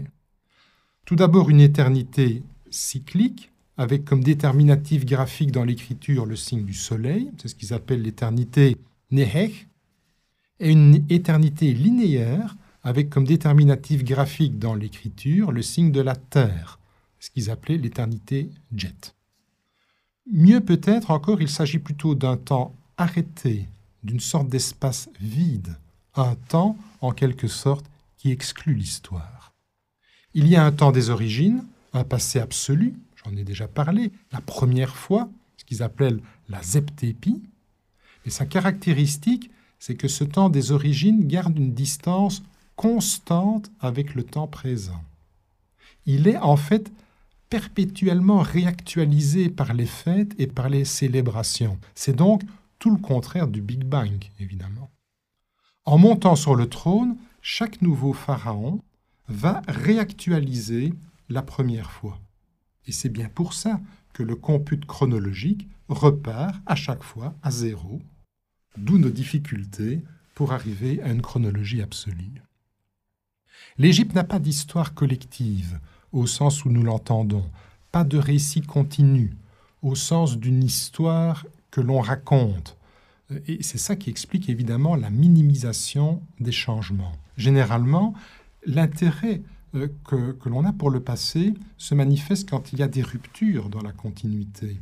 Tout 1.06 1.16
d'abord 1.16 1.50
une 1.50 1.62
éternité 1.62 2.44
cyclique, 2.70 3.50
avec 3.78 4.06
comme 4.06 4.24
déterminatif 4.24 5.06
graphique 5.06 5.52
dans 5.52 5.64
l'écriture 5.64 6.26
le 6.26 6.36
signe 6.36 6.66
du 6.66 6.74
soleil, 6.74 7.32
c'est 7.42 7.48
ce 7.48 7.56
qu'ils 7.56 7.74
appellent 7.74 8.02
l'éternité 8.02 8.78
Nehech, 9.12 9.68
et 10.60 10.70
une 10.70 11.04
éternité 11.10 11.74
linéaire, 11.74 12.56
avec 12.84 13.10
comme 13.10 13.26
déterminatif 13.26 14.04
graphique 14.04 14.60
dans 14.60 14.76
l'écriture 14.76 15.52
le 15.52 15.62
signe 15.62 15.92
de 15.92 16.02
la 16.02 16.16
terre, 16.16 16.80
ce 17.22 17.30
qu'ils 17.30 17.50
appelaient 17.50 17.78
l'éternité 17.78 18.50
Jet. 18.76 19.16
Mieux 20.30 20.60
peut-être 20.60 21.12
encore, 21.12 21.42
il 21.42 21.50
s'agit 21.50 21.80
plutôt 21.80 22.16
d'un 22.16 22.36
temps 22.36 22.76
arrêté, 22.98 23.68
d'une 24.04 24.20
sorte 24.20 24.50
d'espace 24.50 25.08
vide, 25.22 25.78
un 26.16 26.36
temps 26.36 26.78
en 27.00 27.12
quelque 27.12 27.48
sorte 27.48 27.86
qui 28.18 28.32
exclut 28.32 28.74
l'histoire. 28.74 29.54
Il 30.34 30.48
y 30.48 30.56
a 30.56 30.66
un 30.66 30.72
temps 30.72 30.92
des 30.92 31.10
origines, 31.10 31.64
un 31.94 32.04
passé 32.04 32.40
absolu, 32.40 32.96
j'en 33.24 33.36
ai 33.38 33.44
déjà 33.44 33.68
parlé, 33.68 34.12
la 34.32 34.42
première 34.42 34.96
fois, 34.96 35.30
ce 35.58 35.66
qu'ils 35.66 35.84
appellent 35.84 36.22
la 36.50 36.62
zeptépi, 36.64 37.42
et 38.26 38.30
sa 38.30 38.46
caractéristique, 38.46 39.52
c'est 39.80 39.96
que 39.96 40.08
ce 40.08 40.24
temps 40.24 40.50
des 40.50 40.72
origines 40.72 41.28
garde 41.28 41.58
une 41.58 41.74
distance 41.74 42.42
constante 42.76 43.72
avec 43.80 44.16
le 44.16 44.24
temps 44.24 44.48
présent. 44.48 45.04
Il 46.06 46.28
est 46.28 46.38
en 46.38 46.56
fait 46.56 46.92
perpétuellement 47.52 48.40
réactualisé 48.40 49.50
par 49.50 49.74
les 49.74 49.86
fêtes 49.86 50.34
et 50.40 50.48
par 50.48 50.70
les 50.70 50.86
célébrations. 50.86 51.78
C'est 51.96 52.16
donc 52.16 52.44
tout 52.80 52.90
le 52.90 52.98
contraire 52.98 53.50
du 53.50 53.62
Big 53.62 53.84
Bang, 53.84 54.24
évidemment. 54.40 54.90
En 55.84 55.98
montant 55.98 56.38
sur 56.38 56.56
le 56.56 56.70
trône, 56.70 57.18
chaque 57.42 57.82
nouveau 57.82 58.14
pharaon 58.14 58.82
va 59.28 59.62
réactualiser 59.68 60.94
la 61.28 61.42
première 61.42 61.92
fois. 61.92 62.18
Et 62.88 62.94
c'est 62.94 63.10
bien 63.10 63.28
pour 63.28 63.54
ça 63.54 63.82
que 64.14 64.24
le 64.24 64.38
compute 64.38 64.86
chronologique 64.86 65.68
repart 65.90 66.56
à 66.66 66.76
chaque 66.76 67.04
fois 67.04 67.36
à 67.44 67.52
zéro, 67.52 68.02
d'où 68.78 68.98
nos 68.98 69.10
difficultés 69.10 70.02
pour 70.36 70.54
arriver 70.54 71.02
à 71.02 71.12
une 71.12 71.22
chronologie 71.22 71.82
absolue. 71.82 72.42
L'Égypte 73.78 74.16
n'a 74.16 74.24
pas 74.24 74.40
d'histoire 74.40 74.94
collective, 74.94 75.80
au 76.12 76.28
sens 76.28 76.66
où 76.66 76.70
nous 76.70 76.84
l'entendons, 76.84 77.46
pas 77.92 78.04
de 78.04 78.18
récit 78.18 78.62
continu, 78.62 79.36
au 79.82 79.96
sens 79.96 80.38
d'une 80.38 80.64
histoire 80.64 81.46
que 81.72 81.82
l'on 81.82 82.00
raconte. 82.00 82.78
Et 83.48 83.64
c'est 83.64 83.78
ça 83.78 83.96
qui 83.96 84.10
explique 84.10 84.50
évidemment 84.50 84.96
la 84.96 85.10
minimisation 85.10 86.22
des 86.40 86.52
changements. 86.52 87.14
Généralement, 87.38 88.14
l'intérêt 88.66 89.42
euh, 89.76 89.88
que, 90.06 90.34
que 90.34 90.50
l'on 90.50 90.66
a 90.66 90.74
pour 90.74 90.90
le 90.90 91.00
passé 91.00 91.54
se 91.78 91.96
manifeste 91.96 92.50
quand 92.50 92.74
il 92.74 92.80
y 92.80 92.84
a 92.84 92.88
des 92.88 93.02
ruptures 93.02 93.70
dans 93.70 93.82
la 93.82 93.94
continuité. 93.94 94.78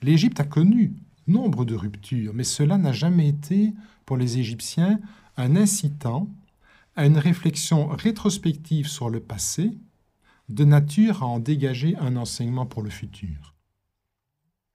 L'Égypte 0.00 0.40
a 0.40 0.44
connu 0.44 0.92
nombre 1.26 1.64
de 1.64 1.74
ruptures, 1.74 2.32
mais 2.34 2.44
cela 2.44 2.78
n'a 2.78 2.92
jamais 2.92 3.28
été, 3.28 3.72
pour 4.06 4.16
les 4.16 4.38
Égyptiens, 4.38 5.00
un 5.36 5.56
incitant 5.56 6.28
à 6.96 7.06
une 7.06 7.18
réflexion 7.18 7.88
rétrospective 7.88 8.86
sur 8.86 9.10
le 9.10 9.20
passé, 9.20 9.72
de 10.52 10.64
nature 10.64 11.22
à 11.22 11.26
en 11.26 11.38
dégager 11.38 11.96
un 11.98 12.16
enseignement 12.16 12.66
pour 12.66 12.82
le 12.82 12.90
futur. 12.90 13.54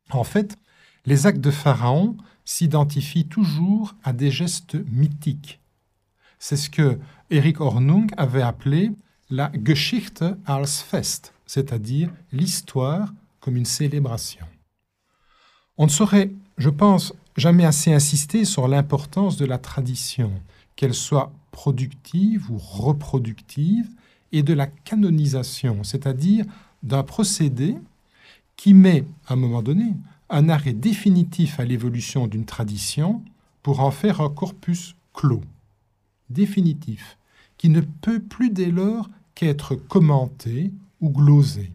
En 0.10 0.24
fait, 0.24 0.58
les 1.06 1.26
actes 1.28 1.42
de 1.42 1.52
Pharaon 1.52 2.18
s'identifient 2.46 3.28
toujours 3.28 3.96
à 4.04 4.14
des 4.14 4.32
gestes 4.32 4.76
mythiques. 4.92 5.60
C'est 6.40 6.58
ce 6.58 6.70
que 6.70 7.00
Eric 7.30 7.60
Hornung 7.60 8.10
avait 8.18 8.42
appelé 8.42 8.92
la 9.30 9.52
Geschichte 9.64 10.24
als 10.46 10.82
Fest, 10.82 11.34
c'est-à-dire 11.46 12.10
l'histoire 12.32 13.14
comme 13.40 13.58
une 13.58 13.66
célébration. 13.66 14.46
On 15.78 15.86
ne 15.86 15.92
saurait, 15.92 16.32
je 16.58 16.70
pense, 16.70 17.14
jamais 17.36 17.66
assez 17.66 17.94
insister 17.94 18.46
sur 18.46 18.68
l'importance 18.68 19.38
de 19.38 19.46
la 19.46 19.58
tradition, 19.58 20.32
qu'elle 20.76 20.94
soit 20.94 21.32
productive 21.52 22.50
ou 22.52 22.58
reproductive, 22.58 23.90
et 24.32 24.44
de 24.44 24.54
la 24.54 24.68
canonisation, 24.68 25.84
c'est-à-dire 25.84 26.46
d'un 26.84 27.04
procédé 27.04 27.78
qui 28.56 28.74
met, 28.74 29.06
à 29.28 29.34
un 29.34 29.38
moment 29.38 29.62
donné, 29.62 29.94
un 30.30 30.50
arrêt 30.50 30.74
définitif 30.74 31.60
à 31.60 31.66
l'évolution 31.66 32.28
d'une 32.28 32.46
tradition 32.46 33.24
pour 33.64 33.80
en 33.80 33.92
faire 33.92 34.22
un 34.22 34.30
corpus 34.30 34.96
clos, 35.14 35.44
définitif, 36.30 37.18
qui 37.58 37.70
ne 37.70 37.82
peut 37.82 38.20
plus 38.20 38.50
dès 38.50 38.72
lors 38.72 39.10
qu'être 39.36 39.76
commenté 39.76 40.72
ou 41.02 41.10
glosé. 41.10 41.72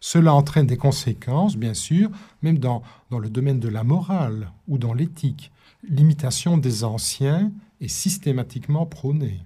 Cela 0.00 0.34
entraîne 0.34 0.66
des 0.66 0.78
conséquences, 0.78 1.56
bien 1.56 1.74
sûr, 1.74 2.10
même 2.42 2.58
dans, 2.58 2.82
dans 3.10 3.18
le 3.18 3.28
domaine 3.28 3.60
de 3.60 3.68
la 3.68 3.84
morale 3.84 4.50
ou 4.66 4.78
dans 4.78 4.94
l'éthique. 4.94 5.52
L'imitation 5.88 6.56
des 6.56 6.84
anciens 6.84 7.52
est 7.80 7.88
systématiquement 7.88 8.86
prônée. 8.86 9.40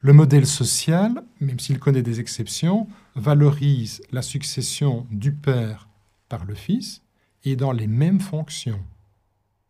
Le 0.00 0.12
modèle 0.12 0.46
social, 0.46 1.24
même 1.40 1.58
s'il 1.58 1.78
connaît 1.78 2.02
des 2.02 2.20
exceptions, 2.20 2.86
valorise 3.14 4.02
la 4.12 4.22
succession 4.22 5.06
du 5.10 5.32
père 5.32 5.88
par 6.28 6.44
le 6.44 6.54
fils 6.54 7.02
et 7.44 7.56
dans 7.56 7.72
les 7.72 7.86
mêmes 7.86 8.20
fonctions, 8.20 8.82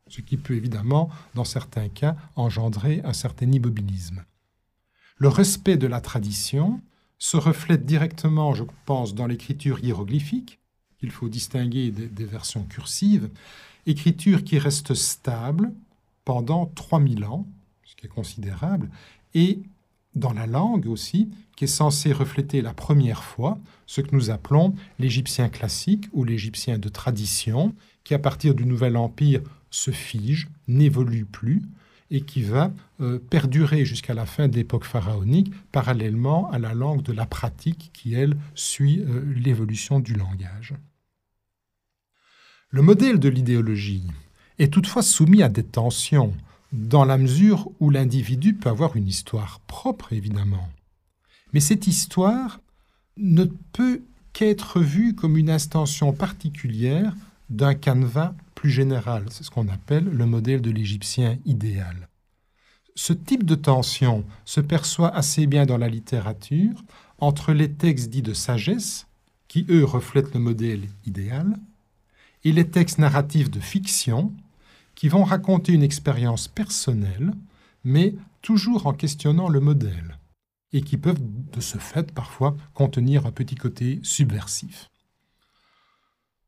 ce 0.08 0.20
qui 0.20 0.36
peut 0.36 0.54
évidemment, 0.54 1.10
dans 1.34 1.44
certains 1.44 1.88
cas, 1.88 2.16
engendrer 2.34 3.02
un 3.04 3.12
certain 3.12 3.50
immobilisme. 3.50 4.24
Le 5.18 5.28
respect 5.28 5.76
de 5.76 5.86
la 5.86 6.00
tradition 6.00 6.80
se 7.18 7.36
reflète 7.36 7.86
directement, 7.86 8.54
je 8.54 8.64
pense, 8.84 9.14
dans 9.14 9.26
l'écriture 9.26 9.82
hiéroglyphique, 9.82 10.58
qu'il 10.98 11.10
faut 11.10 11.28
distinguer 11.28 11.90
des, 11.90 12.24
versions 12.24 12.64
cursives, 12.64 13.30
écriture 13.86 14.44
qui 14.44 14.58
reste 14.58 14.94
stable 14.94 15.72
pendant 16.24 16.66
3000 16.66 17.24
ans, 17.24 17.46
ce 17.84 17.94
qui 17.94 18.06
est 18.06 18.10
considérable, 18.10 18.90
et 19.34 19.60
dans 20.16 20.32
la 20.32 20.46
langue 20.46 20.86
aussi, 20.88 21.28
qui 21.56 21.64
est 21.64 21.68
censée 21.68 22.12
refléter 22.12 22.62
la 22.62 22.74
première 22.74 23.22
fois 23.22 23.58
ce 23.86 24.00
que 24.00 24.14
nous 24.14 24.30
appelons 24.30 24.74
l'égyptien 24.98 25.48
classique 25.48 26.06
ou 26.12 26.24
l'égyptien 26.24 26.78
de 26.78 26.88
tradition, 26.88 27.74
qui 28.02 28.14
à 28.14 28.18
partir 28.18 28.54
du 28.54 28.66
Nouvel 28.66 28.96
Empire 28.96 29.42
se 29.70 29.90
fige, 29.90 30.48
n'évolue 30.68 31.24
plus, 31.24 31.62
et 32.10 32.20
qui 32.20 32.42
va 32.42 32.72
euh, 33.00 33.18
perdurer 33.18 33.84
jusqu'à 33.84 34.14
la 34.14 34.26
fin 34.26 34.48
de 34.48 34.56
l'époque 34.56 34.84
pharaonique, 34.84 35.52
parallèlement 35.72 36.50
à 36.50 36.58
la 36.58 36.72
langue 36.72 37.02
de 37.02 37.12
la 37.12 37.26
pratique 37.26 37.90
qui, 37.92 38.14
elle, 38.14 38.36
suit 38.54 39.00
euh, 39.00 39.22
l'évolution 39.34 39.98
du 39.98 40.14
langage. 40.14 40.74
Le 42.70 42.82
modèle 42.82 43.18
de 43.18 43.28
l'idéologie 43.28 44.04
est 44.58 44.72
toutefois 44.72 45.02
soumis 45.02 45.42
à 45.42 45.48
des 45.48 45.62
tensions, 45.64 46.32
dans 46.76 47.04
la 47.04 47.18
mesure 47.18 47.70
où 47.80 47.90
l'individu 47.90 48.54
peut 48.54 48.68
avoir 48.68 48.96
une 48.96 49.08
histoire 49.08 49.60
propre, 49.60 50.12
évidemment. 50.12 50.68
Mais 51.52 51.60
cette 51.60 51.86
histoire 51.86 52.60
ne 53.16 53.44
peut 53.72 54.02
qu'être 54.32 54.80
vue 54.80 55.14
comme 55.14 55.38
une 55.38 55.48
extension 55.48 56.12
particulière 56.12 57.14
d'un 57.48 57.74
canevas 57.74 58.34
plus 58.54 58.70
général. 58.70 59.24
C'est 59.30 59.44
ce 59.44 59.50
qu'on 59.50 59.68
appelle 59.68 60.04
le 60.04 60.26
modèle 60.26 60.60
de 60.60 60.70
l'Égyptien 60.70 61.38
idéal. 61.46 62.08
Ce 62.94 63.12
type 63.12 63.44
de 63.44 63.54
tension 63.54 64.24
se 64.44 64.60
perçoit 64.60 65.14
assez 65.14 65.46
bien 65.46 65.64
dans 65.64 65.78
la 65.78 65.88
littérature 65.88 66.84
entre 67.18 67.52
les 67.52 67.72
textes 67.72 68.10
dits 68.10 68.22
de 68.22 68.34
sagesse, 68.34 69.06
qui 69.48 69.66
eux 69.70 69.84
reflètent 69.84 70.34
le 70.34 70.40
modèle 70.40 70.88
idéal, 71.06 71.56
et 72.44 72.52
les 72.52 72.68
textes 72.68 72.98
narratifs 72.98 73.50
de 73.50 73.60
fiction, 73.60 74.32
qui 74.97 75.09
vont 75.09 75.22
raconter 75.22 75.72
une 75.72 75.84
expérience 75.84 76.49
personnelle, 76.49 77.32
mais 77.84 78.14
toujours 78.42 78.88
en 78.88 78.92
questionnant 78.92 79.49
le 79.49 79.61
modèle, 79.61 80.18
et 80.72 80.80
qui 80.80 80.97
peuvent 80.97 81.20
de 81.20 81.61
ce 81.61 81.78
fait 81.78 82.11
parfois 82.12 82.57
contenir 82.74 83.26
un 83.26 83.30
petit 83.30 83.55
côté 83.55 84.01
subversif. 84.03 84.90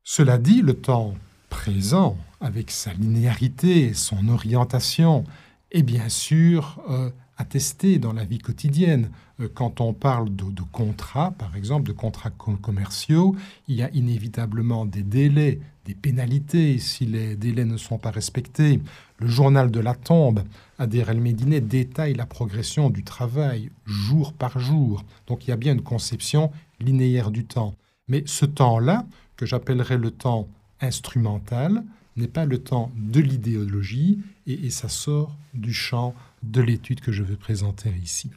Cela 0.03 0.37
dit, 0.37 0.61
le 0.61 0.73
temps 0.73 1.15
présent, 1.49 2.17
avec 2.41 2.71
sa 2.71 2.93
linéarité, 2.93 3.93
son 3.93 4.27
orientation, 4.27 5.23
est 5.71 5.83
bien 5.83 6.09
sûr 6.09 6.81
euh, 6.89 7.11
attesté 7.39 7.99
dans 7.99 8.13
la 8.13 8.25
vie 8.25 8.37
quotidienne. 8.37 9.09
Euh, 9.39 9.47
quand 9.51 9.81
on 9.81 9.93
parle 9.93 10.35
de, 10.35 10.61
contrats, 10.71 11.31
par 11.31 11.55
exemple, 11.55 11.87
de 11.87 11.93
contrats 11.93 12.29
commerciaux, 12.29 13.35
il 13.67 13.75
y 13.75 13.81
a 13.81 13.89
inévitablement 13.91 14.85
des 14.85 15.03
délais, 15.03 15.59
des 15.85 15.95
pénalités 15.95 16.77
si 16.77 17.05
les 17.05 17.35
délais 17.35 17.65
ne 17.65 17.77
sont 17.77 17.97
pas 17.97 18.11
respectés. 18.11 18.81
Le 19.17 19.27
journal 19.27 19.71
de 19.71 19.79
la 19.79 19.95
tombe, 19.95 20.43
Ader 20.77 21.05
El-Médinet, 21.07 21.61
détaille 21.61 22.13
la 22.13 22.25
progression 22.25 22.89
du 22.89 23.03
travail 23.03 23.71
jour 23.85 24.33
par 24.33 24.59
jour. 24.59 25.03
Donc 25.27 25.47
il 25.47 25.49
y 25.49 25.53
a 25.53 25.57
bien 25.57 25.73
une 25.73 25.81
conception 25.81 26.51
linéaire 26.79 27.31
du 27.31 27.45
temps. 27.45 27.73
Mais 28.09 28.23
ce 28.25 28.45
temps-là, 28.45 29.05
que 29.37 29.45
j'appellerais 29.45 29.97
le 29.97 30.11
temps 30.11 30.49
instrumental, 30.81 31.83
n'est 32.17 32.27
pas 32.27 32.45
le 32.45 32.57
temps 32.57 32.91
de 32.97 33.21
l'idéologie 33.21 34.19
et, 34.45 34.65
et 34.65 34.69
ça 34.69 34.89
sort 34.89 35.37
du 35.53 35.73
champ 35.73 36.13
de 36.43 36.61
l'étude 36.61 37.01
que 37.01 37.11
je 37.11 37.23
veux 37.23 37.35
présenter 37.35 37.89
ici. 38.01 38.31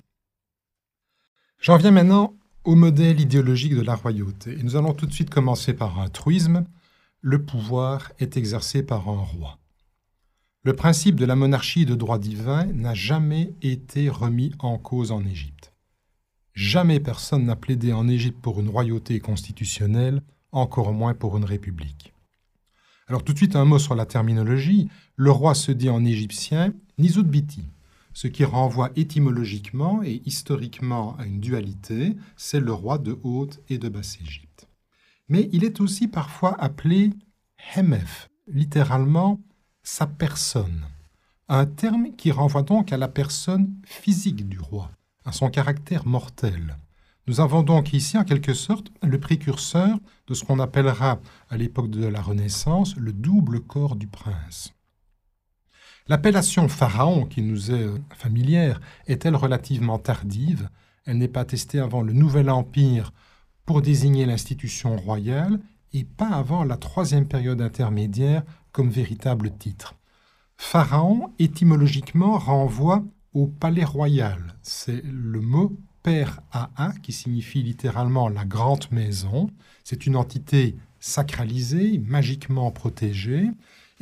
J'en 1.61 1.77
viens 1.77 1.91
maintenant 1.91 2.35
au 2.65 2.75
modèle 2.75 3.21
idéologique 3.21 3.75
de 3.75 3.83
la 3.83 3.95
royauté. 3.95 4.59
Et 4.59 4.63
nous 4.63 4.77
allons 4.77 4.95
tout 4.95 5.07
de 5.07 5.13
suite 5.13 5.31
commencer 5.31 5.75
par 5.75 6.01
un 6.01 6.09
truisme. 6.09 6.65
Le 7.21 7.45
pouvoir 7.45 8.13
est 8.19 8.37
exercé 8.37 8.83
par 8.83 9.09
un 9.09 9.23
roi. 9.23 9.59
Le 10.65 10.75
principe 10.75 11.17
de 11.17 11.25
la 11.25 11.37
monarchie 11.37 11.87
de 11.87 11.95
droit 11.95 12.19
divin 12.19 12.67
n'a 12.67 12.95
jamais 12.95 13.55
été 13.63 14.09
remis 14.09 14.53
en 14.61 14.79
cause 14.79 15.11
en 15.11 15.25
Égypte. 15.25 15.73
Jamais 16.55 17.01
personne 17.01 17.47
n'a 17.47 17.57
plaidé 17.57 17.93
en 17.93 18.09
Égypte 18.09 18.41
pour 18.41 18.61
une 18.61 18.69
royauté 18.69 19.19
constitutionnelle, 19.21 20.23
encore 20.53 20.93
moins 20.93 21.15
pour 21.15 21.37
une 21.37 21.45
république. 21.45 22.13
Alors 23.09 23.25
tout 23.25 23.33
de 23.33 23.39
suite 23.39 23.57
un 23.57 23.65
mot 23.65 23.79
sur 23.79 23.95
la 23.95 24.07
terminologie. 24.07 24.89
Le 25.17 25.31
roi 25.31 25.55
se 25.55 25.73
dit 25.73 25.91
en 25.91 26.05
égyptien 26.05 26.73
Nizudbiti, 26.99 27.65
ce 28.13 28.29
qui 28.29 28.45
renvoie 28.45 28.91
étymologiquement 28.97 30.03
et 30.03 30.23
historiquement 30.25 31.17
à 31.19 31.27
une 31.27 31.41
dualité, 31.41 32.17
c'est 32.37 32.61
le 32.61 32.73
roi 32.73 32.99
de 32.99 33.19
Haute 33.23 33.61
et 33.69 33.79
de 33.79 33.89
Basse-Égypte. 33.89 34.69
Mais 35.29 35.49
il 35.53 35.65
est 35.65 35.81
aussi 35.81 36.09
parfois 36.09 36.55
appelé 36.61 37.11
Hemef, 37.75 38.29
littéralement 38.47 39.41
sa 39.83 40.07
personne, 40.07 40.83
un 41.49 41.67
terme 41.67 42.15
qui 42.17 42.31
renvoie 42.31 42.63
donc 42.63 42.93
à 42.93 42.97
la 42.97 43.09
personne 43.09 43.75
physique 43.85 44.49
du 44.49 44.59
roi, 44.59 44.91
à 45.25 45.33
son 45.33 45.51
caractère 45.51 46.07
mortel. 46.07 46.77
Nous 47.29 47.41
avons 47.41 47.63
donc 47.63 47.93
ici 47.93 48.19
en 48.19 48.25
quelque 48.25 48.53
sorte 48.53 48.93
le 49.03 49.19
précurseur 49.21 49.97
de 50.27 50.35
ce 50.35 50.45
qu'on 50.45 50.59
appellera 50.59 51.21
à 51.51 51.57
l'époque 51.57 51.91
de 51.91 52.07
la 52.07 52.21
Renaissance 52.21 52.97
le 52.97 53.13
double 53.13 53.61
corps 53.61 53.97
du 53.97 54.09
prince. 54.09 54.73
L'appellation 56.09 56.69
pharaon 56.69 57.27
qui 57.27 57.43
nous 57.43 57.71
est 57.71 57.89
familière 58.15 58.81
est-elle 59.07 59.37
relativement 59.37 59.99
tardive? 59.99 60.69
Elle 61.05 61.19
n'est 61.19 61.29
pas 61.29 61.41
attestée 61.41 61.79
avant 61.79 62.03
le 62.03 62.13
Nouvel 62.13 62.51
Empire 62.51 63.13
pour 63.65 63.83
désigner 63.83 64.27
l'institution 64.27 64.97
royale 64.97 65.61
et 65.93 66.05
pas 66.05 66.31
avant 66.31 66.65
la 66.65 66.77
troisième 66.77 67.29
période 67.29 67.61
intermédiaire 67.61 68.43
comme 68.73 68.91
véritable 68.91 69.51
titre. 69.57 69.95
Pharaon, 70.57 71.33
étymologiquement, 71.39 72.39
renvoie 72.39 73.05
au 73.33 73.47
palais 73.47 73.85
royal. 73.85 74.57
C'est 74.63 75.03
le 75.05 75.41
mot 75.41 75.77
Père 76.03 76.41
Aa 76.53 76.93
qui 77.03 77.13
signifie 77.13 77.63
littéralement 77.63 78.29
la 78.29 78.45
grande 78.45 78.91
maison. 78.91 79.51
C'est 79.85 80.07
une 80.07 80.17
entité 80.17 80.77
sacralisée, 80.99 81.99
magiquement 81.99 82.71
protégée. 82.71 83.51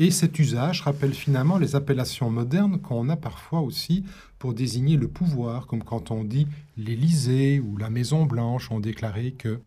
Et 0.01 0.11
cet 0.11 0.39
usage 0.39 0.81
rappelle 0.81 1.13
finalement 1.13 1.59
les 1.59 1.77
appellations 1.77 2.31
modernes 2.31 2.81
qu'on 2.81 3.11
a 3.11 3.17
parfois 3.17 3.61
aussi 3.61 4.03
pour 4.39 4.55
désigner 4.55 4.97
le 4.97 5.09
pouvoir, 5.09 5.67
comme 5.67 5.85
quand 5.85 6.11
on 6.11 6.25
dit 6.25 6.47
l'Élysée 6.79 7.61
ou 7.61 7.77
la 7.77 7.91
Maison 7.91 8.25
Blanche 8.25 8.71
ont 8.71 8.81
déclaré 8.81 9.33
que 9.33 9.61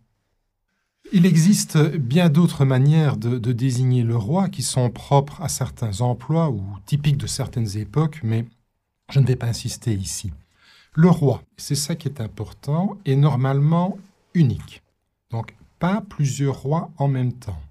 il 1.12 1.28
existe 1.28 1.78
bien 1.78 2.30
d'autres 2.30 2.66
manières 2.66 3.18
de, 3.18 3.52
désigner 3.52 4.02
le 4.02 4.18
roi 4.18 4.50
qui 4.50 4.64
sont 4.64 4.90
propres 4.90 5.40
à 5.40 5.50
certains 5.50 6.02
emplois 6.02 6.50
ou 6.50 6.64
typiques 6.88 7.18
de 7.18 7.28
certaines 7.28 7.78
époques, 7.78 8.22
mais 8.24 8.46
je 9.12 9.20
ne 9.20 9.28
vais 9.28 9.36
pas 9.36 9.46
insister 9.46 9.94
ici. 9.94 10.32
Le 10.94 11.10
roi, 11.12 11.44
c'est 11.58 11.76
ça 11.76 11.94
qui 11.94 12.08
est 12.08 12.22
important, 12.22 12.98
est 13.06 13.16
normalement 13.16 14.00
unique. 14.34 14.82
Donc 15.30 15.54
pas 15.78 16.02
plusieurs 16.02 16.60
rois 16.60 16.90
en 16.98 17.08
même 17.08 17.34
temps. 17.34 17.62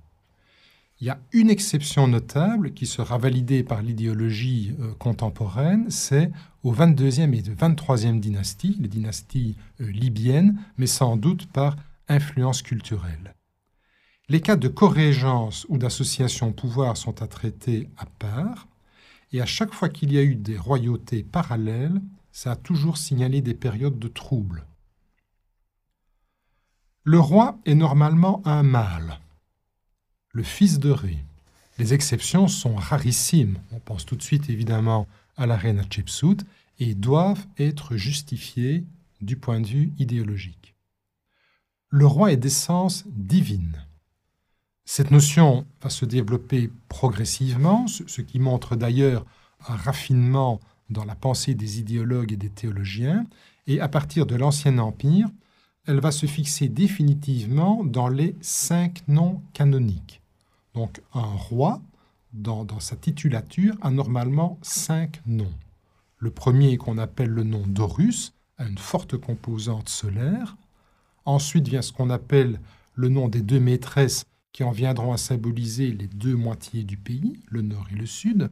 Il 1.02 1.06
y 1.06 1.10
a 1.10 1.18
une 1.32 1.50
exception 1.50 2.06
notable 2.06 2.74
qui 2.74 2.86
sera 2.86 3.18
validée 3.18 3.64
par 3.64 3.82
l'idéologie 3.82 4.76
euh, 4.78 4.94
contemporaine, 5.00 5.90
c'est 5.90 6.30
au 6.62 6.72
22e 6.72 7.34
et 7.34 7.42
23e 7.42 8.20
dynastie, 8.20 8.76
les 8.78 8.86
dynasties 8.86 9.56
euh, 9.80 9.90
libyennes, 9.90 10.60
mais 10.76 10.86
sans 10.86 11.16
doute 11.16 11.48
par 11.48 11.74
influence 12.06 12.62
culturelle. 12.62 13.34
Les 14.28 14.40
cas 14.40 14.54
de 14.54 14.68
corrégence 14.68 15.66
ou 15.68 15.76
d'association 15.76 16.50
au 16.50 16.52
pouvoir 16.52 16.96
sont 16.96 17.20
à 17.20 17.26
traiter 17.26 17.88
à 17.96 18.06
part, 18.06 18.68
et 19.32 19.40
à 19.40 19.46
chaque 19.46 19.74
fois 19.74 19.88
qu'il 19.88 20.12
y 20.12 20.18
a 20.18 20.22
eu 20.22 20.36
des 20.36 20.56
royautés 20.56 21.24
parallèles, 21.24 22.00
ça 22.30 22.52
a 22.52 22.56
toujours 22.56 22.96
signalé 22.96 23.40
des 23.40 23.54
périodes 23.54 23.98
de 23.98 24.06
troubles. 24.06 24.66
Le 27.02 27.18
roi 27.18 27.58
est 27.64 27.74
normalement 27.74 28.40
un 28.44 28.62
mâle, 28.62 29.18
le 30.32 30.42
fils 30.42 30.78
de 30.78 30.90
Ré. 30.90 31.18
Les 31.78 31.94
exceptions 31.94 32.48
sont 32.48 32.74
rarissimes. 32.74 33.58
On 33.72 33.78
pense 33.78 34.04
tout 34.04 34.16
de 34.16 34.22
suite 34.22 34.50
évidemment 34.50 35.06
à 35.36 35.46
la 35.46 35.56
reine 35.56 35.78
Hatshepsut 35.78 36.44
et 36.78 36.94
doivent 36.94 37.46
être 37.58 37.96
justifiées 37.96 38.84
du 39.20 39.36
point 39.36 39.60
de 39.60 39.66
vue 39.66 39.92
idéologique 39.98 40.62
le 41.92 42.06
roi 42.06 42.32
est 42.32 42.38
d'essence 42.38 43.04
divine. 43.06 43.76
Cette 44.86 45.10
notion 45.10 45.66
va 45.82 45.90
se 45.90 46.06
développer 46.06 46.70
progressivement, 46.88 47.86
ce 47.86 48.22
qui 48.22 48.38
montre 48.38 48.76
d'ailleurs 48.76 49.26
un 49.68 49.76
raffinement 49.76 50.58
dans 50.88 51.04
la 51.04 51.14
pensée 51.14 51.54
des 51.54 51.80
idéologues 51.80 52.32
et 52.32 52.36
des 52.36 52.48
théologiens, 52.48 53.26
et 53.66 53.78
à 53.80 53.88
partir 53.88 54.24
de 54.24 54.34
l'Ancien 54.34 54.78
Empire, 54.78 55.28
elle 55.86 56.00
va 56.00 56.12
se 56.12 56.24
fixer 56.24 56.68
définitivement 56.68 57.84
dans 57.84 58.08
les 58.08 58.36
cinq 58.40 59.06
noms 59.06 59.42
canoniques. 59.52 60.21
Donc 60.74 61.02
un 61.12 61.20
roi, 61.20 61.80
dans, 62.32 62.66
sa 62.80 62.96
titulature, 62.96 63.76
a 63.82 63.90
normalement 63.90 64.58
cinq 64.62 65.20
noms. 65.26 65.52
Le 66.18 66.30
premier 66.30 66.76
qu'on 66.78 66.98
appelle 66.98 67.30
le 67.30 67.44
nom 67.44 67.66
d'Horus 67.66 68.32
a 68.58 68.66
une 68.66 68.78
forte 68.78 69.16
composante 69.16 69.88
solaire, 69.88 70.56
Ensuite 71.24 71.68
vient 71.68 71.82
ce 71.82 71.92
qu'on 71.92 72.10
appelle 72.10 72.60
le 72.94 73.08
nom 73.08 73.28
des 73.28 73.42
deux 73.42 73.60
maîtresses 73.60 74.24
qui 74.52 74.64
en 74.64 74.70
viendront 74.70 75.12
à 75.12 75.16
symboliser 75.16 75.92
les 75.92 76.08
deux 76.08 76.34
moitiés 76.34 76.84
du 76.84 76.96
pays, 76.96 77.40
le 77.48 77.62
nord 77.62 77.86
et 77.90 77.94
le 77.94 78.06
sud. 78.06 78.50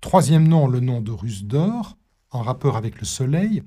Troisième 0.00 0.46
nom, 0.46 0.66
le 0.66 0.80
nom 0.80 1.00
d'Horus 1.00 1.44
d'or, 1.44 1.96
en 2.30 2.42
rapport 2.42 2.76
avec 2.76 3.00
le 3.00 3.06
soleil. 3.06 3.62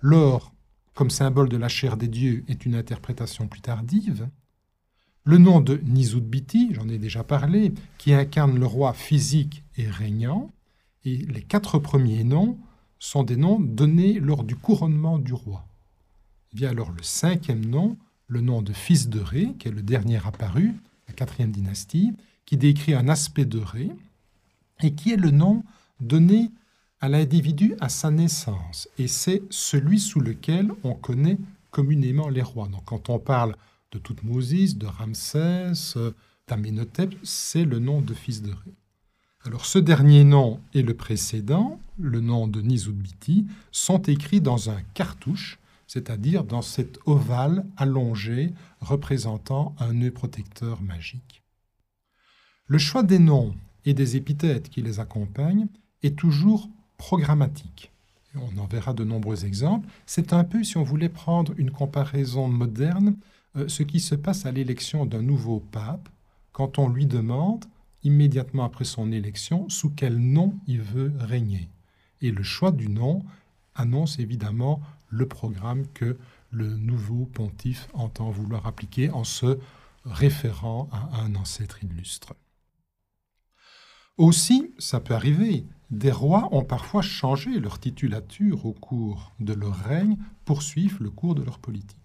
L'or, 0.00 0.54
comme 0.94 1.10
symbole 1.10 1.48
de 1.48 1.56
la 1.56 1.68
chair 1.68 1.96
des 1.96 2.08
dieux, 2.08 2.44
est 2.48 2.64
une 2.64 2.74
interprétation 2.74 3.46
plus 3.46 3.60
tardive. 3.60 4.28
Le 5.30 5.38
nom 5.38 5.60
de 5.60 5.80
Nizudbiti, 5.84 6.74
j'en 6.74 6.88
ai 6.88 6.98
déjà 6.98 7.22
parlé, 7.22 7.72
qui 7.98 8.12
incarne 8.12 8.58
le 8.58 8.66
roi 8.66 8.92
physique 8.92 9.62
et 9.76 9.88
régnant. 9.88 10.50
Et 11.04 11.18
les 11.18 11.42
quatre 11.42 11.78
premiers 11.78 12.24
noms 12.24 12.58
sont 12.98 13.22
des 13.22 13.36
noms 13.36 13.60
donnés 13.60 14.18
lors 14.18 14.42
du 14.42 14.56
couronnement 14.56 15.18
du 15.18 15.32
roi 15.32 15.64
vient 16.52 16.70
alors 16.70 16.90
le 16.90 17.02
cinquième 17.02 17.64
nom, 17.64 17.96
le 18.26 18.40
nom 18.40 18.62
de 18.62 18.72
fils 18.72 19.08
de 19.08 19.20
Ré, 19.20 19.54
qui 19.58 19.68
est 19.68 19.72
le 19.72 19.82
dernier 19.82 20.18
apparu, 20.26 20.74
la 21.08 21.14
quatrième 21.14 21.52
dynastie, 21.52 22.12
qui 22.44 22.56
décrit 22.56 22.94
un 22.94 23.08
aspect 23.08 23.44
de 23.44 23.58
Ré, 23.58 23.90
et 24.82 24.94
qui 24.94 25.12
est 25.12 25.16
le 25.16 25.30
nom 25.30 25.62
donné 26.00 26.50
à 27.00 27.08
l'individu 27.08 27.74
à 27.80 27.88
sa 27.88 28.10
naissance. 28.10 28.88
Et 28.98 29.08
c'est 29.08 29.42
celui 29.50 30.00
sous 30.00 30.20
lequel 30.20 30.72
on 30.82 30.94
connaît 30.94 31.38
communément 31.70 32.28
les 32.28 32.42
rois. 32.42 32.68
Donc 32.68 32.84
quand 32.84 33.10
on 33.10 33.18
parle 33.18 33.54
de 33.92 33.98
Toutmoses, 33.98 34.76
de 34.76 34.86
Ramsès, 34.86 35.72
d'Amenhotep, 36.48 37.14
c'est 37.22 37.64
le 37.64 37.78
nom 37.78 38.00
de 38.00 38.14
fils 38.14 38.42
de 38.42 38.50
Ré. 38.50 38.74
Alors 39.44 39.64
ce 39.64 39.78
dernier 39.78 40.24
nom 40.24 40.60
et 40.74 40.82
le 40.82 40.94
précédent, 40.94 41.80
le 41.98 42.20
nom 42.20 42.46
de 42.46 42.60
Nizudbiti, 42.60 43.46
sont 43.72 44.02
écrits 44.02 44.40
dans 44.40 44.70
un 44.70 44.82
cartouche 44.94 45.60
c'est-à-dire 45.90 46.44
dans 46.44 46.62
cet 46.62 47.00
ovale 47.04 47.66
allongé 47.76 48.52
représentant 48.80 49.74
un 49.80 49.92
nœud 49.92 50.12
protecteur 50.12 50.80
magique. 50.82 51.42
Le 52.68 52.78
choix 52.78 53.02
des 53.02 53.18
noms 53.18 53.56
et 53.84 53.92
des 53.92 54.14
épithètes 54.14 54.68
qui 54.68 54.82
les 54.82 55.00
accompagnent 55.00 55.66
est 56.04 56.16
toujours 56.16 56.68
programmatique. 56.96 57.90
on 58.36 58.56
en 58.58 58.66
verra 58.66 58.94
de 58.94 59.02
nombreux 59.02 59.44
exemples. 59.44 59.88
C'est 60.06 60.32
un 60.32 60.44
peu, 60.44 60.62
si 60.62 60.76
on 60.76 60.84
voulait 60.84 61.08
prendre 61.08 61.54
une 61.56 61.72
comparaison 61.72 62.46
moderne, 62.46 63.08
euh, 63.08 63.39
ce 63.66 63.82
qui 63.82 64.00
se 64.00 64.14
passe 64.14 64.46
à 64.46 64.52
l'élection 64.52 65.06
d'un 65.06 65.22
nouveau 65.22 65.60
pape 65.60 66.08
quand 66.52 66.78
on 66.78 66.88
lui 66.88 67.06
demande, 67.06 67.64
immédiatement 68.02 68.64
après 68.64 68.84
son 68.84 69.12
élection, 69.12 69.68
sous 69.68 69.90
quel 69.90 70.18
nom 70.18 70.54
il 70.66 70.80
veut 70.80 71.12
régner. 71.18 71.68
Et 72.20 72.30
le 72.30 72.42
choix 72.42 72.70
du 72.70 72.88
nom 72.88 73.24
annonce 73.74 74.18
évidemment 74.18 74.80
le 75.08 75.26
programme 75.26 75.86
que 75.94 76.18
le 76.50 76.76
nouveau 76.76 77.26
pontife 77.26 77.88
entend 77.92 78.30
vouloir 78.30 78.66
appliquer 78.66 79.10
en 79.10 79.24
se 79.24 79.58
référant 80.04 80.88
à 80.92 81.22
un 81.22 81.34
ancêtre 81.34 81.82
illustre. 81.84 82.34
Aussi, 84.16 84.74
ça 84.78 85.00
peut 85.00 85.14
arriver, 85.14 85.64
des 85.90 86.12
rois 86.12 86.48
ont 86.52 86.64
parfois 86.64 87.02
changé 87.02 87.58
leur 87.58 87.78
titulature 87.78 88.66
au 88.66 88.72
cours 88.72 89.32
de 89.40 89.54
leur 89.54 89.76
règne 89.76 90.16
pour 90.44 90.62
suivre 90.62 91.02
le 91.02 91.10
cours 91.10 91.34
de 91.34 91.42
leur 91.42 91.58
politique. 91.58 91.99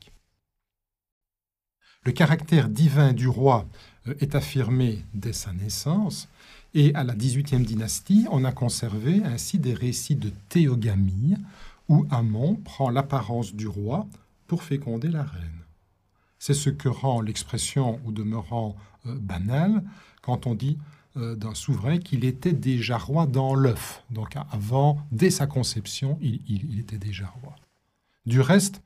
Le 2.06 2.12
caractère 2.12 2.70
divin 2.70 3.14
du 3.14 3.28
roi 3.28 3.66
euh, 4.08 4.14
est 4.20 4.36
affirmé 4.36 5.04
dès 5.14 5.34
sa 5.34 5.52
naissance, 5.52 6.30
et 6.74 6.94
à 6.94 7.04
la 7.04 7.16
XVIIIe 7.16 7.66
dynastie, 7.66 8.28
on 8.32 8.44
a 8.44 8.52
conservé 8.52 9.24
ainsi 9.24 9.60
des 9.60 9.74
récits 9.74 10.16
de 10.16 10.32
théogamie 10.50 11.36
où 11.88 12.06
Amon 12.12 12.56
prend 12.56 12.90
l'apparence 12.90 13.54
du 13.54 13.68
roi 13.68 14.08
pour 14.48 14.62
féconder 14.62 15.08
la 15.08 15.24
reine. 15.24 15.66
C'est 16.38 16.54
ce 16.54 16.70
que 16.70 16.90
rend 16.90 17.22
l'expression 17.22 18.00
ou 18.06 18.12
demeurant 18.12 18.76
euh, 19.08 19.16
banale 19.16 19.84
quand 20.22 20.48
on 20.48 20.54
dit 20.54 20.78
euh, 21.18 21.36
d'un 21.36 21.56
souverain 21.56 21.98
qu'il 21.98 22.26
était 22.26 22.54
déjà 22.54 22.98
roi 22.98 23.26
dans 23.26 23.56
l'œuf. 23.56 24.04
Donc 24.12 24.36
avant, 24.52 25.00
dès 25.12 25.32
sa 25.32 25.48
conception, 25.48 26.20
il, 26.22 26.78
était 26.78 26.98
déjà 26.98 27.34
roi. 27.42 27.56
Du 28.26 28.42
reste, 28.42 28.82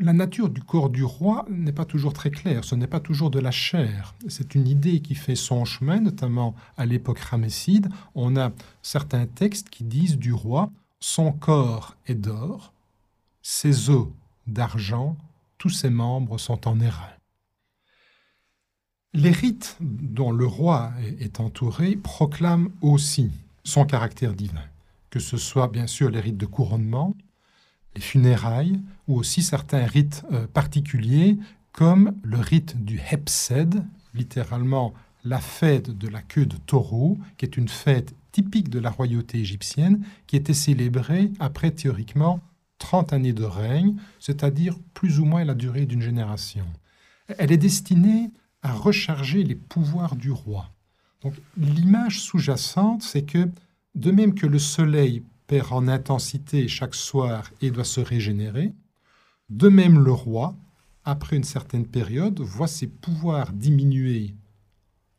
la 0.00 0.12
nature 0.12 0.48
du 0.48 0.62
corps 0.62 0.90
du 0.90 1.04
roi 1.04 1.44
n'est 1.48 1.72
pas 1.72 1.84
toujours 1.84 2.12
très 2.12 2.30
claire, 2.30 2.64
ce 2.64 2.74
n'est 2.74 2.86
pas 2.86 3.00
toujours 3.00 3.30
de 3.30 3.40
la 3.40 3.50
chair. 3.50 4.14
C'est 4.28 4.54
une 4.54 4.68
idée 4.68 5.00
qui 5.00 5.14
fait 5.14 5.34
son 5.34 5.64
chemin, 5.64 6.00
notamment 6.00 6.54
à 6.76 6.86
l'époque 6.86 7.18
ramesside. 7.18 7.88
On 8.14 8.36
a 8.36 8.52
certains 8.82 9.26
textes 9.26 9.70
qui 9.70 9.84
disent 9.84 10.18
du 10.18 10.32
roi 10.32 10.70
son 11.00 11.32
corps 11.32 11.96
est 12.06 12.14
d'or, 12.14 12.72
ses 13.42 13.90
os 13.90 14.08
d'argent, 14.46 15.16
tous 15.56 15.70
ses 15.70 15.90
membres 15.90 16.38
sont 16.38 16.66
en 16.66 16.80
airain. 16.80 17.12
Les 19.14 19.30
rites 19.30 19.76
dont 19.80 20.32
le 20.32 20.46
roi 20.46 20.92
est 21.20 21.40
entouré 21.40 21.96
proclament 21.96 22.70
aussi 22.82 23.30
son 23.64 23.84
caractère 23.84 24.34
divin, 24.34 24.64
que 25.10 25.18
ce 25.20 25.36
soit 25.36 25.68
bien 25.68 25.86
sûr 25.86 26.10
les 26.10 26.20
rites 26.20 26.36
de 26.36 26.46
couronnement, 26.46 27.14
les 27.98 28.04
funérailles, 28.04 28.80
ou 29.08 29.16
aussi 29.16 29.42
certains 29.42 29.84
rites 29.84 30.24
euh, 30.30 30.46
particuliers 30.46 31.36
comme 31.72 32.14
le 32.22 32.38
rite 32.38 32.76
du 32.84 33.00
Hepsed, 33.10 33.84
littéralement 34.14 34.94
la 35.24 35.40
fête 35.40 35.90
de 35.90 36.08
la 36.08 36.22
queue 36.22 36.46
de 36.46 36.56
taureau, 36.56 37.18
qui 37.36 37.44
est 37.44 37.56
une 37.56 37.68
fête 37.68 38.14
typique 38.30 38.68
de 38.68 38.78
la 38.78 38.90
royauté 38.90 39.38
égyptienne, 39.38 40.04
qui 40.28 40.36
était 40.36 40.54
célébrée 40.54 41.32
après 41.40 41.72
théoriquement 41.72 42.40
30 42.78 43.12
années 43.12 43.32
de 43.32 43.44
règne, 43.44 43.96
c'est-à-dire 44.20 44.76
plus 44.94 45.18
ou 45.18 45.24
moins 45.24 45.44
la 45.44 45.54
durée 45.54 45.86
d'une 45.86 46.02
génération. 46.02 46.66
Elle 47.36 47.50
est 47.50 47.56
destinée 47.56 48.30
à 48.62 48.72
recharger 48.72 49.42
les 49.42 49.56
pouvoirs 49.56 50.14
du 50.14 50.30
roi. 50.30 50.70
Donc 51.22 51.34
l'image 51.56 52.20
sous-jacente, 52.20 53.02
c'est 53.02 53.22
que 53.24 53.50
de 53.96 54.10
même 54.12 54.34
que 54.34 54.46
le 54.46 54.60
soleil 54.60 55.24
perd 55.48 55.72
en 55.72 55.88
intensité 55.88 56.68
chaque 56.68 56.94
soir 56.94 57.50
et 57.60 57.72
doit 57.72 57.82
se 57.82 58.00
régénérer, 58.00 58.72
de 59.48 59.68
même 59.68 59.98
le 59.98 60.12
roi, 60.12 60.54
après 61.04 61.36
une 61.36 61.44
certaine 61.44 61.86
période, 61.86 62.38
voit 62.38 62.68
ses 62.68 62.86
pouvoirs 62.86 63.52
diminuer 63.52 64.34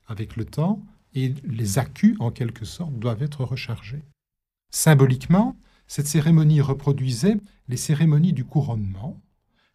avec 0.08 0.36
le 0.36 0.46
temps 0.46 0.82
et 1.16 1.34
les 1.44 1.80
accus, 1.80 2.16
en 2.20 2.30
quelque 2.30 2.64
sorte, 2.64 2.98
doivent 3.00 3.24
être 3.24 3.44
rechargés. 3.44 4.04
Symboliquement, 4.70 5.58
cette 5.88 6.08
cérémonie 6.08 6.62
reproduisait 6.62 7.38
les 7.68 7.78
cérémonies 7.78 8.34
du 8.34 8.46
couronnement, 8.46 9.20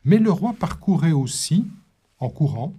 mais 0.05 0.19
le 0.19 0.31
roi 0.31 0.53
parcourait 0.53 1.13
aussi, 1.13 1.67
en 2.19 2.31
courant, 2.31 2.75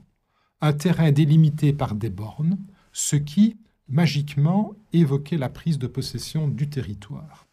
un 0.62 0.72
terrain 0.72 1.12
délimité 1.12 1.74
par 1.74 1.94
des 1.94 2.10
bornes, 2.10 2.58
ce 2.94 3.18
qui, 3.18 3.58
magiquement, 3.90 4.74
évoquait 4.94 5.38
la 5.38 5.50
prise 5.50 5.78
de 5.78 5.88
possession 5.88 6.48
du 6.48 6.70
territoire. 6.70 7.45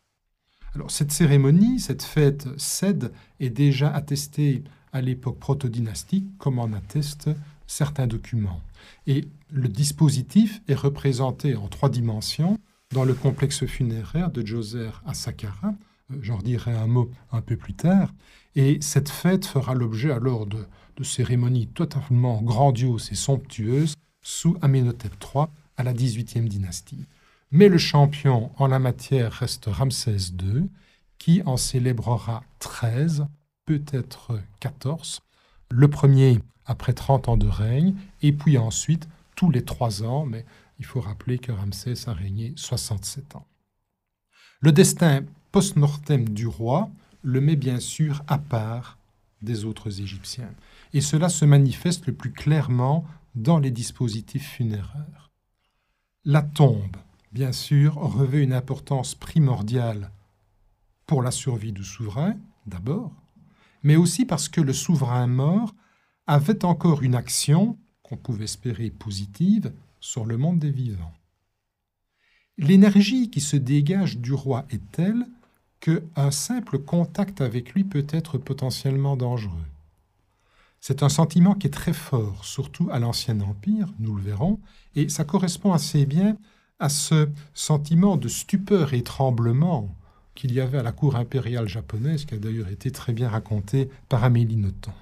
Alors 0.75 0.91
cette 0.91 1.13
cérémonie, 1.13 1.81
cette 1.81 2.03
fête 2.03 2.49
cède 2.57 3.13
est 3.41 3.51
déjà 3.51 3.93
attestée 3.93 4.65
à 4.93 5.01
l'époque 5.01 5.39
proto-dynastique, 5.39 6.27
comme 6.39 6.59
en 6.59 6.73
attestent 6.73 7.31
certains 7.67 8.07
documents. 8.07 8.61
Et 9.07 9.29
le 9.51 9.69
dispositif 9.69 10.63
est 10.69 10.75
représenté 10.75 11.57
en 11.57 11.69
trois 11.69 11.89
dimensions 11.89 12.59
dans 12.93 13.05
le 13.05 13.15
complexe 13.15 13.67
funéraire 13.67 14.31
de 14.31 14.45
Djoser 14.45 14.91
à 15.07 15.15
Saqqara. 15.15 15.75
Euh, 16.11 16.19
j'en 16.21 16.39
dirai 16.39 16.73
un 16.73 16.87
mot 16.87 17.11
un 17.33 17.41
peu 17.41 17.57
plus 17.57 17.75
tard. 17.75 18.13
Et 18.55 18.79
cette 18.81 19.09
fête 19.09 19.47
fera 19.47 19.75
l'objet 19.75 20.11
alors 20.11 20.47
de, 20.47 20.67
de 20.97 21.05
cérémonies 21.05 21.69
totalement 21.69 22.43
grandioses 22.43 23.09
et 23.13 23.15
somptueuses 23.15 23.95
sous 24.23 24.57
Amenhotep 24.61 25.13
III 25.23 25.47
à 25.77 25.83
la 25.83 25.93
XVIIIe 25.93 26.49
dynastie. 26.49 27.07
Mais 27.55 27.69
le 27.69 27.77
champion 27.77 28.51
en 28.57 28.67
la 28.67 28.79
matière 28.79 29.31
reste 29.31 29.67
Ramsès 29.67 30.33
II, 30.41 30.71
qui 31.19 31.43
en 31.45 31.59
célébrera 31.59 32.43
13, 32.61 33.27
peut-être 33.67 34.41
14, 34.61 35.21
le 35.71 35.89
premier 35.91 36.41
après 36.65 36.95
30 36.95 37.29
ans 37.29 37.37
de 37.37 37.47
règne, 37.47 37.95
et 38.23 38.33
puis 38.33 38.57
ensuite 38.57 39.07
tous 39.37 39.51
les 39.51 39.65
trois 39.65 40.03
ans, 40.03 40.25
mais 40.25 40.47
il 40.79 40.87
faut 40.87 41.03
rappeler 41.03 41.39
que 41.39 41.53
Ramsès 41.53 42.09
a 42.09 42.15
régné 42.15 42.55
67 42.57 43.37
ans. 43.37 43.47
Le 44.61 44.73
destin 44.73 45.23
post-mortem 45.51 46.31
du 46.31 46.47
roi 46.47 46.91
le 47.23 47.43
met 47.43 47.57
bien 47.57 47.81
sûr 47.81 48.25
à 48.29 48.39
part 48.39 48.97
des 49.43 49.67
autres 49.67 50.01
Égyptiens, 50.01 50.55
et 50.95 51.03
cela 51.03 51.29
se 51.29 51.45
manifeste 51.45 52.07
le 52.07 52.15
plus 52.15 52.33
clairement 52.33 53.05
dans 53.35 53.59
les 53.59 53.71
dispositifs 53.71 54.53
funéraires. 54.53 55.31
La 56.25 56.41
tombe, 56.41 56.97
bien 57.33 57.53
sûr, 57.53 57.95
revêt 57.95 58.43
une 58.43 58.53
importance 58.53 59.15
primordiale 59.15 60.11
pour 61.07 61.23
la 61.23 61.31
survie 61.31 61.73
du 61.73 61.85
souverain, 61.85 62.37
d'abord, 62.67 63.13
mais 63.83 63.97
aussi 63.97 64.25
parce 64.25 64.49
que 64.49 64.61
le 64.61 64.73
souverain 64.73 65.27
mort 65.27 65.75
avait 66.27 66.65
encore 66.65 67.03
une 67.03 67.15
action, 67.15 67.79
qu'on 68.03 68.17
pouvait 68.17 68.45
espérer 68.45 68.91
positive, 68.91 69.73
sur 70.01 70.27
le 70.27 70.37
monde 70.37 70.59
des 70.59 70.71
vivants. 70.71 71.15
L'énergie 72.59 73.31
qui 73.31 73.41
se 73.41 73.57
dégage 73.57 74.19
du 74.19 74.33
roi 74.33 74.67
est 74.71 74.91
telle 74.93 75.27
qu'un 75.81 76.31
simple 76.31 76.79
contact 76.79 77.41
avec 77.41 77.73
lui 77.73 77.83
peut 77.83 78.07
être 78.11 78.39
potentiellement 78.39 79.17
dangereux. 79.17 79.67
C'est 80.81 81.03
un 81.03 81.09
sentiment 81.09 81.55
qui 81.55 81.69
est 81.69 81.71
très 81.71 81.93
fort, 81.93 82.45
surtout 82.45 82.89
à 82.91 82.99
l'Ancien 82.99 83.41
Empire, 83.41 83.93
nous 83.99 84.15
le 84.17 84.23
verrons, 84.23 84.61
et 84.95 85.09
ça 85.09 85.25
correspond 85.25 85.73
assez 85.73 86.07
bien 86.07 86.37
à 86.83 86.89
ce 86.89 87.29
sentiment 87.55 88.17
de 88.17 88.27
stupeur 88.27 88.93
et 88.93 89.03
tremblement 89.03 89.95
qu'il 90.35 90.53
y 90.53 90.61
avait 90.61 90.79
à 90.79 90.83
la 90.83 90.91
cour 90.91 91.15
impériale 91.15 91.69
japonaise, 91.69 92.25
qui 92.25 92.35
a 92.35 92.39
d'ailleurs 92.39 92.69
été 92.69 92.91
très 92.91 93.13
bien 93.13 93.29
raconté 93.29 93.89
par 94.09 94.25
Amélie 94.25 94.57
Nothomb. 94.57 94.93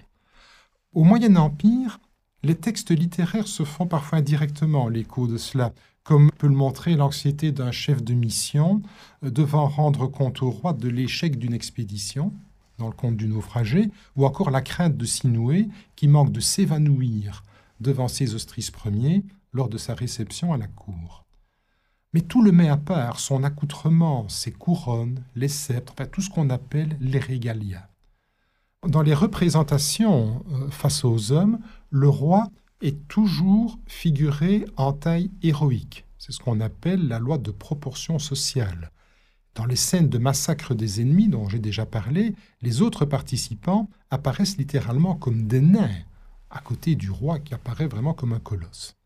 Au 0.92 1.04
Moyen 1.04 1.36
Empire, 1.36 1.98
les 2.42 2.54
textes 2.54 2.90
littéraires 2.90 3.48
se 3.48 3.64
font 3.64 3.86
parfois 3.86 4.18
indirectement 4.18 4.88
l'écho 4.88 5.26
de 5.26 5.38
cela, 5.38 5.72
comme 6.04 6.30
peut 6.32 6.48
le 6.48 6.54
montrer 6.54 6.96
l'anxiété 6.96 7.50
d'un 7.50 7.72
chef 7.72 8.02
de 8.02 8.12
mission 8.12 8.82
euh, 9.24 9.30
devant 9.30 9.66
rendre 9.66 10.06
compte 10.06 10.42
au 10.42 10.50
roi 10.50 10.74
de 10.74 10.88
l'échec 10.88 11.38
d'une 11.38 11.54
expédition, 11.54 12.32
dans 12.76 12.88
le 12.88 12.92
conte 12.92 13.16
du 13.16 13.26
naufragé, 13.26 13.90
ou 14.16 14.26
encore 14.26 14.50
la 14.50 14.60
crainte 14.60 14.98
de 14.98 15.06
Sinoué 15.06 15.68
qui 15.96 16.08
manque 16.08 16.32
de 16.32 16.40
s'évanouir 16.40 17.42
devant 17.80 18.08
ses 18.08 18.34
ostrices 18.34 18.70
premiers 18.70 19.24
lors 19.54 19.70
de 19.70 19.78
sa 19.78 19.94
réception 19.94 20.52
à 20.52 20.58
la 20.58 20.66
cour. 20.66 21.24
Mais 22.12 22.22
tout 22.22 22.42
le 22.42 22.52
met 22.52 22.68
à 22.68 22.76
part, 22.76 23.20
son 23.20 23.44
accoutrement, 23.44 24.28
ses 24.28 24.50
couronnes, 24.50 25.22
les 25.36 25.48
sceptres, 25.48 25.92
enfin 25.92 26.06
tout 26.06 26.20
ce 26.20 26.30
qu'on 26.30 26.50
appelle 26.50 26.96
les 27.00 27.20
régalias. 27.20 27.88
Dans 28.86 29.02
les 29.02 29.14
représentations 29.14 30.44
euh, 30.50 30.70
face 30.70 31.04
aux 31.04 31.32
hommes, 31.32 31.60
le 31.90 32.08
roi 32.08 32.48
est 32.80 33.06
toujours 33.08 33.78
figuré 33.86 34.64
en 34.76 34.92
taille 34.92 35.30
héroïque. 35.42 36.06
C'est 36.18 36.32
ce 36.32 36.40
qu'on 36.40 36.60
appelle 36.60 37.06
la 37.06 37.18
loi 37.18 37.38
de 37.38 37.50
proportion 37.50 38.18
sociale. 38.18 38.90
Dans 39.54 39.66
les 39.66 39.76
scènes 39.76 40.08
de 40.08 40.18
massacre 40.18 40.74
des 40.74 41.00
ennemis 41.00 41.28
dont 41.28 41.48
j'ai 41.48 41.58
déjà 41.58 41.84
parlé, 41.84 42.34
les 42.62 42.82
autres 42.82 43.04
participants 43.04 43.88
apparaissent 44.10 44.56
littéralement 44.56 45.14
comme 45.14 45.46
des 45.46 45.60
nains, 45.60 46.04
à 46.50 46.60
côté 46.60 46.94
du 46.94 47.10
roi 47.10 47.38
qui 47.38 47.54
apparaît 47.54 47.86
vraiment 47.86 48.14
comme 48.14 48.32
un 48.32 48.40
colosse. 48.40 48.96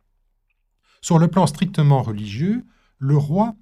Sur 1.01 1.19
le 1.19 1.29
plan 1.29 1.47
strictement 1.47 2.03
religieux, 2.03 2.65
le 2.99 3.17
roi 3.17 3.55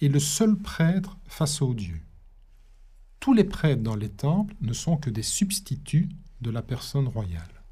est 0.00 0.08
le 0.08 0.20
seul 0.20 0.56
prêtre 0.56 1.18
face 1.26 1.62
aux 1.62 1.74
dieux. 1.74 2.00
Tous 3.20 3.34
les 3.34 3.44
prêtres 3.44 3.82
dans 3.82 3.96
les 3.96 4.08
temples 4.08 4.54
ne 4.60 4.72
sont 4.72 4.96
que 4.96 5.10
des 5.10 5.22
substituts 5.22 6.08
de 6.40 6.50
la 6.50 6.62
personne 6.62 7.06
royale. 7.06 7.62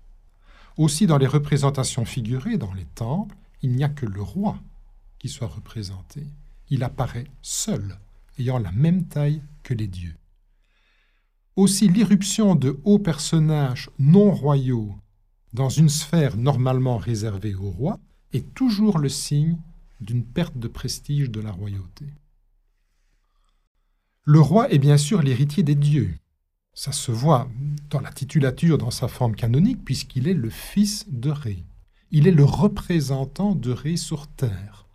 Aussi, 0.77 1.07
dans 1.07 1.19
les 1.19 1.27
représentations 1.27 2.05
figurées 2.05 2.59
dans 2.59 2.75
les 2.75 2.85
temples, 2.85 3.35
il 3.63 3.73
n'y 3.73 3.85
a 3.85 3.89
que 3.89 4.07
le 4.07 4.23
roi 4.23 4.59
qui 5.19 5.29
soit 5.29 5.49
représenté. 5.49 6.27
Il 6.69 6.85
apparaît 6.85 7.27
seul, 7.43 7.99
ayant 8.39 8.59
la 8.59 8.73
même 8.73 9.07
taille 9.07 9.43
que 9.63 9.75
les 9.75 9.87
dieux. 9.89 10.17
Aussi, 11.57 11.89
l'irruption 11.89 12.55
de 12.55 12.79
hauts 12.85 13.01
personnages 13.01 13.91
non 13.99 14.31
royaux 14.31 14.95
dans 15.55 15.71
une 15.71 15.89
sphère 15.89 16.37
normalement 16.37 16.99
réservée 16.99 17.55
au 17.55 17.71
roi 17.71 17.99
est 18.33 18.55
toujours 18.55 18.99
le 18.99 19.09
signe 19.09 19.59
d'une 20.01 20.25
perte 20.25 20.59
de 20.59 20.69
prestige 20.69 21.31
de 21.31 21.41
la 21.41 21.53
royauté. 21.53 22.07
Le 24.25 24.41
roi 24.41 24.71
est 24.71 24.79
bien 24.79 24.99
sûr 24.99 25.23
l'héritier 25.23 25.63
des 25.63 25.75
dieux. 25.75 26.15
Ça 26.75 26.93
se 26.93 27.11
voit 27.11 27.49
dans 27.91 28.01
la 28.01 28.13
titulature 28.13 28.79
dans 28.79 28.91
sa 28.91 29.09
forme 29.09 29.35
canonique 29.35 29.85
puisqu'il 29.85 30.29
est 30.29 30.35
le 30.35 30.51
fils 30.51 31.07
de 31.09 31.31
Ré. 31.31 31.65
Il 32.11 32.27
est 32.27 32.33
le 32.33 32.45
représentant 32.45 33.55
de 33.55 33.71
Ré 33.71 33.97
sur 33.97 34.27
terre. 34.29 34.87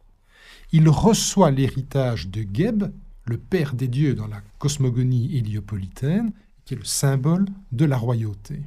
Il 0.72 0.88
reçoit 0.90 1.52
l'héritage 1.52 2.30
de 2.30 2.46
Geb, 2.54 2.86
le 3.26 3.38
père 3.38 3.74
des 3.74 3.88
dieux 3.88 4.16
dans 4.16 4.28
la 4.28 4.42
cosmogonie 4.60 5.36
héliopolitaine, 5.38 6.32
qui 6.66 6.74
est 6.74 6.78
le 6.78 6.86
symbole 6.86 7.46
de 7.72 7.86
la 7.86 7.98
royauté. 7.98 8.62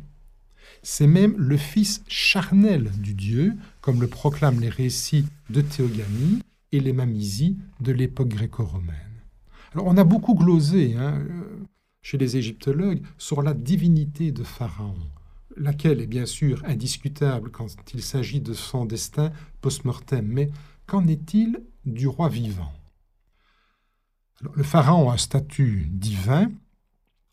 C'est 0.89 1.09
même 1.09 1.35
le 1.37 1.57
fils 1.57 2.05
charnel 2.07 2.93
du 3.01 3.13
dieu, 3.13 3.55
comme 3.81 4.01
le 4.01 4.07
proclament 4.07 4.61
les 4.61 4.69
récits 4.69 5.27
de 5.51 5.61
Théogamie 5.61 6.45
et 6.71 6.79
les 6.79 6.93
Mamisie 6.93 7.59
de 7.81 7.91
l'époque 7.91 8.29
gréco-romaine. 8.29 9.21
Alors 9.73 9.87
on 9.89 9.97
a 9.97 10.05
beaucoup 10.05 10.37
glosé 10.37 10.95
hein, 10.95 11.19
euh, 11.29 11.65
chez 12.03 12.19
les 12.19 12.37
égyptologues 12.37 13.03
sur 13.19 13.43
la 13.43 13.53
divinité 13.53 14.31
de 14.31 14.45
Pharaon, 14.45 14.95
laquelle 15.57 16.01
est 16.01 16.07
bien 16.07 16.25
sûr 16.25 16.63
indiscutable 16.65 17.51
quand 17.51 17.67
il 17.93 18.01
s'agit 18.01 18.41
de 18.41 18.55
son 18.55 18.85
destin 18.85 19.33
post-mortem, 19.63 20.25
mais 20.25 20.51
qu'en 20.87 21.09
est-il 21.09 21.65
du 21.85 22.07
roi 22.07 22.29
vivant? 22.29 22.73
Le 24.55 24.63
Pharaon 24.63 25.11
a 25.11 25.15
un 25.15 25.19
statut 25.19 25.89
divin, 25.91 26.49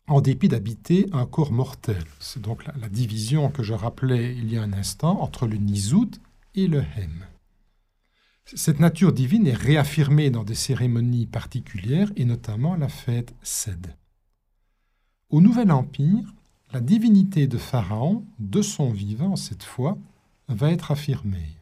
en 0.06 0.20
dépit 0.20 0.48
d'habiter 0.48 1.06
un 1.12 1.26
corps 1.26 1.52
mortel. 1.52 2.04
C'est 2.20 2.42
donc 2.42 2.64
la, 2.66 2.88
division 2.88 3.50
que 3.50 3.62
je 3.62 3.72
rappelais 3.72 4.34
il 4.36 4.52
y 4.52 4.56
a 4.56 4.62
un 4.62 4.72
instant 4.72 5.20
entre 5.20 5.46
le 5.46 5.56
Nizout 5.56 6.20
et 6.54 6.66
le 6.66 6.80
Hem. 6.96 7.26
Cette 8.44 8.80
nature 8.80 9.12
divine 9.12 9.46
est 9.46 9.54
réaffirmée 9.54 10.28
dans 10.28 10.44
des 10.44 10.54
cérémonies 10.54 11.26
particulières 11.26 12.12
et 12.16 12.26
notamment 12.26 12.76
la 12.76 12.88
fête 12.88 13.34
Sed. 13.42 13.94
Au 15.30 15.40
Nouvel 15.40 15.72
Empire, 15.72 16.34
la 16.72 16.80
divinité 16.80 17.46
de 17.46 17.56
Pharaon, 17.56 18.24
de 18.38 18.60
son 18.60 18.90
vivant 18.90 19.36
cette 19.36 19.62
fois, 19.62 19.96
va 20.48 20.70
être 20.70 20.90
affirmée. 20.90 21.56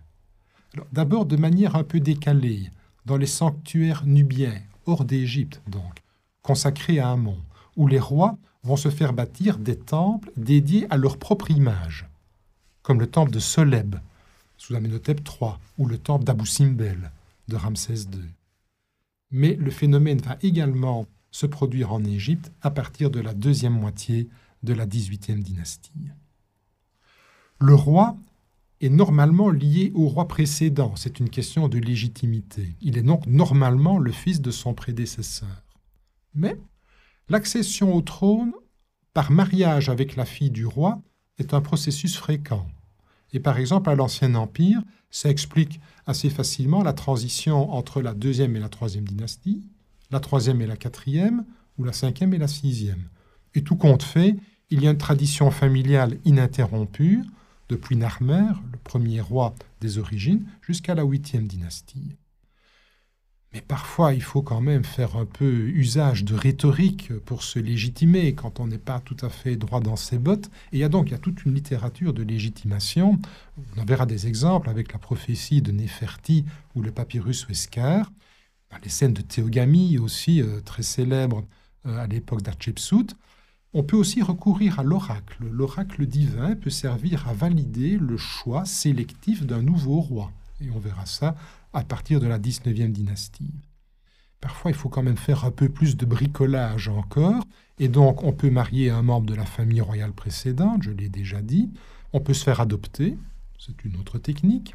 D'abord 0.92 1.26
de 1.26 1.36
manière 1.36 1.76
un 1.76 1.84
peu 1.84 2.00
décalée, 2.00 2.70
dans 3.06 3.16
les 3.16 3.26
sanctuaires 3.26 4.04
nubiens, 4.04 4.60
hors 4.86 5.04
d'Égypte 5.04 5.62
donc, 5.68 6.02
consacrés 6.42 6.98
à 6.98 7.10
Amon 7.10 7.38
où 7.76 7.86
les 7.86 7.98
rois 7.98 8.38
vont 8.62 8.76
se 8.76 8.90
faire 8.90 9.12
bâtir 9.12 9.58
des 9.58 9.76
temples 9.76 10.30
dédiés 10.36 10.86
à 10.90 10.96
leur 10.96 11.18
propre 11.18 11.50
image, 11.50 12.08
comme 12.82 13.00
le 13.00 13.06
temple 13.06 13.32
de 13.32 13.38
Soleb, 13.38 13.96
sous 14.56 14.74
Amenhotep 14.74 15.20
III, 15.28 15.52
ou 15.78 15.86
le 15.86 15.98
temple 15.98 16.24
d'Abu 16.24 16.46
Simbel, 16.46 17.10
de 17.48 17.56
Ramsès 17.56 18.04
II. 18.12 18.30
Mais 19.30 19.54
le 19.54 19.70
phénomène 19.70 20.20
va 20.20 20.36
également 20.42 21.06
se 21.30 21.46
produire 21.46 21.92
en 21.92 22.04
Égypte 22.04 22.52
à 22.60 22.70
partir 22.70 23.10
de 23.10 23.20
la 23.20 23.34
deuxième 23.34 23.72
moitié 23.72 24.28
de 24.62 24.74
la 24.74 24.86
XVIIIe 24.86 25.42
dynastie. 25.42 26.10
Le 27.58 27.74
roi 27.74 28.16
est 28.80 28.90
normalement 28.90 29.50
lié 29.50 29.92
au 29.94 30.08
roi 30.08 30.28
précédent. 30.28 30.94
C'est 30.96 31.20
une 31.20 31.30
question 31.30 31.68
de 31.68 31.78
légitimité. 31.78 32.76
Il 32.80 32.98
est 32.98 33.02
donc 33.02 33.26
normalement 33.26 33.98
le 33.98 34.12
fils 34.12 34.40
de 34.40 34.50
son 34.50 34.74
prédécesseur. 34.74 35.62
Mais 36.34 36.56
l'accession 37.28 37.94
au 37.94 38.00
trône 38.00 38.52
par 39.14 39.30
mariage 39.30 39.88
avec 39.88 40.16
la 40.16 40.24
fille 40.24 40.50
du 40.50 40.66
roi 40.66 41.00
est 41.38 41.54
un 41.54 41.60
processus 41.60 42.16
fréquent. 42.16 42.66
Et 43.32 43.40
par 43.40 43.58
exemple, 43.58 43.90
à 43.90 43.94
l'Ancien 43.94 44.34
Empire, 44.34 44.82
ça 45.10 45.30
explique 45.30 45.80
assez 46.06 46.30
facilement 46.30 46.82
la 46.82 46.92
transition 46.92 47.72
entre 47.72 48.02
la 48.02 48.14
deuxième 48.14 48.56
et 48.56 48.60
la 48.60 48.68
troisième 48.68 49.06
dynastie, 49.06 49.62
la 50.10 50.20
troisième 50.20 50.60
et 50.60 50.66
la 50.66 50.76
quatrième, 50.76 51.44
ou 51.78 51.84
la 51.84 51.92
cinquième 51.92 52.34
et 52.34 52.38
la 52.38 52.48
sixième. 52.48 53.08
Et 53.54 53.62
tout 53.62 53.76
compte 53.76 54.02
fait, 54.02 54.36
il 54.70 54.82
y 54.82 54.88
a 54.88 54.90
une 54.90 54.98
tradition 54.98 55.50
familiale 55.50 56.18
ininterrompue 56.24 57.22
depuis 57.68 57.96
Narmer, 57.96 58.52
le 58.70 58.78
premier 58.78 59.20
roi 59.20 59.54
des 59.80 59.98
origines, 59.98 60.46
jusqu'à 60.60 60.94
la 60.94 61.04
huitième 61.04 61.46
dynastie. 61.46 62.16
Mais 63.54 63.60
parfois, 63.60 64.14
il 64.14 64.22
faut 64.22 64.40
quand 64.40 64.62
même 64.62 64.84
faire 64.84 65.16
un 65.16 65.26
peu 65.26 65.68
usage 65.68 66.24
de 66.24 66.34
rhétorique 66.34 67.12
pour 67.26 67.42
se 67.42 67.58
légitimer 67.58 68.34
quand 68.34 68.60
on 68.60 68.66
n'est 68.66 68.78
pas 68.78 69.00
tout 69.00 69.16
à 69.20 69.28
fait 69.28 69.56
droit 69.56 69.80
dans 69.80 69.96
ses 69.96 70.18
bottes. 70.18 70.46
Et 70.72 70.78
il 70.78 70.78
y 70.78 70.84
a 70.84 70.88
donc 70.88 71.08
il 71.08 71.12
y 71.12 71.14
a 71.14 71.18
toute 71.18 71.44
une 71.44 71.54
littérature 71.54 72.14
de 72.14 72.22
légitimation. 72.22 73.18
On 73.76 73.82
en 73.82 73.84
verra 73.84 74.06
des 74.06 74.26
exemples 74.26 74.70
avec 74.70 74.92
la 74.92 74.98
prophétie 74.98 75.60
de 75.60 75.70
Néferti 75.70 76.46
ou 76.74 76.82
le 76.82 76.92
papyrus 76.92 77.46
Wescar. 77.48 78.10
Les 78.82 78.88
scènes 78.88 79.12
de 79.12 79.20
théogamie 79.20 79.98
aussi 79.98 80.40
euh, 80.40 80.60
très 80.60 80.82
célèbres 80.82 81.44
euh, 81.86 82.02
à 82.02 82.06
l'époque 82.06 82.40
d'Hatshepsut. 82.40 83.14
On 83.74 83.82
peut 83.82 83.98
aussi 83.98 84.22
recourir 84.22 84.80
à 84.80 84.82
l'oracle. 84.82 85.36
L'oracle 85.50 86.06
divin 86.06 86.54
peut 86.54 86.70
servir 86.70 87.28
à 87.28 87.34
valider 87.34 87.98
le 87.98 88.16
choix 88.16 88.64
sélectif 88.64 89.44
d'un 89.44 89.60
nouveau 89.60 90.00
roi. 90.00 90.32
Et 90.62 90.70
on 90.70 90.78
verra 90.78 91.04
ça 91.04 91.36
à 91.72 91.82
partir 91.84 92.20
de 92.20 92.26
la 92.26 92.38
19e 92.38 92.92
dynastie. 92.92 93.54
Parfois, 94.40 94.70
il 94.70 94.76
faut 94.76 94.88
quand 94.88 95.02
même 95.02 95.16
faire 95.16 95.44
un 95.44 95.50
peu 95.50 95.68
plus 95.68 95.96
de 95.96 96.04
bricolage 96.04 96.88
encore, 96.88 97.44
et 97.78 97.88
donc 97.88 98.24
on 98.24 98.32
peut 98.32 98.50
marier 98.50 98.90
un 98.90 99.02
membre 99.02 99.26
de 99.26 99.34
la 99.34 99.46
famille 99.46 99.80
royale 99.80 100.12
précédente, 100.12 100.82
je 100.82 100.90
l'ai 100.90 101.08
déjà 101.08 101.40
dit, 101.40 101.70
on 102.12 102.20
peut 102.20 102.34
se 102.34 102.44
faire 102.44 102.60
adopter, 102.60 103.16
c'est 103.58 103.84
une 103.84 103.96
autre 103.96 104.18
technique, 104.18 104.74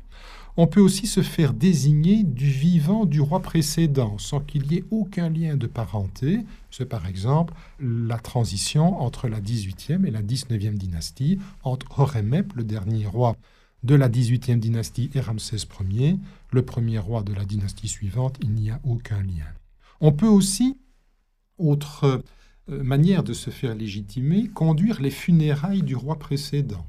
on 0.59 0.65
peut 0.65 0.81
aussi 0.81 1.05
se 1.05 1.21
faire 1.21 1.53
désigner 1.53 2.23
du 2.23 2.49
vivant 2.49 3.05
du 3.05 3.21
roi 3.21 3.41
précédent 3.41 4.17
sans 4.17 4.39
qu'il 4.39 4.71
y 4.71 4.77
ait 4.77 4.85
aucun 4.89 5.29
lien 5.29 5.55
de 5.55 5.67
parenté. 5.67 6.39
C'est 6.71 6.87
par 6.87 7.05
exemple 7.05 7.53
la 7.79 8.17
transition 8.17 8.99
entre 8.99 9.27
la 9.27 9.39
18e 9.39 10.05
et 10.05 10.11
la 10.11 10.23
19e 10.23 10.73
dynastie, 10.73 11.37
entre 11.63 11.99
Horemheb, 11.99 12.53
le 12.55 12.63
dernier 12.63 13.05
roi 13.05 13.35
de 13.83 13.95
la 13.95 14.09
18e 14.09 14.59
dynastie, 14.59 15.09
et 15.13 15.19
Ramsès 15.19 15.67
Ier, 15.89 16.17
le 16.51 16.61
premier 16.63 16.99
roi 16.99 17.23
de 17.23 17.33
la 17.33 17.45
dynastie 17.45 17.87
suivante. 17.87 18.37
Il 18.41 18.51
n'y 18.51 18.71
a 18.71 18.79
aucun 18.83 19.21
lien. 19.21 19.47
On 20.01 20.11
peut 20.11 20.27
aussi, 20.27 20.77
autre 21.57 22.23
euh, 22.69 22.83
manière 22.83 23.23
de 23.23 23.33
se 23.33 23.49
faire 23.49 23.75
légitimer, 23.75 24.47
conduire 24.47 25.01
les 25.01 25.11
funérailles 25.11 25.83
du 25.83 25.95
roi 25.95 26.19
précédent. 26.19 26.85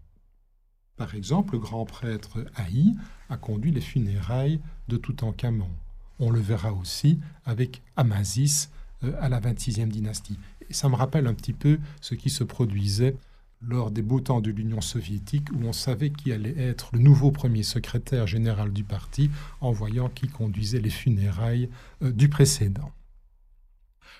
Par 0.97 1.15
exemple, 1.15 1.53
le 1.53 1.61
grand 1.61 1.85
prêtre 1.85 2.45
Haï 2.57 2.95
a 3.29 3.37
conduit 3.37 3.71
les 3.71 3.81
funérailles 3.81 4.61
de 4.89 4.97
Toutankhamon. 4.97 5.71
On 6.19 6.31
le 6.31 6.41
verra 6.41 6.73
aussi 6.73 7.21
avec 7.45 7.83
Amasis 7.97 8.71
euh, 9.05 9.13
à 9.21 9.29
la 9.29 9.41
26e 9.41 9.89
dynastie. 9.89 10.39
Et 10.69 10.73
ça 10.73 10.89
me 10.89 10.97
rappelle 10.97 11.29
un 11.29 11.35
petit 11.35 11.53
peu 11.53 11.79
ce 12.01 12.15
qui 12.15 12.31
se 12.31 12.43
produisait 12.43 13.17
lors 13.61 13.91
des 13.91 14.03
beaux 14.03 14.21
temps 14.21 14.41
de 14.41 14.51
l'Union 14.51 14.81
soviétique 14.81 15.51
où 15.53 15.65
on 15.65 15.73
savait 15.73 16.11
qui 16.11 16.33
allait 16.33 16.59
être 16.59 16.91
le 16.93 17.01
nouveau 17.01 17.31
premier 17.31 17.63
secrétaire 17.63 18.27
général 18.27 18.73
du 18.73 18.85
parti 18.85 19.31
en 19.61 19.73
voyant 19.73 20.09
qui 20.09 20.29
conduisait 20.29 20.81
les 20.81 20.91
funérailles 20.91 21.69
euh, 22.03 22.13
du 22.13 22.29
précédent. 22.29 22.93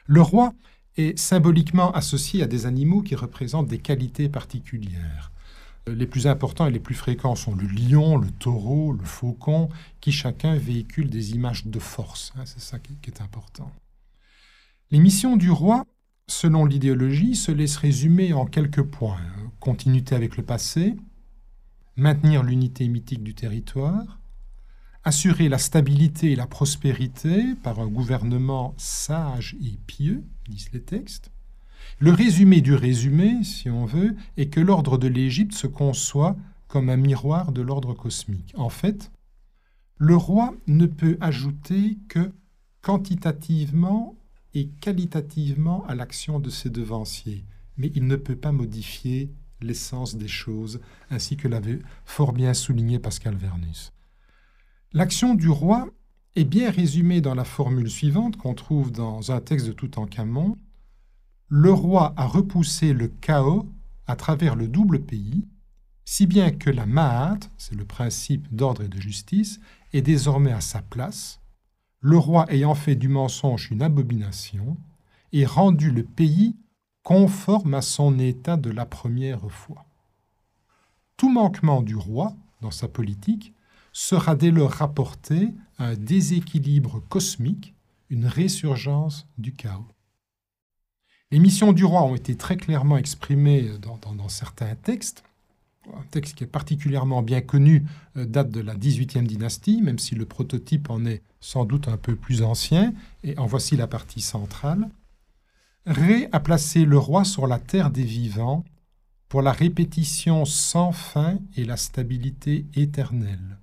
Le 0.07 0.23
roi 0.23 0.55
est 0.97 1.17
symboliquement 1.19 1.93
associé 1.93 2.43
à 2.43 2.47
des 2.47 2.67
animaux 2.67 3.03
qui 3.03 3.15
représentent 3.15 3.69
des 3.69 3.79
qualités 3.79 4.29
particulières. 4.29 5.31
Les 5.87 6.07
plus 6.07 6.27
importants 6.27 6.67
et 6.67 6.71
les 6.71 6.81
plus 6.81 6.95
fréquents 6.95 7.37
sont 7.37 7.55
le 7.55 7.67
lion, 7.67 8.19
le 8.19 8.31
taureau, 8.31 8.93
le 8.93 9.05
faucon, 9.05 9.69
qui 10.01 10.13
chacun 10.13 10.57
véhicule 10.57 11.09
des 11.09 11.33
images 11.33 11.67
de 11.67 11.79
force. 11.79 12.33
Hein, 12.37 12.45
c'est 12.45 12.61
ça 12.61 12.79
qui 12.79 12.95
est 13.07 13.21
important. 13.23 13.71
Les 14.91 14.99
missions 14.99 15.37
du 15.37 15.51
roi, 15.51 15.87
selon 16.29 16.65
l'idéologie, 16.65 17.35
se 17.35 17.51
laissent 17.51 17.77
résumer 17.77 18.33
en 18.33 18.47
quelques 18.47 18.83
points. 18.83 19.21
Continuité 19.59 20.15
avec 20.15 20.37
le 20.37 20.45
passé, 20.45 20.95
maintenir 21.97 22.45
l'unité 22.45 22.87
mythique 22.87 23.25
du 23.25 23.35
territoire, 23.35 24.21
assurer 25.03 25.49
la 25.49 25.59
stabilité 25.59 26.33
et 26.33 26.37
la 26.37 26.47
prospérité 26.47 27.55
par 27.63 27.81
un 27.81 27.89
gouvernement 27.89 28.75
sage 28.77 29.57
et 29.61 29.79
pieux, 29.87 30.25
disent 30.49 30.71
les 30.73 30.83
textes, 30.83 31.33
le 31.99 32.13
résumé 32.13 32.61
du 32.61 32.75
résumé, 32.75 33.43
si 33.43 33.71
on 33.71 33.85
veut, 33.87 34.15
est 34.37 34.49
que 34.49 34.61
l'ordre 34.61 34.99
de 34.99 35.09
l'Égypte 35.09 35.55
se 35.55 35.67
conçoit 35.67 36.37
comme 36.69 36.91
un 36.91 36.97
miroir 36.97 37.51
de 37.51 37.63
l'ordre 37.63 37.95
cosmique. 37.95 38.53
En 38.57 38.69
fait, 38.69 39.11
le 39.97 40.15
roi 40.15 40.55
ne 40.67 40.87
peut 40.87 41.17
ajouter 41.21 41.99
que 42.09 42.33
quantitativement 42.83 44.18
et 44.55 44.69
qualitativement 44.81 45.85
à 45.87 45.95
l'action 45.95 46.41
de 46.41 46.51
ses 46.51 46.71
devanciers, 46.71 47.45
mais 47.77 47.91
il 47.95 48.07
ne 48.07 48.17
peut 48.17 48.37
pas 48.37 48.53
modifier 48.53 49.31
l'essence 49.61 50.17
des 50.17 50.29
choses, 50.29 50.81
ainsi 51.11 51.37
que 51.37 51.49
l'avait 51.49 51.81
fort 52.05 52.33
bien 52.33 52.55
souligné 52.55 52.99
Pascal 52.99 53.37
Vernus. 53.37 53.93
L'action 54.93 55.35
du 55.35 55.49
roi 55.49 55.89
est 56.37 56.45
bien 56.45 56.71
résumée 56.71 57.21
dans 57.21 57.35
la 57.35 57.45
formule 57.45 57.91
suivante 57.91 58.37
qu'on 58.37 58.55
trouve 58.55 58.93
dans 58.93 59.33
un 59.33 59.41
texte 59.41 59.67
de 59.67 59.73
Toutankhamon 59.73 60.57
le 61.49 61.73
roi 61.73 62.13
a 62.17 62.27
repoussé 62.27 62.93
le 62.93 63.09
chaos 63.09 63.67
à 64.07 64.17
travers 64.17 64.55
le 64.55 64.69
double 64.69 65.01
pays, 65.01 65.47
si 66.05 66.27
bien 66.27 66.51
que 66.51 66.71
la 66.71 66.87
Mahat, 66.87 67.39
c'est 67.57 67.75
le 67.75 67.85
principe 67.85 68.55
d'ordre 68.55 68.83
et 68.83 68.89
de 68.89 69.01
justice, 69.01 69.59
est 69.93 70.03
désormais 70.03 70.53
à 70.53 70.61
sa 70.61 70.83
place, 70.83 71.41
le 72.01 72.19
roi 72.19 72.47
ayant 72.53 72.75
fait 72.75 72.95
du 72.95 73.09
mensonge 73.09 73.71
une 73.71 73.83
abomination, 73.83 74.77
et 75.33 75.45
rendu 75.45 75.91
le 75.91 76.05
pays 76.05 76.57
conforme 77.03 77.75
à 77.75 77.83
son 77.83 78.19
état 78.19 78.57
de 78.57 78.71
la 78.71 78.87
première 78.87 79.51
fois. 79.51 79.85
Tout 81.17 81.31
manquement 81.31 81.83
du 81.83 81.97
roi 81.97 82.35
dans 82.61 82.71
sa 82.71 82.89
politique 82.89 83.53
sera 83.93 84.37
dès 84.37 84.51
lors 84.51 84.71
rapporté 84.71 85.51
à 85.79 85.89
un 85.89 85.95
déséquilibre 85.95 87.03
cosmique, 87.09 87.75
une 88.11 88.27
résurgence 88.27 89.27
du 89.37 89.55
chaos. 89.55 89.89
Les 91.31 91.39
missions 91.39 91.73
du 91.73 91.85
roi 91.85 92.03
ont 92.05 92.15
été 92.15 92.37
très 92.37 92.57
clairement 92.57 92.97
exprimées 92.97 93.71
dans, 93.79 94.29
certains 94.29 94.75
textes. 94.77 95.25
Un 95.97 96.05
texte 96.11 96.37
qui 96.37 96.45
est 96.45 96.49
particulièrement 96.49 97.23
bien 97.23 97.41
connu 97.41 97.85
euh, 98.17 98.25
date 98.25 98.51
de 98.51 98.61
la 98.61 98.75
18e 98.75 99.27
dynastie, 99.27 99.83
même 99.83 99.99
si 99.99 100.15
le 100.15 100.27
prototype 100.27 100.91
en 100.91 101.05
est 101.05 101.23
sans 101.41 101.65
doute 101.65 101.89
un 101.89 101.97
peu 101.97 102.17
plus 102.17 102.43
ancien, 102.43 102.93
et 103.25 103.39
en 103.39 103.47
voici 103.47 103.77
la 103.77 103.87
partie 103.87 104.21
centrale. 104.21 104.89
Ré 105.87 106.29
a 106.33 106.41
placé 106.41 106.85
le 106.85 106.99
roi 106.99 107.25
sur 107.25 107.47
la 107.47 107.59
terre 107.59 107.91
des 107.91 108.05
vivants 108.05 108.65
pour 109.29 109.43
la 109.43 109.53
répétition 109.53 110.45
sans 110.45 110.93
fin 110.93 111.39
et 111.57 111.65
la 111.65 111.77
stabilité 111.77 112.67
éternelle, 112.75 113.59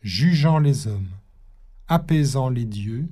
jugeant 0.00 0.58
les 0.58 0.86
hommes, 0.86 1.10
apaisant 1.88 2.48
les 2.48 2.64
dieux, 2.64 3.08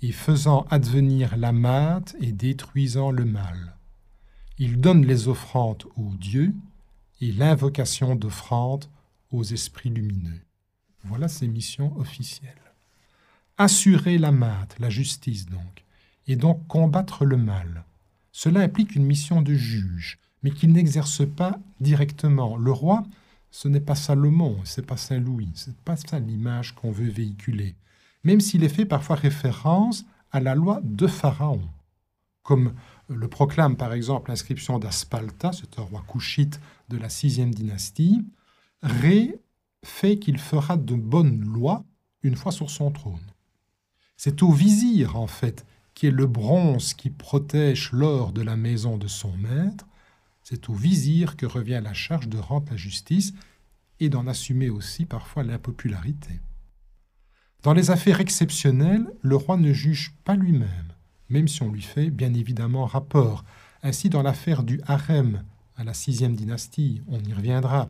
et 0.00 0.12
faisant 0.12 0.66
advenir 0.70 1.36
la 1.36 1.52
mate 1.52 2.14
et 2.20 2.32
détruisant 2.32 3.10
le 3.10 3.24
mal. 3.24 3.76
Il 4.58 4.80
donne 4.80 5.04
les 5.04 5.28
offrandes 5.28 5.84
aux 5.96 6.14
dieux 6.14 6.54
et 7.20 7.32
l'invocation 7.32 8.14
d'offrandes 8.14 8.86
aux 9.30 9.44
esprits 9.44 9.90
lumineux. 9.90 10.40
Voilà 11.04 11.28
ses 11.28 11.48
missions 11.48 11.96
officielles. 11.98 12.54
Assurer 13.56 14.18
la 14.18 14.32
mate, 14.32 14.76
la 14.78 14.90
justice 14.90 15.46
donc, 15.46 15.84
et 16.26 16.36
donc 16.36 16.66
combattre 16.66 17.24
le 17.24 17.36
mal. 17.36 17.84
Cela 18.32 18.60
implique 18.60 18.94
une 18.94 19.06
mission 19.06 19.42
de 19.42 19.54
juge, 19.54 20.18
mais 20.42 20.50
qu'il 20.50 20.72
n'exerce 20.72 21.26
pas 21.26 21.58
directement. 21.80 22.56
Le 22.56 22.70
roi, 22.70 23.04
ce 23.50 23.66
n'est 23.68 23.80
pas 23.80 23.94
Salomon, 23.94 24.58
c'est 24.64 24.86
pas 24.86 24.96
Saint 24.96 25.18
Louis, 25.18 25.50
c'est 25.54 25.76
pas 25.78 25.96
ça 25.96 26.18
l'image 26.18 26.74
qu'on 26.74 26.92
veut 26.92 27.08
véhiculer 27.08 27.74
même 28.24 28.40
s'il 28.40 28.64
est 28.64 28.68
fait 28.68 28.84
parfois 28.84 29.16
référence 29.16 30.04
à 30.32 30.40
la 30.40 30.54
loi 30.54 30.80
de 30.84 31.06
Pharaon, 31.06 31.62
comme 32.42 32.74
le 33.08 33.28
proclame 33.28 33.76
par 33.76 33.92
exemple 33.92 34.30
l'inscription 34.30 34.78
d'Aspalta, 34.78 35.52
c'est 35.52 35.78
un 35.78 35.82
roi 35.82 36.04
couchite 36.06 36.60
de 36.88 36.98
la 36.98 37.08
sixième 37.08 37.54
dynastie, 37.54 38.24
Ré 38.82 39.40
fait 39.84 40.18
qu'il 40.18 40.38
fera 40.38 40.76
de 40.76 40.94
bonnes 40.94 41.40
lois 41.40 41.84
une 42.22 42.36
fois 42.36 42.52
sur 42.52 42.70
son 42.70 42.90
trône. 42.90 43.32
C'est 44.16 44.42
au 44.42 44.52
vizir, 44.52 45.16
en 45.16 45.26
fait, 45.26 45.66
qui 45.94 46.06
est 46.06 46.12
le 46.12 46.26
bronze 46.26 46.94
qui 46.94 47.10
protège 47.10 47.92
l'or 47.92 48.32
de 48.32 48.42
la 48.42 48.56
maison 48.56 48.96
de 48.96 49.08
son 49.08 49.36
maître, 49.36 49.86
c'est 50.42 50.68
au 50.68 50.74
vizir 50.74 51.36
que 51.36 51.46
revient 51.46 51.80
la 51.82 51.92
charge 51.92 52.28
de 52.28 52.38
rendre 52.38 52.70
la 52.70 52.76
justice 52.76 53.32
et 54.00 54.08
d'en 54.08 54.26
assumer 54.26 54.70
aussi 54.70 55.04
parfois 55.04 55.42
l'impopularité. 55.42 56.40
Dans 57.62 57.74
les 57.74 57.90
affaires 57.90 58.20
exceptionnelles, 58.20 59.10
le 59.22 59.36
roi 59.36 59.56
ne 59.56 59.72
juge 59.72 60.14
pas 60.24 60.36
lui-même, 60.36 60.92
même 61.28 61.48
si 61.48 61.62
on 61.62 61.72
lui 61.72 61.82
fait 61.82 62.10
bien 62.10 62.32
évidemment 62.32 62.86
rapport. 62.86 63.44
Ainsi, 63.82 64.08
dans 64.08 64.22
l'affaire 64.22 64.62
du 64.62 64.80
harem 64.86 65.42
à 65.78 65.84
la 65.84 65.94
sixième 65.94 66.34
dynastie, 66.34 67.02
on 67.06 67.20
y 67.20 67.32
reviendra, 67.32 67.88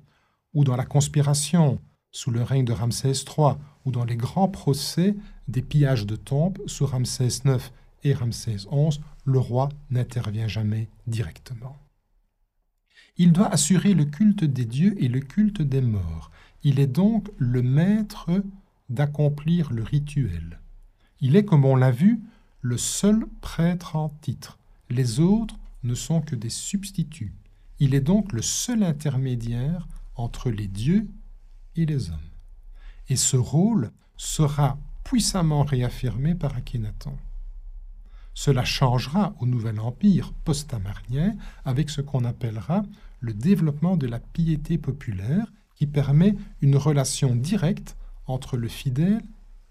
ou 0.52 0.62
dans 0.62 0.76
la 0.76 0.84
conspiration 0.84 1.80
sous 2.12 2.30
le 2.30 2.42
règne 2.42 2.66
de 2.66 2.72
Ramsès 2.72 3.12
III, 3.12 3.54
ou 3.84 3.90
dans 3.90 4.04
les 4.04 4.16
grands 4.16 4.48
procès 4.48 5.16
des 5.48 5.62
pillages 5.62 6.06
de 6.06 6.14
tombes 6.14 6.58
sous 6.66 6.84
Ramsès 6.84 7.28
IX 7.44 7.72
et 8.04 8.12
Ramsès 8.12 8.56
XI, 8.56 9.00
le 9.24 9.38
roi 9.38 9.70
n'intervient 9.90 10.48
jamais 10.48 10.90
directement. 11.06 11.76
Il 13.16 13.32
doit 13.32 13.48
assurer 13.48 13.94
le 13.94 14.04
culte 14.04 14.44
des 14.44 14.66
dieux 14.66 14.94
et 15.02 15.08
le 15.08 15.20
culte 15.20 15.62
des 15.62 15.80
morts. 15.80 16.30
Il 16.62 16.80
est 16.80 16.86
donc 16.86 17.30
le 17.38 17.62
maître 17.62 18.30
d'accomplir 18.90 19.72
le 19.72 19.82
rituel. 19.82 20.60
Il 21.20 21.36
est, 21.36 21.44
comme 21.44 21.64
on 21.64 21.74
l'a 21.74 21.90
vu, 21.90 22.20
le 22.60 22.76
seul 22.76 23.26
prêtre 23.40 23.96
en 23.96 24.10
titre. 24.20 24.58
Les 24.90 25.20
autres 25.20 25.56
ne 25.82 25.94
sont 25.94 26.20
que 26.20 26.36
des 26.36 26.50
substituts. 26.50 27.34
Il 27.80 27.94
est 27.94 28.00
donc 28.00 28.32
le 28.32 28.42
seul 28.42 28.82
intermédiaire 28.82 29.86
entre 30.16 30.50
les 30.50 30.66
dieux 30.66 31.08
et 31.76 31.86
les 31.86 32.10
hommes. 32.10 32.18
Et 33.08 33.16
ce 33.16 33.36
rôle 33.36 33.92
sera 34.16 34.78
puissamment 35.04 35.62
réaffirmé 35.62 36.34
par 36.34 36.56
Akhenaton. 36.56 37.16
Cela 38.34 38.64
changera 38.64 39.34
au 39.40 39.46
Nouvel 39.46 39.80
Empire 39.80 40.32
post-amarnien 40.44 41.36
avec 41.64 41.90
ce 41.90 42.00
qu'on 42.00 42.24
appellera 42.24 42.82
le 43.20 43.32
développement 43.32 43.96
de 43.96 44.06
la 44.06 44.20
piété 44.20 44.78
populaire 44.78 45.52
qui 45.74 45.86
permet 45.86 46.34
une 46.60 46.76
relation 46.76 47.34
directe 47.34 47.96
entre 48.26 48.56
le 48.56 48.68
fidèle 48.68 49.22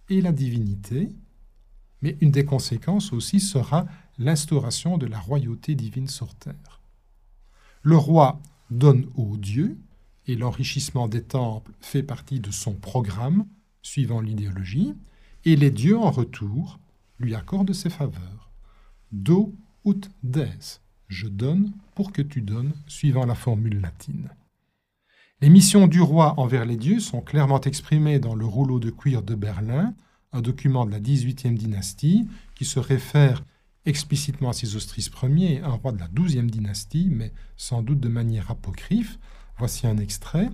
et 0.09 0.21
la 0.21 0.31
divinité, 0.31 1.09
mais 2.01 2.17
une 2.21 2.31
des 2.31 2.45
conséquences 2.45 3.11
aussi 3.13 3.39
sera 3.39 3.85
l'instauration 4.17 4.97
de 4.97 5.05
la 5.05 5.19
royauté 5.19 5.75
divine 5.75 6.07
sur 6.07 6.33
terre. 6.35 6.76
Le 7.87 7.95
roi 7.95 8.41
donne 8.69 9.07
aux 9.15 9.37
dieux, 9.37 9.77
et 10.25 10.35
l'enrichissement 10.35 11.07
des 11.07 11.23
temples 11.23 11.71
fait 11.79 12.03
partie 12.03 12.41
de 12.41 12.51
son 12.51 12.73
programme, 12.73 13.45
suivant 13.81 14.19
l'idéologie, 14.19 14.93
et 15.45 15.55
les 15.55 15.71
dieux 15.71 15.97
en 15.97 16.11
retour 16.11 16.81
lui 17.17 17.33
accordent 17.33 17.71
ses 17.71 17.89
faveurs. 17.89 18.51
Do 19.13 19.55
ut 19.85 20.01
des, 20.21 20.81
je 21.07 21.29
donne 21.29 21.71
pour 21.95 22.11
que 22.11 22.21
tu 22.21 22.41
donnes, 22.41 22.73
suivant 22.87 23.25
la 23.25 23.35
formule 23.35 23.79
latine. 23.79 24.31
Les 25.39 25.47
missions 25.47 25.87
du 25.87 26.01
roi 26.01 26.37
envers 26.41 26.65
les 26.65 26.75
dieux 26.75 26.99
sont 26.99 27.21
clairement 27.21 27.61
exprimées 27.61 28.19
dans 28.19 28.35
le 28.35 28.45
rouleau 28.45 28.81
de 28.81 28.89
cuir 28.89 29.23
de 29.23 29.33
Berlin, 29.33 29.95
un 30.33 30.41
document 30.41 30.85
de 30.85 30.91
la 30.91 30.99
XVIIIe 30.99 31.55
dynastie 31.55 32.27
qui 32.53 32.65
se 32.65 32.81
réfère 32.81 33.45
explicitement 33.87 34.49
à 34.49 34.53
Sésostris 34.53 35.09
Ier, 35.23 35.61
un 35.61 35.71
roi 35.71 35.91
de 35.91 35.99
la 35.99 36.07
XIIe 36.07 36.45
dynastie, 36.45 37.09
mais 37.11 37.31
sans 37.55 37.81
doute 37.81 37.99
de 37.99 38.09
manière 38.09 38.51
apocryphe. 38.51 39.17
Voici 39.57 39.87
un 39.87 39.97
extrait. 39.97 40.49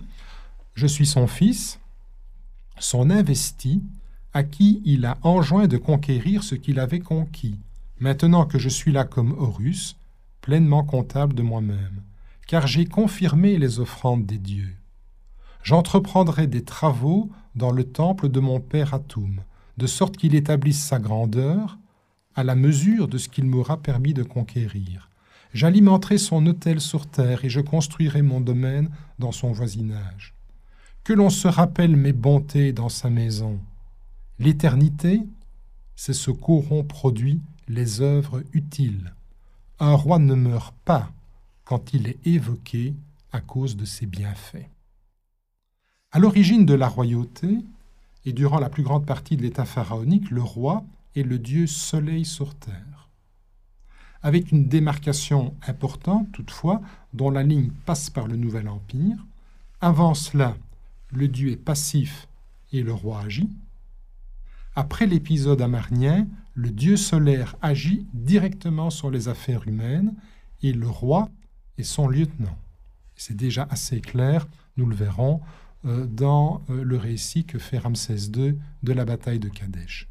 Je 0.74 0.86
suis 0.86 1.06
son 1.06 1.26
fils, 1.26 1.78
son 2.78 3.10
investi, 3.10 3.82
à 4.32 4.42
qui 4.42 4.82
il 4.84 5.04
a 5.04 5.18
enjoint 5.22 5.68
de 5.68 5.76
conquérir 5.76 6.42
ce 6.42 6.54
qu'il 6.54 6.80
avait 6.80 7.00
conquis. 7.00 7.58
Maintenant 8.00 8.46
que 8.46 8.58
je 8.58 8.68
suis 8.68 8.92
là 8.92 9.04
comme 9.04 9.32
Horus, 9.32 9.96
pleinement 10.40 10.82
comptable 10.82 11.34
de 11.34 11.42
moi-même 11.42 12.02
car 12.46 12.66
j'ai 12.66 12.86
confirmé 12.86 13.58
les 13.58 13.80
offrandes 13.80 14.26
des 14.26 14.38
dieux. 14.38 14.76
J'entreprendrai 15.62 16.46
des 16.46 16.64
travaux 16.64 17.30
dans 17.54 17.70
le 17.70 17.84
temple 17.84 18.28
de 18.28 18.40
mon 18.40 18.60
père 18.60 18.94
Atum, 18.94 19.40
de 19.78 19.86
sorte 19.86 20.16
qu'il 20.16 20.34
établisse 20.34 20.82
sa 20.82 20.98
grandeur 20.98 21.78
à 22.34 22.44
la 22.44 22.54
mesure 22.54 23.08
de 23.08 23.18
ce 23.18 23.28
qu'il 23.28 23.44
m'aura 23.44 23.76
permis 23.76 24.14
de 24.14 24.22
conquérir. 24.22 25.08
J'alimenterai 25.52 26.18
son 26.18 26.44
hôtel 26.46 26.80
sur 26.80 27.06
terre 27.06 27.44
et 27.44 27.48
je 27.48 27.60
construirai 27.60 28.22
mon 28.22 28.40
domaine 28.40 28.90
dans 29.18 29.32
son 29.32 29.52
voisinage. 29.52 30.34
Que 31.04 31.12
l'on 31.12 31.30
se 31.30 31.46
rappelle 31.46 31.96
mes 31.96 32.12
bontés 32.12 32.72
dans 32.72 32.88
sa 32.88 33.08
maison. 33.08 33.60
L'éternité, 34.38 35.22
c'est 35.94 36.12
ce 36.12 36.30
qu'auront 36.30 36.82
produit 36.82 37.40
les 37.68 38.00
œuvres 38.00 38.42
utiles. 38.52 39.14
Un 39.78 39.94
roi 39.94 40.18
ne 40.18 40.34
meurt 40.34 40.74
pas, 40.84 41.12
quand 41.64 41.94
il 41.94 42.08
est 42.08 42.26
évoqué 42.26 42.94
à 43.32 43.40
cause 43.40 43.76
de 43.76 43.84
ses 43.84 44.06
bienfaits. 44.06 44.68
À 46.10 46.18
l'origine 46.18 46.66
de 46.66 46.74
la 46.74 46.88
royauté, 46.88 47.58
et 48.24 48.32
durant 48.32 48.58
la 48.58 48.70
plus 48.70 48.82
grande 48.82 49.06
partie 49.06 49.36
de 49.36 49.42
l'État 49.42 49.64
pharaonique, 49.64 50.30
le 50.30 50.42
roi 50.42 50.84
est 51.14 51.22
le 51.22 51.38
dieu 51.38 51.66
soleil 51.66 52.24
sur 52.24 52.54
terre. 52.54 53.08
Avec 54.22 54.52
une 54.52 54.68
démarcation 54.68 55.54
importante 55.66 56.32
toutefois, 56.32 56.80
dont 57.12 57.30
la 57.30 57.42
ligne 57.42 57.70
passe 57.84 58.10
par 58.10 58.26
le 58.26 58.36
Nouvel 58.36 58.68
Empire, 58.68 59.18
avant 59.80 60.14
cela, 60.14 60.56
le 61.12 61.28
dieu 61.28 61.50
est 61.50 61.56
passif 61.56 62.26
et 62.72 62.82
le 62.82 62.92
roi 62.92 63.20
agit. 63.20 63.50
Après 64.76 65.06
l'épisode 65.06 65.60
amarnien, 65.60 66.26
le 66.54 66.70
dieu 66.70 66.96
solaire 66.96 67.54
agit 67.62 68.06
directement 68.12 68.90
sur 68.90 69.10
les 69.10 69.28
affaires 69.28 69.68
humaines 69.68 70.14
et 70.62 70.72
le 70.72 70.88
roi 70.88 71.28
et 71.78 71.84
son 71.84 72.08
lieutenant. 72.08 72.56
C'est 73.16 73.36
déjà 73.36 73.66
assez 73.70 74.00
clair, 74.00 74.48
nous 74.76 74.86
le 74.86 74.96
verrons, 74.96 75.40
euh, 75.84 76.06
dans 76.06 76.62
euh, 76.70 76.82
le 76.82 76.96
récit 76.96 77.44
que 77.44 77.58
fait 77.58 77.78
Ramsès 77.78 78.30
II 78.34 78.58
de 78.82 78.92
la 78.92 79.04
bataille 79.04 79.38
de 79.38 79.48
Kadesh. 79.48 80.08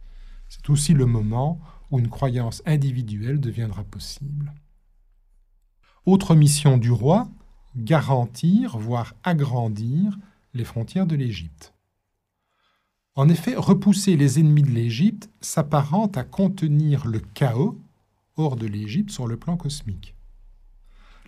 C'est 0.53 0.69
aussi 0.69 0.93
le 0.93 1.07
moment 1.07 1.59
où 1.89 1.97
une 1.97 2.09
croyance 2.09 2.61
individuelle 2.67 3.39
deviendra 3.39 3.83
possible. 3.83 4.53
Autre 6.05 6.35
mission 6.35 6.77
du 6.77 6.91
roi, 6.91 7.27
garantir, 7.75 8.77
voire 8.77 9.15
agrandir 9.23 10.15
les 10.53 10.63
frontières 10.63 11.07
de 11.07 11.15
l'Égypte. 11.15 11.73
En 13.15 13.29
effet, 13.29 13.55
repousser 13.55 14.15
les 14.15 14.39
ennemis 14.39 14.61
de 14.61 14.69
l'Égypte 14.69 15.27
s'apparente 15.41 16.17
à 16.17 16.23
contenir 16.23 17.07
le 17.07 17.19
chaos 17.19 17.81
hors 18.35 18.55
de 18.55 18.67
l'Égypte 18.67 19.09
sur 19.09 19.25
le 19.25 19.37
plan 19.37 19.57
cosmique 19.57 20.13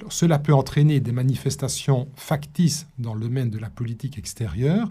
cela 0.10 0.40
peut 0.40 0.54
entraîner 0.54 1.00
des 1.00 1.12
manifestations 1.12 2.10
factices 2.16 2.88
dans 2.98 3.14
le 3.14 3.22
domaine 3.22 3.50
de 3.50 3.60
la 3.60 3.70
politique 3.70 4.18
extérieure. 4.18 4.90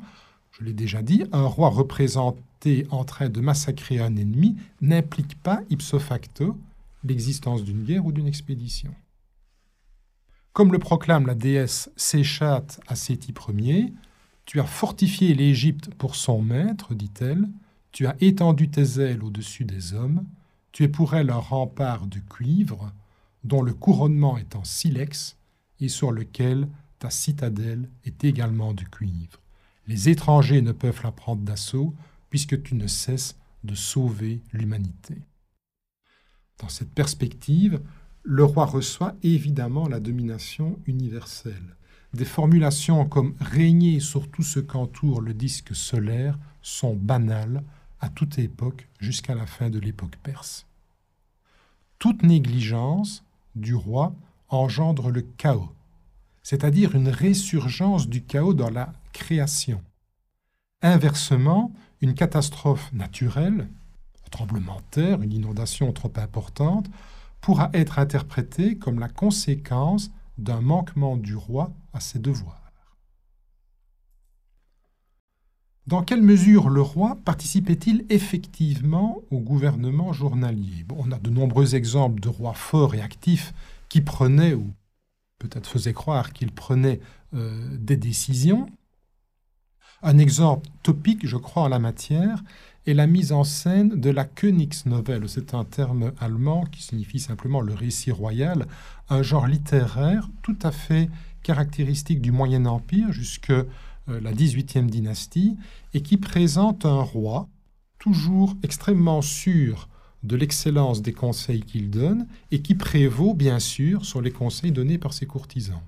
Je 0.59 0.65
l'ai 0.65 0.73
déjà 0.73 1.03
dit, 1.03 1.25
un 1.33 1.47
roi 1.47 1.69
représenté 1.69 2.87
en 2.91 3.05
train 3.05 3.29
de 3.29 3.41
massacrer 3.41 3.99
un 3.99 4.17
ennemi 4.17 4.57
n'implique 4.81 5.41
pas 5.43 5.61
ipso 5.69 5.99
facto 5.99 6.57
l'existence 7.03 7.65
d'une 7.65 7.85
guerre 7.85 8.07
ou 8.07 8.13
d'une 8.13 8.27
expédition. 8.27 8.95
Comme 10.53 10.73
le 10.73 10.79
proclame 10.79 11.27
la 11.27 11.35
déesse 11.35 11.91
Séchat 11.97 12.65
à 12.87 12.95
Séti 12.95 13.35
Ier, 13.59 13.93
tu 14.47 14.61
as 14.61 14.65
fortifié 14.65 15.35
l'Égypte 15.35 15.93
pour 15.95 16.15
son 16.15 16.41
maître, 16.41 16.95
dit-elle, 16.95 17.49
tu 17.91 18.07
as 18.07 18.17
étendu 18.21 18.71
tes 18.71 19.01
ailes 19.01 19.25
au-dessus 19.25 19.65
des 19.65 19.95
hommes, 19.95 20.25
tu 20.71 20.85
es 20.85 20.89
pour 20.89 21.15
elle 21.15 21.31
un 21.31 21.39
rempart 21.39 22.07
de 22.07 22.21
cuivre, 22.21 22.93
dont 23.43 23.63
le 23.63 23.75
couronnement 23.75 24.39
est 24.39 24.55
en 24.55 24.65
silex 24.65 25.37
et 25.81 25.89
sur 25.89 26.13
lequel 26.13 26.69
ta 26.99 27.11
citadelle 27.11 27.89
est 28.05 28.25
également 28.25 28.73
de 28.73 28.85
cuivre. 28.85 29.44
Les 29.87 30.09
étrangers 30.09 30.63
ne 30.63 30.73
peuvent 30.73 31.03
la 31.03 31.13
prendre 31.13 31.43
d'assaut 31.43 31.95
puisque 32.31 32.63
tu 32.63 32.75
ne 32.75 32.87
cesses 32.87 33.37
de 33.65 33.75
sauver 33.75 34.43
l'humanité. 34.53 35.17
Dans 36.59 36.69
cette 36.69 36.93
perspective, 36.93 37.81
le 38.23 38.45
roi 38.45 38.65
reçoit 38.65 39.15
évidemment 39.23 39.89
la 39.89 40.01
domination 40.01 40.79
universelle. 40.87 41.77
Des 42.15 42.25
formulations 42.25 43.07
comme 43.07 43.35
régner 43.41 44.01
sur 44.01 44.31
tout 44.31 44.43
ce 44.43 44.61
qu'entoure 44.61 45.21
le 45.21 45.35
disque 45.35 45.75
solaire 45.75 46.39
sont 46.63 46.95
banales 46.95 47.63
à 48.01 48.09
toute 48.09 48.39
époque 48.39 48.89
jusqu'à 49.01 49.35
la 49.35 49.47
fin 49.47 49.69
de 49.69 49.79
l'époque 49.79 50.17
perse. 50.23 50.67
Toute 51.99 52.23
négligence 52.23 53.25
du 53.57 53.75
roi 53.75 54.15
engendre 54.49 55.11
le 55.11 55.23
chaos, 55.23 55.73
c'est-à-dire 56.43 56.95
une 56.95 57.09
résurgence 57.09 58.09
du 58.09 58.23
chaos 58.23 58.55
dans 58.55 58.71
la 58.71 58.93
création. 59.15 59.81
Inversement, 60.83 61.73
une 62.03 62.13
catastrophe 62.13 62.93
naturelle, 62.93 63.69
un 64.27 64.29
tremblement 64.31 64.77
de 64.77 64.91
terre, 64.91 65.23
une 65.23 65.33
inondation 65.33 65.91
trop 65.95 66.13
importante, 66.17 66.91
pourra 67.41 67.71
être 67.73 67.99
interprété 67.99 68.77
comme 68.77 69.01
la 69.01 69.09
conséquence 69.09 70.11
d'un 70.37 70.61
manquement 70.61 71.17
du 71.17 71.35
roi 71.35 71.73
à 71.95 72.01
ses 72.01 72.19
devoirs. 72.19 72.61
Dans 75.87 76.03
quelle 76.03 76.23
mesure 76.23 76.71
le 76.71 76.81
roi 76.81 77.19
participait-il 77.27 78.07
effectivement 78.09 79.21
au 79.31 79.39
gouvernement 79.39 80.15
journalier? 80.15 80.87
On 80.97 81.13
a 81.13 81.19
de 81.19 81.29
nombreux 81.29 81.75
exemples 81.75 82.21
de 82.21 82.29
rois 82.29 82.55
forts 82.55 82.95
et 82.95 83.03
actifs 83.03 83.53
qui 83.91 84.01
prenaient, 84.01 84.55
ou 84.55 84.73
peut-être 85.39 85.67
faisaient 85.67 85.93
croire 85.93 86.33
qu'ils 86.33 86.53
prenaient 86.53 87.01
euh, 87.35 87.77
des 87.77 87.99
décisions. 87.99 88.67
Un 90.07 90.19
exemple 90.19 90.69
topique, 90.83 91.27
je 91.27 91.39
crois, 91.39 91.63
en 91.63 91.69
la 91.69 91.79
matière, 91.79 92.45
est 92.87 92.93
la 92.93 93.07
mise 93.07 93.33
en 93.33 93.43
scène 93.43 93.89
de 93.99 94.11
la 94.11 94.27
Königsnovelle. 94.27 95.31
C'est 95.31 95.55
un 95.55 95.65
terme 95.65 96.13
allemand 96.21 96.67
qui 96.67 96.83
signifie 96.83 97.21
simplement 97.21 97.63
le 97.63 97.73
récit 97.73 98.11
royal, 98.11 98.67
un 99.09 99.23
genre 99.23 99.47
littéraire 99.47 100.29
tout 100.43 100.59
à 100.63 100.73
fait 100.73 101.09
caractéristique 101.43 102.21
du 102.21 102.33
Moyen 102.33 102.67
Empire 102.67 103.13
jusque 103.13 103.49
euh, 103.49 103.65
la 104.07 104.35
18e 104.35 104.91
dynastie, 104.91 105.57
et 105.95 106.03
qui 106.03 106.19
présente 106.19 106.85
un 106.85 107.01
roi 107.01 107.49
toujours 107.99 108.55
extrêmement 108.63 109.23
sûr 109.23 109.89
de 110.23 110.37
l'excellence 110.37 111.01
des 111.01 111.15
conseils 111.15 111.63
qu'il 111.63 111.89
donne, 111.89 112.27
et 112.51 112.61
qui 112.61 112.75
prévaut 112.75 113.33
bien 113.33 113.59
sûr 113.59 114.05
sur 114.05 114.21
les 114.21 114.33
conseils 114.33 114.71
donnés 114.71 114.99
par 114.99 115.15
ses 115.15 115.25
courtisans. 115.25 115.81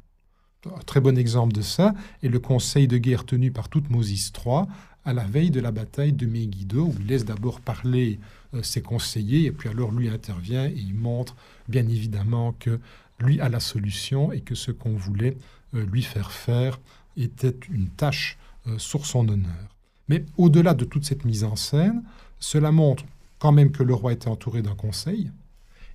Un 0.74 0.82
très 0.84 1.00
bon 1.00 1.16
exemple 1.16 1.52
de 1.52 1.62
ça 1.62 1.94
est 2.22 2.28
le 2.28 2.38
conseil 2.38 2.88
de 2.88 2.98
guerre 2.98 3.24
tenu 3.24 3.50
par 3.50 3.68
Toutmosis 3.68 4.32
III 4.44 4.64
à 5.04 5.12
la 5.12 5.24
veille 5.24 5.50
de 5.50 5.60
la 5.60 5.70
bataille 5.70 6.12
de 6.12 6.26
Megiddo, 6.26 6.86
où 6.86 6.94
il 7.00 7.06
laisse 7.06 7.24
d'abord 7.24 7.60
parler 7.60 8.18
euh, 8.54 8.62
ses 8.62 8.82
conseillers, 8.82 9.44
et 9.46 9.52
puis 9.52 9.68
alors 9.68 9.92
lui 9.92 10.08
intervient 10.08 10.66
et 10.66 10.74
il 10.76 10.94
montre 10.94 11.36
bien 11.68 11.86
évidemment 11.88 12.54
que 12.58 12.80
lui 13.20 13.40
a 13.40 13.48
la 13.48 13.60
solution 13.60 14.32
et 14.32 14.40
que 14.40 14.54
ce 14.54 14.72
qu'on 14.72 14.96
voulait 14.96 15.36
euh, 15.74 15.86
lui 15.86 16.02
faire 16.02 16.32
faire 16.32 16.80
était 17.16 17.56
une 17.70 17.88
tâche 17.88 18.36
euh, 18.66 18.78
sur 18.78 19.06
son 19.06 19.28
honneur. 19.28 19.76
Mais 20.08 20.24
au-delà 20.36 20.74
de 20.74 20.84
toute 20.84 21.04
cette 21.04 21.24
mise 21.24 21.44
en 21.44 21.56
scène, 21.56 22.02
cela 22.38 22.72
montre 22.72 23.04
quand 23.38 23.52
même 23.52 23.70
que 23.70 23.82
le 23.82 23.94
roi 23.94 24.12
était 24.12 24.28
entouré 24.28 24.62
d'un 24.62 24.74
conseil. 24.74 25.30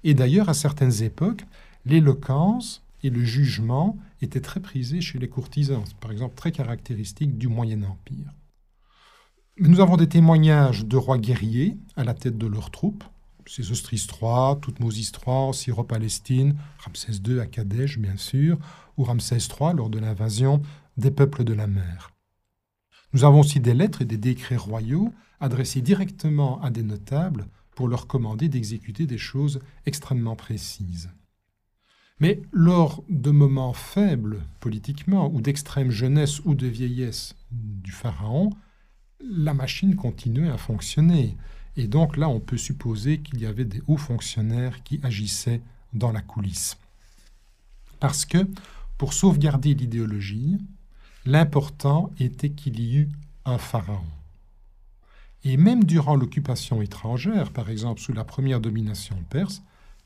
Et 0.03 0.13
d'ailleurs, 0.13 0.49
à 0.49 0.53
certaines 0.53 1.03
époques, 1.03 1.43
l'éloquence 1.85 2.81
et 3.03 3.09
le 3.09 3.23
jugement 3.23 3.97
étaient 4.21 4.41
très 4.41 4.59
prisés 4.59 5.01
chez 5.01 5.19
les 5.19 5.29
courtisans, 5.29 5.83
par 5.99 6.11
exemple 6.11 6.35
très 6.35 6.51
caractéristique 6.51 7.37
du 7.37 7.47
Moyen 7.47 7.83
Empire. 7.83 8.33
Nous 9.57 9.79
avons 9.79 9.97
des 9.97 10.09
témoignages 10.09 10.85
de 10.85 10.97
rois 10.97 11.17
guerriers 11.17 11.77
à 11.95 12.03
la 12.03 12.13
tête 12.13 12.37
de 12.37 12.47
leurs 12.47 12.71
troupes, 12.71 13.03
c'est 13.47 13.69
Ostris 13.69 14.07
III, 14.07 14.59
Toutmosis 14.61 15.11
III, 15.11 15.53
Syro-Palestine, 15.53 16.55
Ramsès 16.85 17.19
II 17.27 17.39
à 17.39 17.47
Kadesh, 17.47 17.97
bien 17.97 18.15
sûr, 18.15 18.57
ou 18.97 19.03
Ramsès 19.03 19.37
III 19.37 19.75
lors 19.75 19.89
de 19.89 19.99
l'invasion 19.99 20.61
des 20.97 21.11
peuples 21.11 21.43
de 21.43 21.53
la 21.53 21.67
mer. 21.67 22.11
Nous 23.13 23.25
avons 23.25 23.41
aussi 23.41 23.59
des 23.59 23.73
lettres 23.73 24.01
et 24.01 24.05
des 24.05 24.17
décrets 24.17 24.55
royaux 24.55 25.13
adressés 25.39 25.81
directement 25.81 26.61
à 26.61 26.69
des 26.69 26.83
notables 26.83 27.47
pour 27.75 27.87
leur 27.87 28.07
commander 28.07 28.47
d'exécuter 28.47 29.05
des 29.05 29.17
choses 29.17 29.59
extrêmement 29.85 30.35
précises. 30.35 31.09
Mais 32.21 32.41
lors 32.53 33.03
de 33.09 33.31
moments 33.31 33.73
faibles 33.73 34.39
politiquement, 34.61 35.29
ou 35.33 35.41
d'extrême 35.41 35.91
jeunesse 35.91 36.39
ou 36.45 36.55
de 36.55 36.67
vieillesse 36.67 37.35
du 37.51 37.91
pharaon, 37.91 38.51
la 39.19 39.53
machine 39.53 39.95
continuait 39.95 40.49
à 40.49 40.57
fonctionner. 40.57 41.35
Et 41.75 41.87
donc 41.87 42.15
là, 42.15 42.29
on 42.29 42.39
peut 42.39 42.57
supposer 42.57 43.19
qu'il 43.19 43.41
y 43.41 43.45
avait 43.45 43.65
des 43.65 43.81
hauts 43.87 43.97
fonctionnaires 43.97 44.83
qui 44.83 45.01
agissaient 45.03 45.61
dans 45.91 46.13
la 46.13 46.21
coulisse. 46.21 46.77
Parce 47.99 48.23
que, 48.23 48.47
pour 48.97 49.11
sauvegarder 49.11 49.73
l'idéologie, 49.73 50.59
L'important 51.25 52.11
était 52.19 52.49
qu'il 52.49 52.79
y 52.79 52.97
eût 52.97 53.09
un 53.45 53.59
pharaon. 53.59 54.05
Et 55.43 55.55
même 55.55 55.83
durant 55.83 56.15
l'occupation 56.15 56.81
étrangère, 56.81 57.51
par 57.51 57.69
exemple 57.69 58.01
sous 58.01 58.13
la 58.13 58.23
première 58.23 58.59
domination 58.59 59.15
perse, 59.29 59.61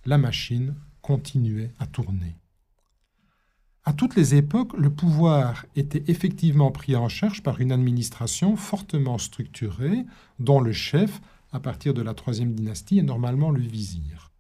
la 0.06 0.18
machine 0.18 0.76
continuait 1.06 1.72
à 1.78 1.86
tourner. 1.86 2.36
À 3.84 3.94
toutes 3.94 4.16
les 4.16 4.34
époques, 4.34 4.74
le 4.76 4.90
pouvoir 4.90 5.68
était 5.76 6.04
effectivement 6.08 6.72
pris 6.72 6.96
en 6.96 7.10
charge 7.10 7.44
par 7.44 7.62
une 7.62 7.72
administration 7.72 8.56
fortement 8.56 9.20
structurée, 9.20 10.04
dont 10.40 10.60
le 10.60 10.74
chef, 10.74 11.22
à 11.52 11.60
partir 11.60 11.94
de 11.94 12.02
la 12.02 12.16
troisième 12.16 12.56
dynastie, 12.56 12.98
est 12.98 13.04
normalement 13.04 13.52
le 13.52 13.62
vizir. 13.62 14.32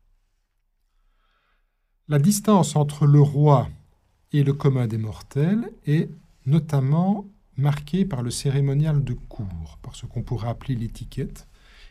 La 2.07 2.17
distance 2.17 2.75
entre 2.75 3.05
le 3.05 3.21
roi 3.21 3.69
et 4.31 4.43
le 4.43 4.53
commun 4.53 4.87
des 4.87 4.97
mortels 4.97 5.69
est 5.85 6.09
notamment 6.47 7.27
marqué 7.57 8.05
par 8.05 8.23
le 8.23 8.31
cérémonial 8.31 9.03
de 9.03 9.13
cour, 9.13 9.77
par 9.83 9.95
ce 9.95 10.07
qu'on 10.07 10.23
pourrait 10.23 10.49
appeler 10.49 10.73
l'étiquette, 10.73 11.47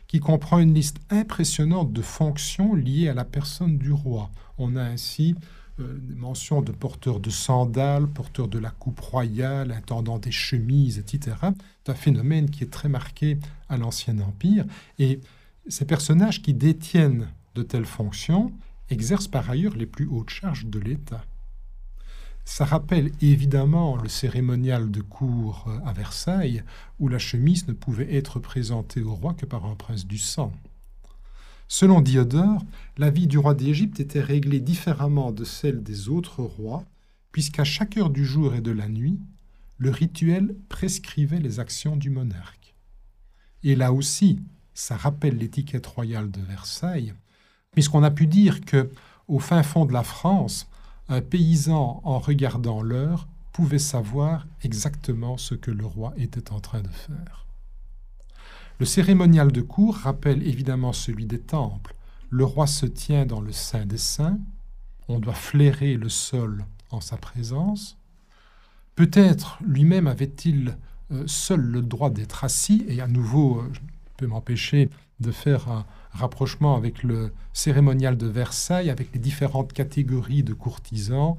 qui 0.07 0.19
comprend 0.19 0.59
une 0.59 0.73
liste 0.73 0.97
impressionnante 1.09 1.91
de 1.91 2.01
fonctions 2.01 2.75
liées 2.75 3.09
à 3.09 3.13
la 3.13 3.25
personne 3.25 3.77
du 3.77 3.91
roi. 3.91 4.31
On 4.57 4.75
a 4.75 4.83
ainsi 4.83 5.35
euh, 5.79 5.97
des 5.99 6.15
mentions 6.15 6.61
de 6.61 6.71
porteurs 6.71 7.19
de 7.19 7.29
sandales, 7.29 8.07
porteurs 8.07 8.47
de 8.47 8.59
la 8.59 8.69
coupe 8.69 8.99
royale, 8.99 9.71
intendant 9.71 10.19
des 10.19 10.31
chemises, 10.31 10.99
etc. 10.99 11.35
C'est 11.83 11.91
un 11.91 11.95
phénomène 11.95 12.49
qui 12.49 12.63
est 12.63 12.71
très 12.71 12.87
marqué 12.87 13.37
à 13.67 13.77
l'Ancien 13.77 14.19
Empire. 14.19 14.65
Et 14.99 15.19
ces 15.67 15.85
personnages 15.85 16.41
qui 16.41 16.53
détiennent 16.53 17.27
de 17.55 17.63
telles 17.63 17.85
fonctions 17.85 18.53
exercent 18.89 19.27
par 19.27 19.49
ailleurs 19.49 19.75
les 19.75 19.85
plus 19.85 20.05
hautes 20.05 20.29
charges 20.29 20.65
de 20.65 20.79
l'État. 20.79 21.25
Ça 22.45 22.63
rappelle 22.63 23.11
évidemment 23.21 23.97
le 23.97 24.07
cérémonial 24.07 24.91
de 24.91 25.01
cour 25.01 25.67
à 25.83 25.93
Versailles, 25.93 26.63
où 26.99 27.07
la 27.07 27.17
chemise 27.17 27.67
ne 27.67 27.73
pouvait 27.73 28.15
être 28.15 28.39
présentée 28.39 29.01
au 29.01 29.15
roi 29.15 29.33
que 29.33 29.47
par 29.47 29.65
un 29.65 29.75
prince 29.75 30.05
du 30.05 30.19
sang. 30.19 30.53
Selon 31.67 32.01
Diodore, 32.01 32.63
la 32.97 33.09
vie 33.09 33.25
du 33.25 33.39
roi 33.39 33.55
d'Égypte 33.55 33.99
était 33.99 34.21
réglée 34.21 34.59
différemment 34.59 35.31
de 35.31 35.43
celle 35.43 35.81
des 35.81 36.07
autres 36.07 36.43
rois, 36.43 36.85
puisqu'à 37.31 37.63
chaque 37.63 37.97
heure 37.97 38.11
du 38.11 38.23
jour 38.23 38.53
et 38.53 38.61
de 38.61 38.71
la 38.71 38.87
nuit, 38.87 39.19
le 39.77 39.89
rituel 39.89 40.55
prescrivait 40.69 41.39
les 41.39 41.59
actions 41.59 41.97
du 41.97 42.11
monarque. 42.11 42.75
Et 43.63 43.75
là 43.75 43.91
aussi, 43.91 44.39
ça 44.75 44.95
rappelle 44.95 45.37
l'étiquette 45.37 45.87
royale 45.87 46.29
de 46.29 46.41
Versailles, 46.41 47.15
puisqu'on 47.71 48.03
a 48.03 48.11
pu 48.11 48.27
dire 48.27 48.61
que, 48.61 48.91
au 49.27 49.39
fin 49.39 49.63
fond 49.63 49.85
de 49.85 49.93
la 49.93 50.03
France, 50.03 50.69
un 51.09 51.21
paysan, 51.21 52.01
en 52.03 52.19
regardant 52.19 52.81
l'heure, 52.81 53.27
pouvait 53.53 53.79
savoir 53.79 54.47
exactement 54.63 55.37
ce 55.37 55.55
que 55.55 55.71
le 55.71 55.85
roi 55.85 56.13
était 56.17 56.51
en 56.51 56.59
train 56.59 56.81
de 56.81 56.89
faire. 56.89 57.45
Le 58.79 58.85
cérémonial 58.85 59.51
de 59.51 59.61
cour 59.61 59.95
rappelle 59.95 60.45
évidemment 60.45 60.91
celui 60.91 61.25
des 61.25 61.39
temples. 61.39 61.95
Le 62.29 62.43
roi 62.43 62.67
se 62.67 62.85
tient 62.85 63.25
dans 63.25 63.39
le 63.39 63.53
Saint 63.53 63.85
des 63.85 63.97
Saints, 63.97 64.39
on 65.07 65.19
doit 65.19 65.33
flairer 65.33 65.95
le 65.95 66.09
sol 66.09 66.65
en 66.89 66.99
sa 66.99 67.17
présence. 67.17 67.97
Peut-être 68.95 69.59
lui-même 69.65 70.07
avait-il 70.07 70.77
euh, 71.11 71.23
seul 71.27 71.61
le 71.61 71.81
droit 71.81 72.09
d'être 72.09 72.43
assis, 72.43 72.83
et 72.87 72.99
à 72.99 73.07
nouveau, 73.07 73.59
euh, 73.59 73.69
je 73.71 73.79
peux 74.17 74.27
m'empêcher 74.27 74.89
de 75.19 75.31
faire 75.31 75.69
un, 75.69 75.85
rapprochement 76.15 76.75
avec 76.75 77.03
le 77.03 77.31
cérémonial 77.53 78.17
de 78.17 78.27
Versailles, 78.27 78.89
avec 78.89 79.13
les 79.13 79.19
différentes 79.19 79.73
catégories 79.73 80.43
de 80.43 80.53
courtisans. 80.53 81.37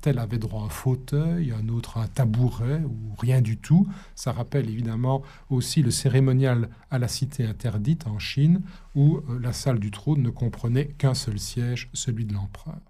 Tel 0.00 0.18
avait 0.18 0.38
droit 0.38 0.62
à 0.62 0.64
un 0.64 0.70
fauteuil, 0.70 1.52
un 1.52 1.68
autre 1.68 1.98
à 1.98 2.02
un 2.02 2.08
tabouret 2.08 2.82
ou 2.84 3.14
rien 3.16 3.40
du 3.40 3.58
tout. 3.58 3.86
Ça 4.16 4.32
rappelle 4.32 4.68
évidemment 4.68 5.22
aussi 5.50 5.82
le 5.82 5.92
cérémonial 5.92 6.68
à 6.90 6.98
la 6.98 7.06
cité 7.06 7.44
interdite 7.46 8.06
en 8.08 8.18
Chine, 8.18 8.62
où 8.96 9.18
euh, 9.18 9.38
la 9.40 9.52
salle 9.52 9.78
du 9.78 9.92
trône 9.92 10.22
ne 10.22 10.30
comprenait 10.30 10.88
qu'un 10.88 11.14
seul 11.14 11.38
siège, 11.38 11.90
celui 11.92 12.24
de 12.24 12.34
l'empereur. 12.34 12.80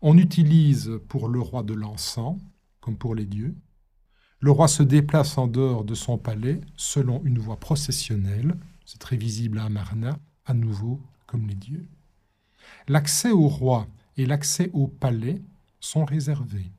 On 0.00 0.16
utilise 0.16 0.92
pour 1.08 1.28
le 1.28 1.40
roi 1.40 1.62
de 1.62 1.74
l'encens, 1.74 2.38
comme 2.80 2.96
pour 2.96 3.14
les 3.14 3.26
dieux. 3.26 3.54
Le 4.40 4.50
roi 4.50 4.66
se 4.66 4.82
déplace 4.82 5.38
en 5.38 5.46
dehors 5.46 5.84
de 5.84 5.94
son 5.94 6.18
palais 6.18 6.60
selon 6.76 7.22
une 7.24 7.38
voie 7.38 7.60
processionnelle, 7.60 8.56
c'est 8.92 8.98
très 8.98 9.16
visible 9.16 9.58
à 9.58 9.64
Amarna, 9.64 10.18
à 10.44 10.52
nouveau 10.52 11.00
comme 11.26 11.46
les 11.46 11.54
dieux. 11.54 11.88
L'accès 12.88 13.30
au 13.30 13.48
roi 13.48 13.88
et 14.18 14.26
l'accès 14.26 14.68
au 14.74 14.86
palais 14.86 15.40
sont 15.80 16.04
réservés, 16.04 16.70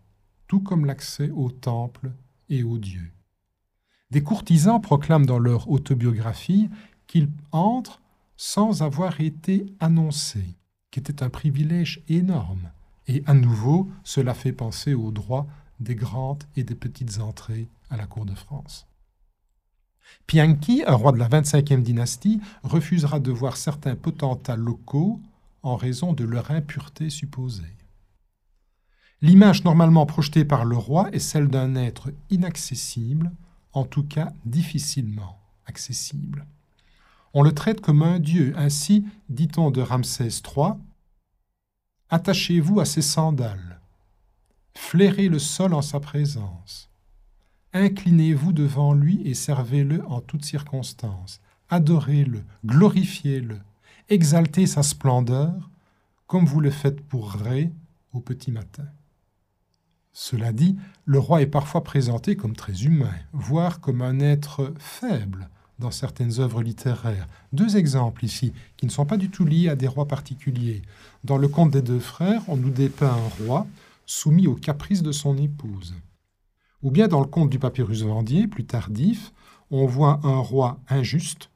tout 0.48 0.60
comme 0.60 0.86
l'accès 0.86 1.32
au 1.32 1.50
temple 1.50 2.12
et 2.50 2.62
aux 2.62 2.78
dieux. 2.78 3.12
Des 4.12 4.22
courtisans 4.22 4.80
proclament 4.80 5.26
dans 5.26 5.40
leur 5.40 5.72
autobiographie 5.72 6.70
qu'ils 7.08 7.32
entrent 7.52 8.00
sans 8.38 8.84
avoir 8.84 9.20
été 9.20 9.66
annoncés, 9.80 10.56
qui 10.92 11.00
était 11.00 11.24
un 11.24 11.32
privilège 11.32 12.04
énorme. 12.10 12.70
Et 13.08 13.24
à 13.26 13.34
nouveau, 13.34 13.90
cela 14.04 14.36
fait 14.36 14.54
penser 14.54 14.94
au 14.94 15.10
droit 15.10 15.48
des 15.80 15.96
grandes 15.96 16.44
et 16.56 16.64
des 16.64 16.76
petites 16.76 17.20
entrées 17.20 17.68
à 17.90 17.98
la 17.98 18.06
cour 18.06 18.26
de 18.26 18.36
France. 18.36 18.86
Pianki, 20.28 20.84
un 20.86 20.96
roi 20.96 21.12
de 21.12 21.18
la 21.18 21.30
25e 21.30 21.84
dynastie, 21.84 22.42
refusera 22.64 23.20
de 23.20 23.32
voir 23.32 23.58
certains 23.58 23.96
potentats 23.96 24.56
locaux 24.56 25.20
en 25.64 25.76
raison 25.76 26.14
de 26.14 26.24
leur 26.24 26.52
impureté 26.52 27.10
supposée. 27.10 27.76
L'image 29.22 29.64
normalement 29.64 30.06
projetée 30.06 30.44
par 30.44 30.66
le 30.66 30.76
roi 30.76 31.10
est 31.14 31.20
celle 31.20 31.48
d'un 31.48 31.76
être 31.76 32.12
inaccessible, 32.30 33.32
en 33.72 33.86
tout 33.86 34.04
cas 34.04 34.34
difficilement 34.46 35.40
accessible. 35.66 36.46
On 37.34 37.42
le 37.42 37.54
traite 37.54 37.82
comme 37.82 38.04
un 38.04 38.20
dieu, 38.20 38.54
ainsi 38.58 39.06
dit-on 39.30 39.72
de 39.72 39.82
Ramsès 39.82 40.28
III, 40.28 40.74
Attachez-vous 42.10 42.80
à 42.80 42.86
ses 42.86 43.02
sandales, 43.02 43.80
flairez 44.76 45.30
le 45.30 45.40
sol 45.40 45.74
en 45.74 45.82
sa 45.82 46.00
présence, 46.00 46.90
inclinez-vous 47.74 48.54
devant 48.54 48.94
lui 48.94 49.22
et 49.26 49.34
servez-le 49.34 50.04
en 50.08 50.22
toutes 50.22 50.46
circonstances, 50.46 51.42
adorez-le, 51.70 52.44
glorifiez-le, 52.66 53.60
exaltez 54.10 54.68
sa 54.68 54.84
splendeur, 54.84 55.70
comme 56.28 56.46
vous 56.46 56.62
le 56.62 56.72
faites 56.72 57.02
pour 57.02 57.32
Ré 57.32 57.72
au 58.14 58.20
petit 58.20 58.52
matin. 58.52 58.86
Cela 60.12 60.54
dit, 60.54 60.78
le 61.06 61.18
roi 61.18 61.42
est 61.42 61.48
parfois 61.48 61.84
présenté 61.84 62.36
comme 62.36 62.56
très 62.56 62.84
humain, 62.84 63.14
voire 63.34 63.82
comme 63.82 64.04
un 64.04 64.20
être 64.20 64.74
faible 64.78 65.50
dans 65.80 65.90
certaines 65.90 66.40
œuvres 66.40 66.62
littéraires. 66.62 67.28
Deux 67.52 67.78
exemples 67.78 68.24
ici, 68.24 68.54
qui 68.78 68.86
ne 68.86 68.92
sont 68.92 69.08
pas 69.08 69.18
du 69.18 69.30
tout 69.30 69.44
liés 69.44 69.70
à 69.70 69.76
des 69.76 69.88
rois 69.88 70.08
particuliers. 70.08 70.84
Dans 71.24 71.38
le 71.38 71.48
conte 71.48 71.72
des 71.72 71.82
deux 71.82 72.00
frères, 72.00 72.44
on 72.48 72.58
nous 72.58 72.70
dépeint 72.70 73.12
un 73.12 73.46
roi 73.46 73.68
soumis 74.06 74.46
aux 74.46 74.56
caprices 74.56 75.02
de 75.02 75.12
son 75.12 75.36
épouse. 75.38 75.96
Ou 76.84 76.92
bien 76.92 77.08
dans 77.08 77.22
le 77.22 77.28
conte 77.28 77.50
du 77.50 77.60
papyrus 77.60 78.04
vendier, 78.04 78.48
plus 78.48 78.66
tardif, 78.66 79.34
on 79.72 79.86
voit 79.86 80.20
un 80.24 80.38
roi 80.38 80.80
injuste, 80.90 81.50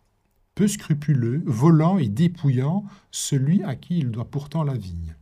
peu 0.56 0.68
scrupuleux, 0.68 1.44
volant 1.46 1.98
et 2.00 2.08
dépouillant 2.08 2.86
celui 3.12 3.62
à 3.64 3.76
qui 3.76 4.00
il 4.00 4.10
doit 4.10 4.30
pourtant 4.30 4.64
la 4.64 4.74
vigne. 4.74 5.16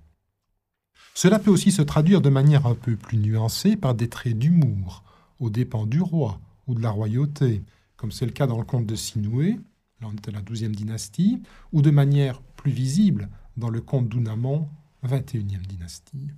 Cela 1.14 1.40
peut 1.40 1.52
aussi 1.52 1.72
se 1.72 1.82
traduire 1.82 2.22
de 2.22 2.30
manière 2.30 2.68
un 2.68 2.76
peu 2.76 2.96
plus 2.96 3.18
nuancée 3.18 3.76
par 3.76 3.96
des 3.96 4.08
traits 4.08 4.38
d'humour, 4.38 5.04
aux 5.40 5.50
dépens 5.50 5.86
du 5.86 6.02
roi 6.02 6.40
ou 6.68 6.76
de 6.76 6.82
la 6.82 6.92
royauté, 6.92 7.64
comme 7.98 8.12
c'est 8.12 8.26
le 8.26 8.32
cas 8.32 8.48
dans 8.48 8.58
le 8.58 8.66
conte 8.66 8.86
de 8.86 8.96
Sinoué, 8.96 9.60
là 10.02 10.10
la 10.32 10.42
XIIe 10.42 10.70
dynastie, 10.70 11.42
ou 11.72 11.82
de 11.82 11.90
manière 11.90 12.42
plus 12.42 12.72
visible 12.72 13.30
dans 13.58 13.70
le 13.70 13.82
conte 13.82 14.08
d'Ounamon, 14.08 14.68
XXIe 15.04 15.58
dynastie. 15.68 16.30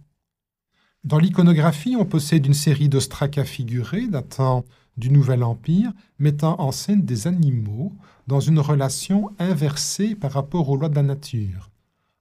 Dans 1.07 1.19
l'iconographie, 1.19 1.95
on 1.97 2.03
possède 2.03 2.45
une 2.45 2.53
série 2.53 2.89
d'ostracas 2.89 3.45
figurés 3.45 4.07
datant 4.07 4.65
du 4.97 5.09
Nouvel 5.09 5.41
Empire, 5.41 5.93
mettant 6.19 6.59
en 6.59 6.73
scène 6.73 7.03
des 7.03 7.27
animaux 7.27 7.93
dans 8.27 8.41
une 8.41 8.59
relation 8.59 9.31
inversée 9.39 10.15
par 10.15 10.33
rapport 10.33 10.67
aux 10.67 10.75
lois 10.75 10.89
de 10.89 10.95
la 10.95 11.03
nature. 11.03 11.71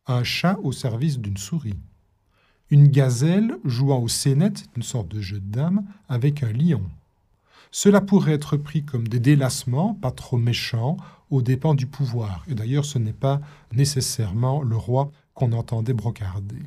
Un 0.06 0.22
chat 0.22 0.60
au 0.62 0.70
service 0.70 1.18
d'une 1.18 1.36
souris 1.36 1.74
une 2.70 2.86
gazelle 2.86 3.58
jouant 3.64 3.98
au 3.98 4.06
sénète, 4.06 4.68
une 4.76 4.84
sorte 4.84 5.08
de 5.08 5.20
jeu 5.20 5.40
de 5.40 5.50
dames, 5.50 5.84
avec 6.08 6.44
un 6.44 6.52
lion. 6.52 6.82
Cela 7.72 8.00
pourrait 8.00 8.34
être 8.34 8.56
pris 8.56 8.84
comme 8.84 9.08
des 9.08 9.20
délassements, 9.20 9.94
pas 9.94 10.12
trop 10.12 10.36
méchants, 10.36 10.96
aux 11.30 11.42
dépens 11.42 11.74
du 11.74 11.86
pouvoir. 11.86 12.44
Et 12.46 12.54
d'ailleurs, 12.54 12.84
ce 12.84 12.98
n'est 12.98 13.12
pas 13.12 13.40
nécessairement 13.72 14.62
le 14.62 14.76
roi 14.76 15.10
qu'on 15.34 15.50
entendait 15.52 15.92
brocarder. 15.92 16.62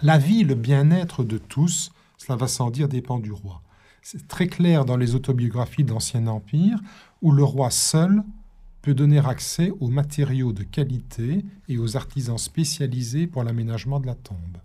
La 0.00 0.16
vie, 0.16 0.44
le 0.44 0.54
bien-être 0.54 1.22
de 1.24 1.38
tous, 1.38 1.92
cela 2.16 2.36
va 2.36 2.48
sans 2.48 2.70
dire, 2.70 2.88
dépend 2.88 3.18
du 3.18 3.32
roi. 3.32 3.62
C'est 4.00 4.26
très 4.26 4.46
clair 4.46 4.84
dans 4.84 4.96
les 4.96 5.14
autobiographies 5.14 5.84
d'Ancien 5.84 6.26
Empire, 6.26 6.80
où 7.20 7.30
le 7.30 7.44
roi 7.44 7.70
seul 7.70 8.22
peut 8.80 8.94
donner 8.94 9.18
accès 9.18 9.70
aux 9.80 9.88
matériaux 9.88 10.52
de 10.52 10.64
qualité 10.64 11.44
et 11.68 11.78
aux 11.78 11.96
artisans 11.96 12.38
spécialisés 12.38 13.26
pour 13.26 13.44
l'aménagement 13.44 14.00
de 14.00 14.06
la 14.06 14.14
tombe 14.14 14.58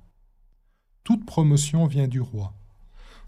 toute 1.07 1.25
promotion 1.25 1.87
vient 1.87 2.09
du 2.09 2.19
roi. 2.19 2.53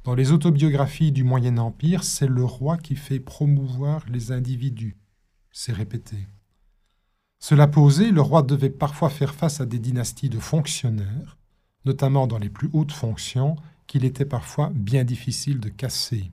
Dans 0.04 0.14
les 0.14 0.34
autobiographies 0.34 1.14
du 1.14 1.24
Moyen 1.24 1.58
Empire, 1.58 2.04
c'est 2.04 2.28
le 2.28 2.43
roi 2.43 2.76
qui 2.76 2.97
fait 2.97 3.22
promouvoir 3.22 4.04
les 4.10 4.34
individus. 4.34 4.97
C'est 5.54 5.72
répété. 5.72 6.28
Cela 7.39 7.68
posé, 7.68 8.12
le 8.12 8.20
roi 8.20 8.43
devait 8.43 8.70
parfois 8.70 9.10
faire 9.10 9.34
face 9.34 9.62
à 9.62 9.66
des 9.66 9.80
dynasties 9.80 10.28
de 10.28 10.39
fonctionnaires, 10.39 11.38
notamment 11.86 12.28
dans 12.28 12.38
les 12.38 12.50
plus 12.50 12.70
hautes 12.74 12.92
fonctions, 12.92 13.56
qu'il 13.88 14.06
était 14.06 14.26
parfois 14.26 14.72
bien 14.74 15.04
difficile 15.04 15.60
de 15.60 15.70
casser. 15.70 16.32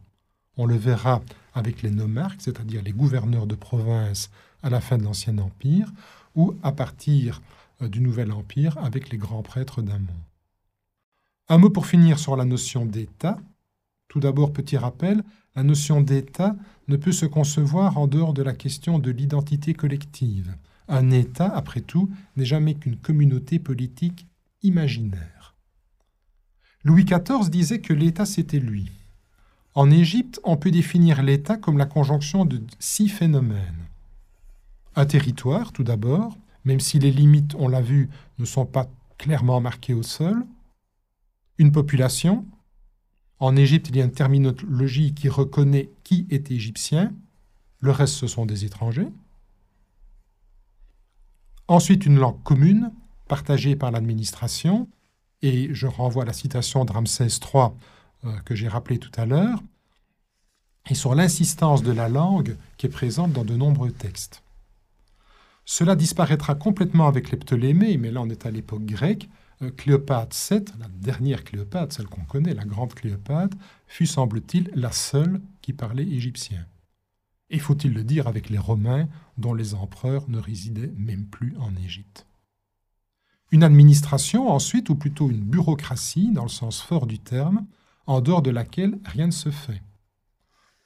On 0.57 0.67
le 0.67 0.77
verra 0.77 1.23
avec 1.55 1.83
les 1.83 1.91
nomarques, 1.91 2.41
c'est-à-dire 2.41 2.83
les 2.83 2.93
gouverneurs 2.93 3.47
de 3.47 3.55
province 3.55 4.31
à 4.63 4.71
la 4.71 4.81
fin 4.81 4.99
de 4.99 5.05
l'Ancien 5.05 5.39
Empire, 5.39 5.93
ou 6.35 6.55
à 6.63 6.73
partir 6.73 7.41
euh, 7.83 7.89
du 7.89 8.01
Nouvel 8.01 8.33
Empire 8.33 8.77
avec 8.79 9.11
les 9.11 9.19
grands 9.19 9.43
prêtres 9.43 9.83
d'Amon. 9.83 10.07
Un 11.49 11.59
mot 11.59 11.71
pour 11.71 11.87
finir 11.87 12.19
sur 12.19 12.37
la 12.37 12.45
notion 12.45 12.85
d'État. 12.85 13.39
Tout 14.09 14.21
d'abord, 14.21 14.53
petit 14.53 14.77
rappel, 14.77 15.23
la 15.55 15.63
notion 15.63 16.01
d'État 16.01 16.57
ne 16.89 16.97
peut 16.97 17.13
se 17.13 17.27
concevoir 17.27 17.99
en 17.99 18.07
dehors 18.07 18.35
de 18.35 18.43
la 18.43 18.53
question 18.53 18.99
de 18.99 19.11
l'identité 19.11 19.73
collective. 19.73 20.55
Un 20.89 21.11
État, 21.11 21.49
après 21.49 21.81
tout, 21.81 22.11
n'est 22.37 22.45
jamais 22.45 22.75
qu'une 22.75 22.97
communauté 22.97 23.59
politique 23.59 24.27
imaginaire. 24.63 25.36
Louis 26.87 27.05
XIV 27.05 27.51
disait 27.51 27.81
que 27.81 27.93
l'État, 27.93 28.25
c'était 28.25 28.61
lui. 28.61 28.93
En 29.75 29.91
Égypte, 29.91 30.39
on 30.45 30.57
peut 30.57 30.71
définir 30.71 31.21
l'État 31.21 31.57
comme 31.57 31.79
la 31.79 31.85
conjonction 31.85 32.45
de 32.45 32.63
six 32.79 33.09
phénomènes. 33.09 33.89
Un 34.95 35.05
territoire, 35.05 35.73
tout 35.73 35.83
d'abord, 35.83 36.39
même 36.65 36.79
si 36.79 37.01
les 37.01 37.11
limites, 37.11 37.57
on 37.59 37.67
l'a 37.67 37.81
vu, 37.81 38.09
ne 38.39 38.45
sont 38.45 38.67
pas 38.67 38.89
clairement 39.19 39.61
marquées 39.61 39.95
au 39.95 40.05
sol 40.05 40.47
une 41.59 41.73
population. 41.73 42.47
En 43.41 43.57
Égypte, 43.57 43.89
il 43.89 43.97
y 43.97 44.01
a 44.01 44.05
une 44.05 44.13
terminologie 44.13 45.13
qui 45.13 45.29
reconnaît 45.29 45.91
qui 46.05 46.29
est 46.31 46.53
égyptien. 46.53 47.13
Le 47.81 47.91
reste, 47.91 48.15
ce 48.15 48.29
sont 48.29 48.47
des 48.47 48.65
étrangers. 48.65 49.09
Ensuite, 51.67 52.07
une 52.07 52.21
langue 52.21 52.41
commune, 52.45 52.93
partagée 53.27 53.75
par 53.75 53.91
l'administration. 53.91 54.89
Et 55.43 55.75
je 55.75 55.87
renvoie 55.87 56.23
à 56.23 56.27
la 56.27 56.33
citation 56.33 56.85
de 56.85 56.93
Ramsès 56.93 57.27
III 57.27 57.69
euh, 58.25 58.39
que 58.45 58.55
j'ai 58.55 58.69
rappelée 58.69 58.99
tout 58.99 59.13
à 59.17 59.27
l'heure. 59.27 59.63
Et 60.89 60.95
sur 60.95 61.15
l'insistance 61.15 61.83
de 61.83 61.93
la 61.93 62.09
langue 62.09 62.57
qui 62.77 62.87
est 62.87 62.91
présente 62.91 63.33
dans 63.33 63.45
de 63.45 63.57
nombreux 63.57 63.91
textes. 63.91 64.43
Cela 65.65 65.97
disparaîtra 65.97 66.55
complètement 66.55 67.09
avec 67.09 67.31
les 67.31 67.37
Ptolémées, 67.37 67.97
mais 67.97 68.13
là 68.13 68.23
on 68.23 68.31
est 68.31 68.47
à 68.47 68.51
l'époque 68.51 68.85
grecque, 68.85 69.29
euh, 69.63 69.71
Cléopâtre 69.71 70.37
VII, 70.51 70.65
la 70.79 70.89
dernière 70.89 71.43
Cléopâtre, 71.43 71.95
celle 71.95 72.07
qu'on 72.07 72.25
connaît, 72.25 72.55
la 72.55 72.65
grande 72.65 72.95
Cléopâtre, 72.95 73.57
fut, 73.87 74.07
semble-t-il, 74.07 74.71
la 74.75 74.93
seule 74.93 75.41
qui 75.63 75.73
parlait 75.73 76.07
égyptien. 76.07 76.67
Et 77.51 77.59
faut-il 77.59 77.93
le 77.93 78.05
dire 78.05 78.27
avec 78.27 78.51
les 78.51 78.59
Romains, 78.59 79.09
dont 79.39 79.55
les 79.55 79.75
empereurs 79.75 80.29
ne 80.29 80.39
résidaient 80.39 80.93
même 80.97 81.27
plus 81.27 81.55
en 81.59 81.75
Égypte. 81.77 82.27
Une 83.53 83.63
administration 83.63 84.49
ensuite, 84.51 84.89
ou 84.91 84.97
plutôt 84.97 85.31
une 85.31 85.43
bureaucratie, 85.43 86.31
dans 86.33 86.43
le 86.43 86.49
sens 86.49 86.81
fort 86.81 87.07
du 87.07 87.19
terme, 87.19 87.67
en 88.07 88.21
dehors 88.21 88.43
de 88.43 88.51
laquelle 88.51 88.99
rien 89.05 89.27
ne 89.27 89.33
se 89.33 89.51
fait. 89.51 89.83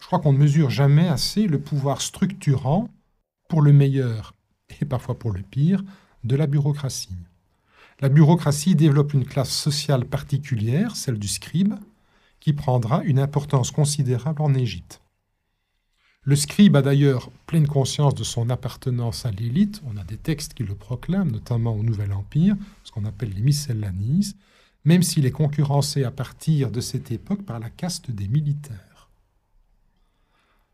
Je 0.00 0.06
crois 0.06 0.18
qu'on 0.18 0.32
ne 0.32 0.38
mesure 0.38 0.70
jamais 0.70 1.08
assez 1.08 1.46
le 1.46 1.60
pouvoir 1.60 2.00
structurant, 2.00 2.88
pour 3.48 3.62
le 3.62 3.72
meilleur 3.72 4.34
et 4.80 4.84
parfois 4.84 5.18
pour 5.18 5.32
le 5.32 5.42
pire, 5.42 5.82
de 6.24 6.36
la 6.36 6.46
bureaucratie. 6.46 7.16
La 8.00 8.08
bureaucratie 8.08 8.74
développe 8.74 9.12
une 9.12 9.26
classe 9.26 9.50
sociale 9.50 10.06
particulière, 10.06 10.96
celle 10.96 11.18
du 11.18 11.28
scribe, 11.28 11.74
qui 12.38 12.52
prendra 12.52 13.02
une 13.04 13.18
importance 13.18 13.70
considérable 13.70 14.40
en 14.40 14.54
Égypte. 14.54 15.02
Le 16.22 16.36
scribe 16.36 16.76
a 16.76 16.82
d'ailleurs 16.82 17.30
pleine 17.47 17.66
conscience 17.66 18.14
de 18.14 18.24
son 18.24 18.51
appartenance 18.51 19.24
à 19.24 19.30
l'élite. 19.30 19.80
On 19.86 19.97
a 19.97 20.05
des 20.05 20.18
textes 20.18 20.52
qui 20.52 20.64
le 20.64 20.74
proclament, 20.74 21.30
notamment 21.30 21.74
au 21.74 21.82
Nouvel 21.82 22.12
Empire, 22.12 22.56
ce 22.84 22.90
qu'on 22.90 23.06
appelle 23.06 23.32
les 23.32 23.40
miscellanis, 23.40 24.36
même 24.84 25.02
s'il 25.02 25.24
est 25.24 25.30
concurrencé 25.30 26.05
à 26.05 26.10
partir 26.10 26.70
de 26.70 26.82
cette 26.82 27.10
époque 27.10 27.42
par 27.44 27.59
la 27.59 27.70
caste 27.70 28.10
des 28.10 28.28
militaires. 28.28 29.09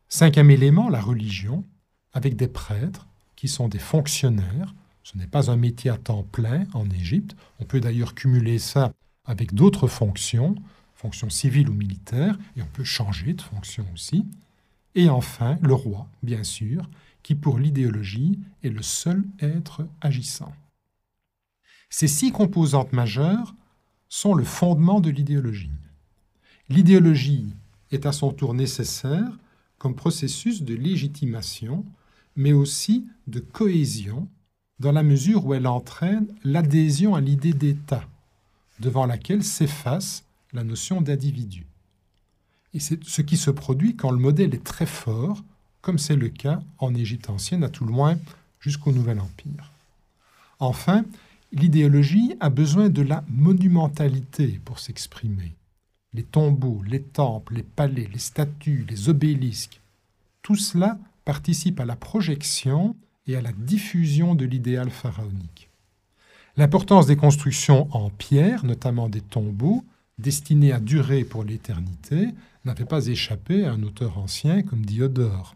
Cinquième 0.09 0.51
élément, 0.51 0.89
la 0.89 1.01
religion, 1.01 1.63
avec 2.11 2.35
des 2.35 2.47
prêtres 2.47 3.07
qui 3.37 3.47
sont 3.47 3.69
des 3.69 3.79
fonctionnaires, 3.79 4.73
ce 5.03 5.17
n'est 5.17 5.27
pas 5.27 5.49
un 5.49 5.55
métier 5.55 5.89
à 5.89 5.97
temps 5.97 6.23
plein 6.23 6.65
en 6.73 6.89
Égypte. 6.89 7.37
On 7.59 7.65
peut 7.65 7.79
d'ailleurs 7.79 8.15
cumuler 8.15 8.59
ça 8.59 8.91
avec 9.23 9.53
d'autres 9.53 9.87
fonctions, 9.87 10.55
fonctions 10.93 11.29
civiles 11.29 11.69
ou 11.69 11.73
militaires, 11.73 12.37
et 12.57 12.61
on 12.61 12.67
peut 12.67 12.83
changer 12.83 13.33
de 13.33 13.41
fonction 13.41 13.85
aussi. 13.93 14.25
Et 14.97 15.11
enfin, 15.11 15.59
le 15.61 15.75
roi, 15.75 16.07
bien 16.23 16.43
sûr, 16.43 16.89
qui 17.21 17.35
pour 17.35 17.59
l'idéologie 17.59 18.39
est 18.63 18.69
le 18.69 18.81
seul 18.81 19.23
être 19.39 19.87
agissant. 20.01 20.51
Ces 21.91 22.07
six 22.07 22.31
composantes 22.31 22.93
majeures 22.93 23.53
sont 24.09 24.33
le 24.33 24.43
fondement 24.43 24.99
de 24.99 25.11
l'idéologie. 25.11 25.69
L'idéologie 26.67 27.53
est 27.91 28.07
à 28.07 28.11
son 28.11 28.31
tour 28.31 28.55
nécessaire 28.55 29.37
comme 29.77 29.93
processus 29.93 30.63
de 30.63 30.73
légitimation, 30.73 31.85
mais 32.35 32.51
aussi 32.51 33.05
de 33.27 33.39
cohésion 33.39 34.27
dans 34.79 34.91
la 34.91 35.03
mesure 35.03 35.45
où 35.45 35.53
elle 35.53 35.67
entraîne 35.67 36.25
l'adhésion 36.43 37.13
à 37.13 37.21
l'idée 37.21 37.53
d'État, 37.53 38.03
devant 38.79 39.05
laquelle 39.05 39.43
s'efface 39.43 40.25
la 40.53 40.63
notion 40.63 41.01
d'individu. 41.01 41.67
Et 42.73 42.79
c'est 42.79 43.03
ce 43.03 43.21
qui 43.21 43.37
se 43.37 43.51
produit 43.51 43.95
quand 43.95 44.11
le 44.11 44.17
modèle 44.17 44.53
est 44.53 44.63
très 44.63 44.85
fort, 44.85 45.43
comme 45.81 45.97
c'est 45.97 46.15
le 46.15 46.29
cas 46.29 46.61
en 46.79 46.93
Égypte 46.93 47.29
ancienne, 47.29 47.63
à 47.63 47.69
tout 47.69 47.85
le 47.85 47.93
moins 47.93 48.17
jusqu'au 48.59 48.91
Nouvel 48.91 49.19
Empire. 49.19 49.71
Enfin, 50.59 51.05
l'idéologie 51.51 52.35
a 52.39 52.49
besoin 52.49 52.89
de 52.89 53.01
la 53.01 53.23
monumentalité 53.29 54.59
pour 54.65 54.79
s'exprimer. 54.79 55.53
Les 56.13 56.23
tombeaux, 56.23 56.81
les 56.85 57.01
temples, 57.01 57.55
les 57.55 57.63
palais, 57.63 58.09
les 58.11 58.19
statues, 58.19 58.85
les 58.89 59.09
obélisques, 59.09 59.79
tout 60.41 60.55
cela 60.55 60.97
participe 61.25 61.79
à 61.79 61.85
la 61.85 61.95
projection 61.95 62.95
et 63.27 63.35
à 63.35 63.41
la 63.41 63.51
diffusion 63.51 64.33
de 64.33 64.45
l'idéal 64.45 64.89
pharaonique. 64.89 65.69
L'importance 66.55 67.05
des 67.05 67.17
constructions 67.17 67.87
en 67.91 68.09
pierre, 68.09 68.65
notamment 68.65 69.09
des 69.09 69.21
tombeaux, 69.21 69.83
destinés 70.17 70.71
à 70.71 70.79
durer 70.79 71.23
pour 71.23 71.43
l'éternité, 71.43 72.29
n'avait 72.67 72.85
pas 72.85 73.07
échappé 73.07 73.65
à 73.65 73.73
un 73.73 73.83
auteur 73.83 74.17
ancien 74.17 74.61
comme 74.61 74.85
Diodore. 74.85 75.55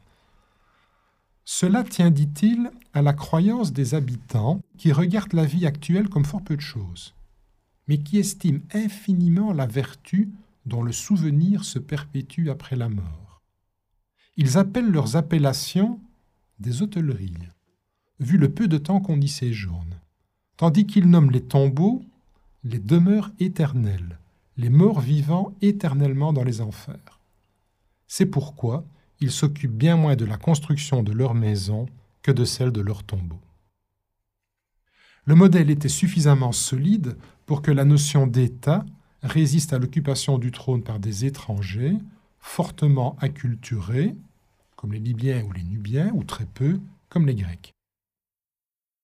Cela 1.46 1.84
tient, 1.84 2.12
dit-il, 2.12 2.72
à 2.94 3.02
la 3.02 3.14
croyance 3.14 3.74
des 3.74 3.94
habitants 3.94 4.62
qui 4.78 4.92
regardent 4.92 5.34
la 5.34 5.46
vie 5.46 5.66
actuelle 5.66 6.10
comme 6.10 6.26
fort 6.26 6.44
peu 6.44 6.56
de 6.56 6.62
choses, 6.62 7.14
mais 7.88 8.00
qui 8.00 8.18
estiment 8.18 8.62
infiniment 8.74 9.54
la 9.54 9.66
vertu 9.66 10.30
dont 10.66 10.84
le 10.84 10.92
souvenir 10.92 11.64
se 11.64 11.80
perpétue 11.80 12.50
après 12.50 12.76
la 12.76 12.90
mort. 12.90 13.42
Ils 14.38 14.58
appellent 14.58 14.92
leurs 14.92 15.16
appellations 15.16 16.00
des 16.60 16.82
hôtelleries, 16.82 17.50
vu 18.20 18.38
le 18.38 18.50
peu 18.50 18.68
de 18.68 18.78
temps 18.78 19.02
qu'on 19.02 19.20
y 19.20 19.28
séjourne, 19.28 20.00
tandis 20.58 20.86
qu'ils 20.86 21.10
nomment 21.10 21.32
les 21.32 21.44
tombeaux 21.44 22.04
les 22.64 22.80
demeures 22.80 23.32
éternelles, 23.40 24.20
les 24.58 24.70
morts 24.70 25.02
vivants 25.02 25.54
éternellement 25.62 26.34
dans 26.34 26.44
les 26.44 26.62
enfers. 26.62 27.20
C'est 28.08 28.26
pourquoi 28.26 28.86
ils 29.20 29.32
s'occupent 29.32 29.78
bien 29.78 29.96
moins 29.96 30.16
de 30.16 30.26
la 30.26 30.38
construction 30.38 31.04
de 31.04 31.12
leurs 31.12 31.36
maisons 31.36 31.88
que 32.22 32.32
de 32.32 32.44
celle 32.44 32.72
de 32.72 32.82
leurs 32.82 33.04
tombeaux. 33.04 33.40
Le 35.26 35.36
modèle 35.36 35.70
était 35.70 35.88
suffisamment 35.88 36.52
solide 36.52 37.16
pour 37.46 37.62
que 37.62 37.72
la 37.72 37.86
notion 37.86 38.28
d'État 38.28 38.86
résiste 39.22 39.74
à 39.74 39.80
l'occupation 39.80 40.38
du 40.38 40.52
trône 40.52 40.84
par 40.84 41.00
des 41.00 41.26
étrangers 41.26 41.98
fortement 42.40 43.16
acculturés, 43.22 44.16
comme 44.76 44.94
les 44.94 45.00
Libyens 45.00 45.44
ou 45.44 45.52
les 45.52 45.64
Nubiens, 45.64 46.12
ou 46.14 46.24
très 46.24 46.46
peu, 46.46 46.80
comme 47.10 47.28
les 47.28 47.36
Grecs. 47.36 47.72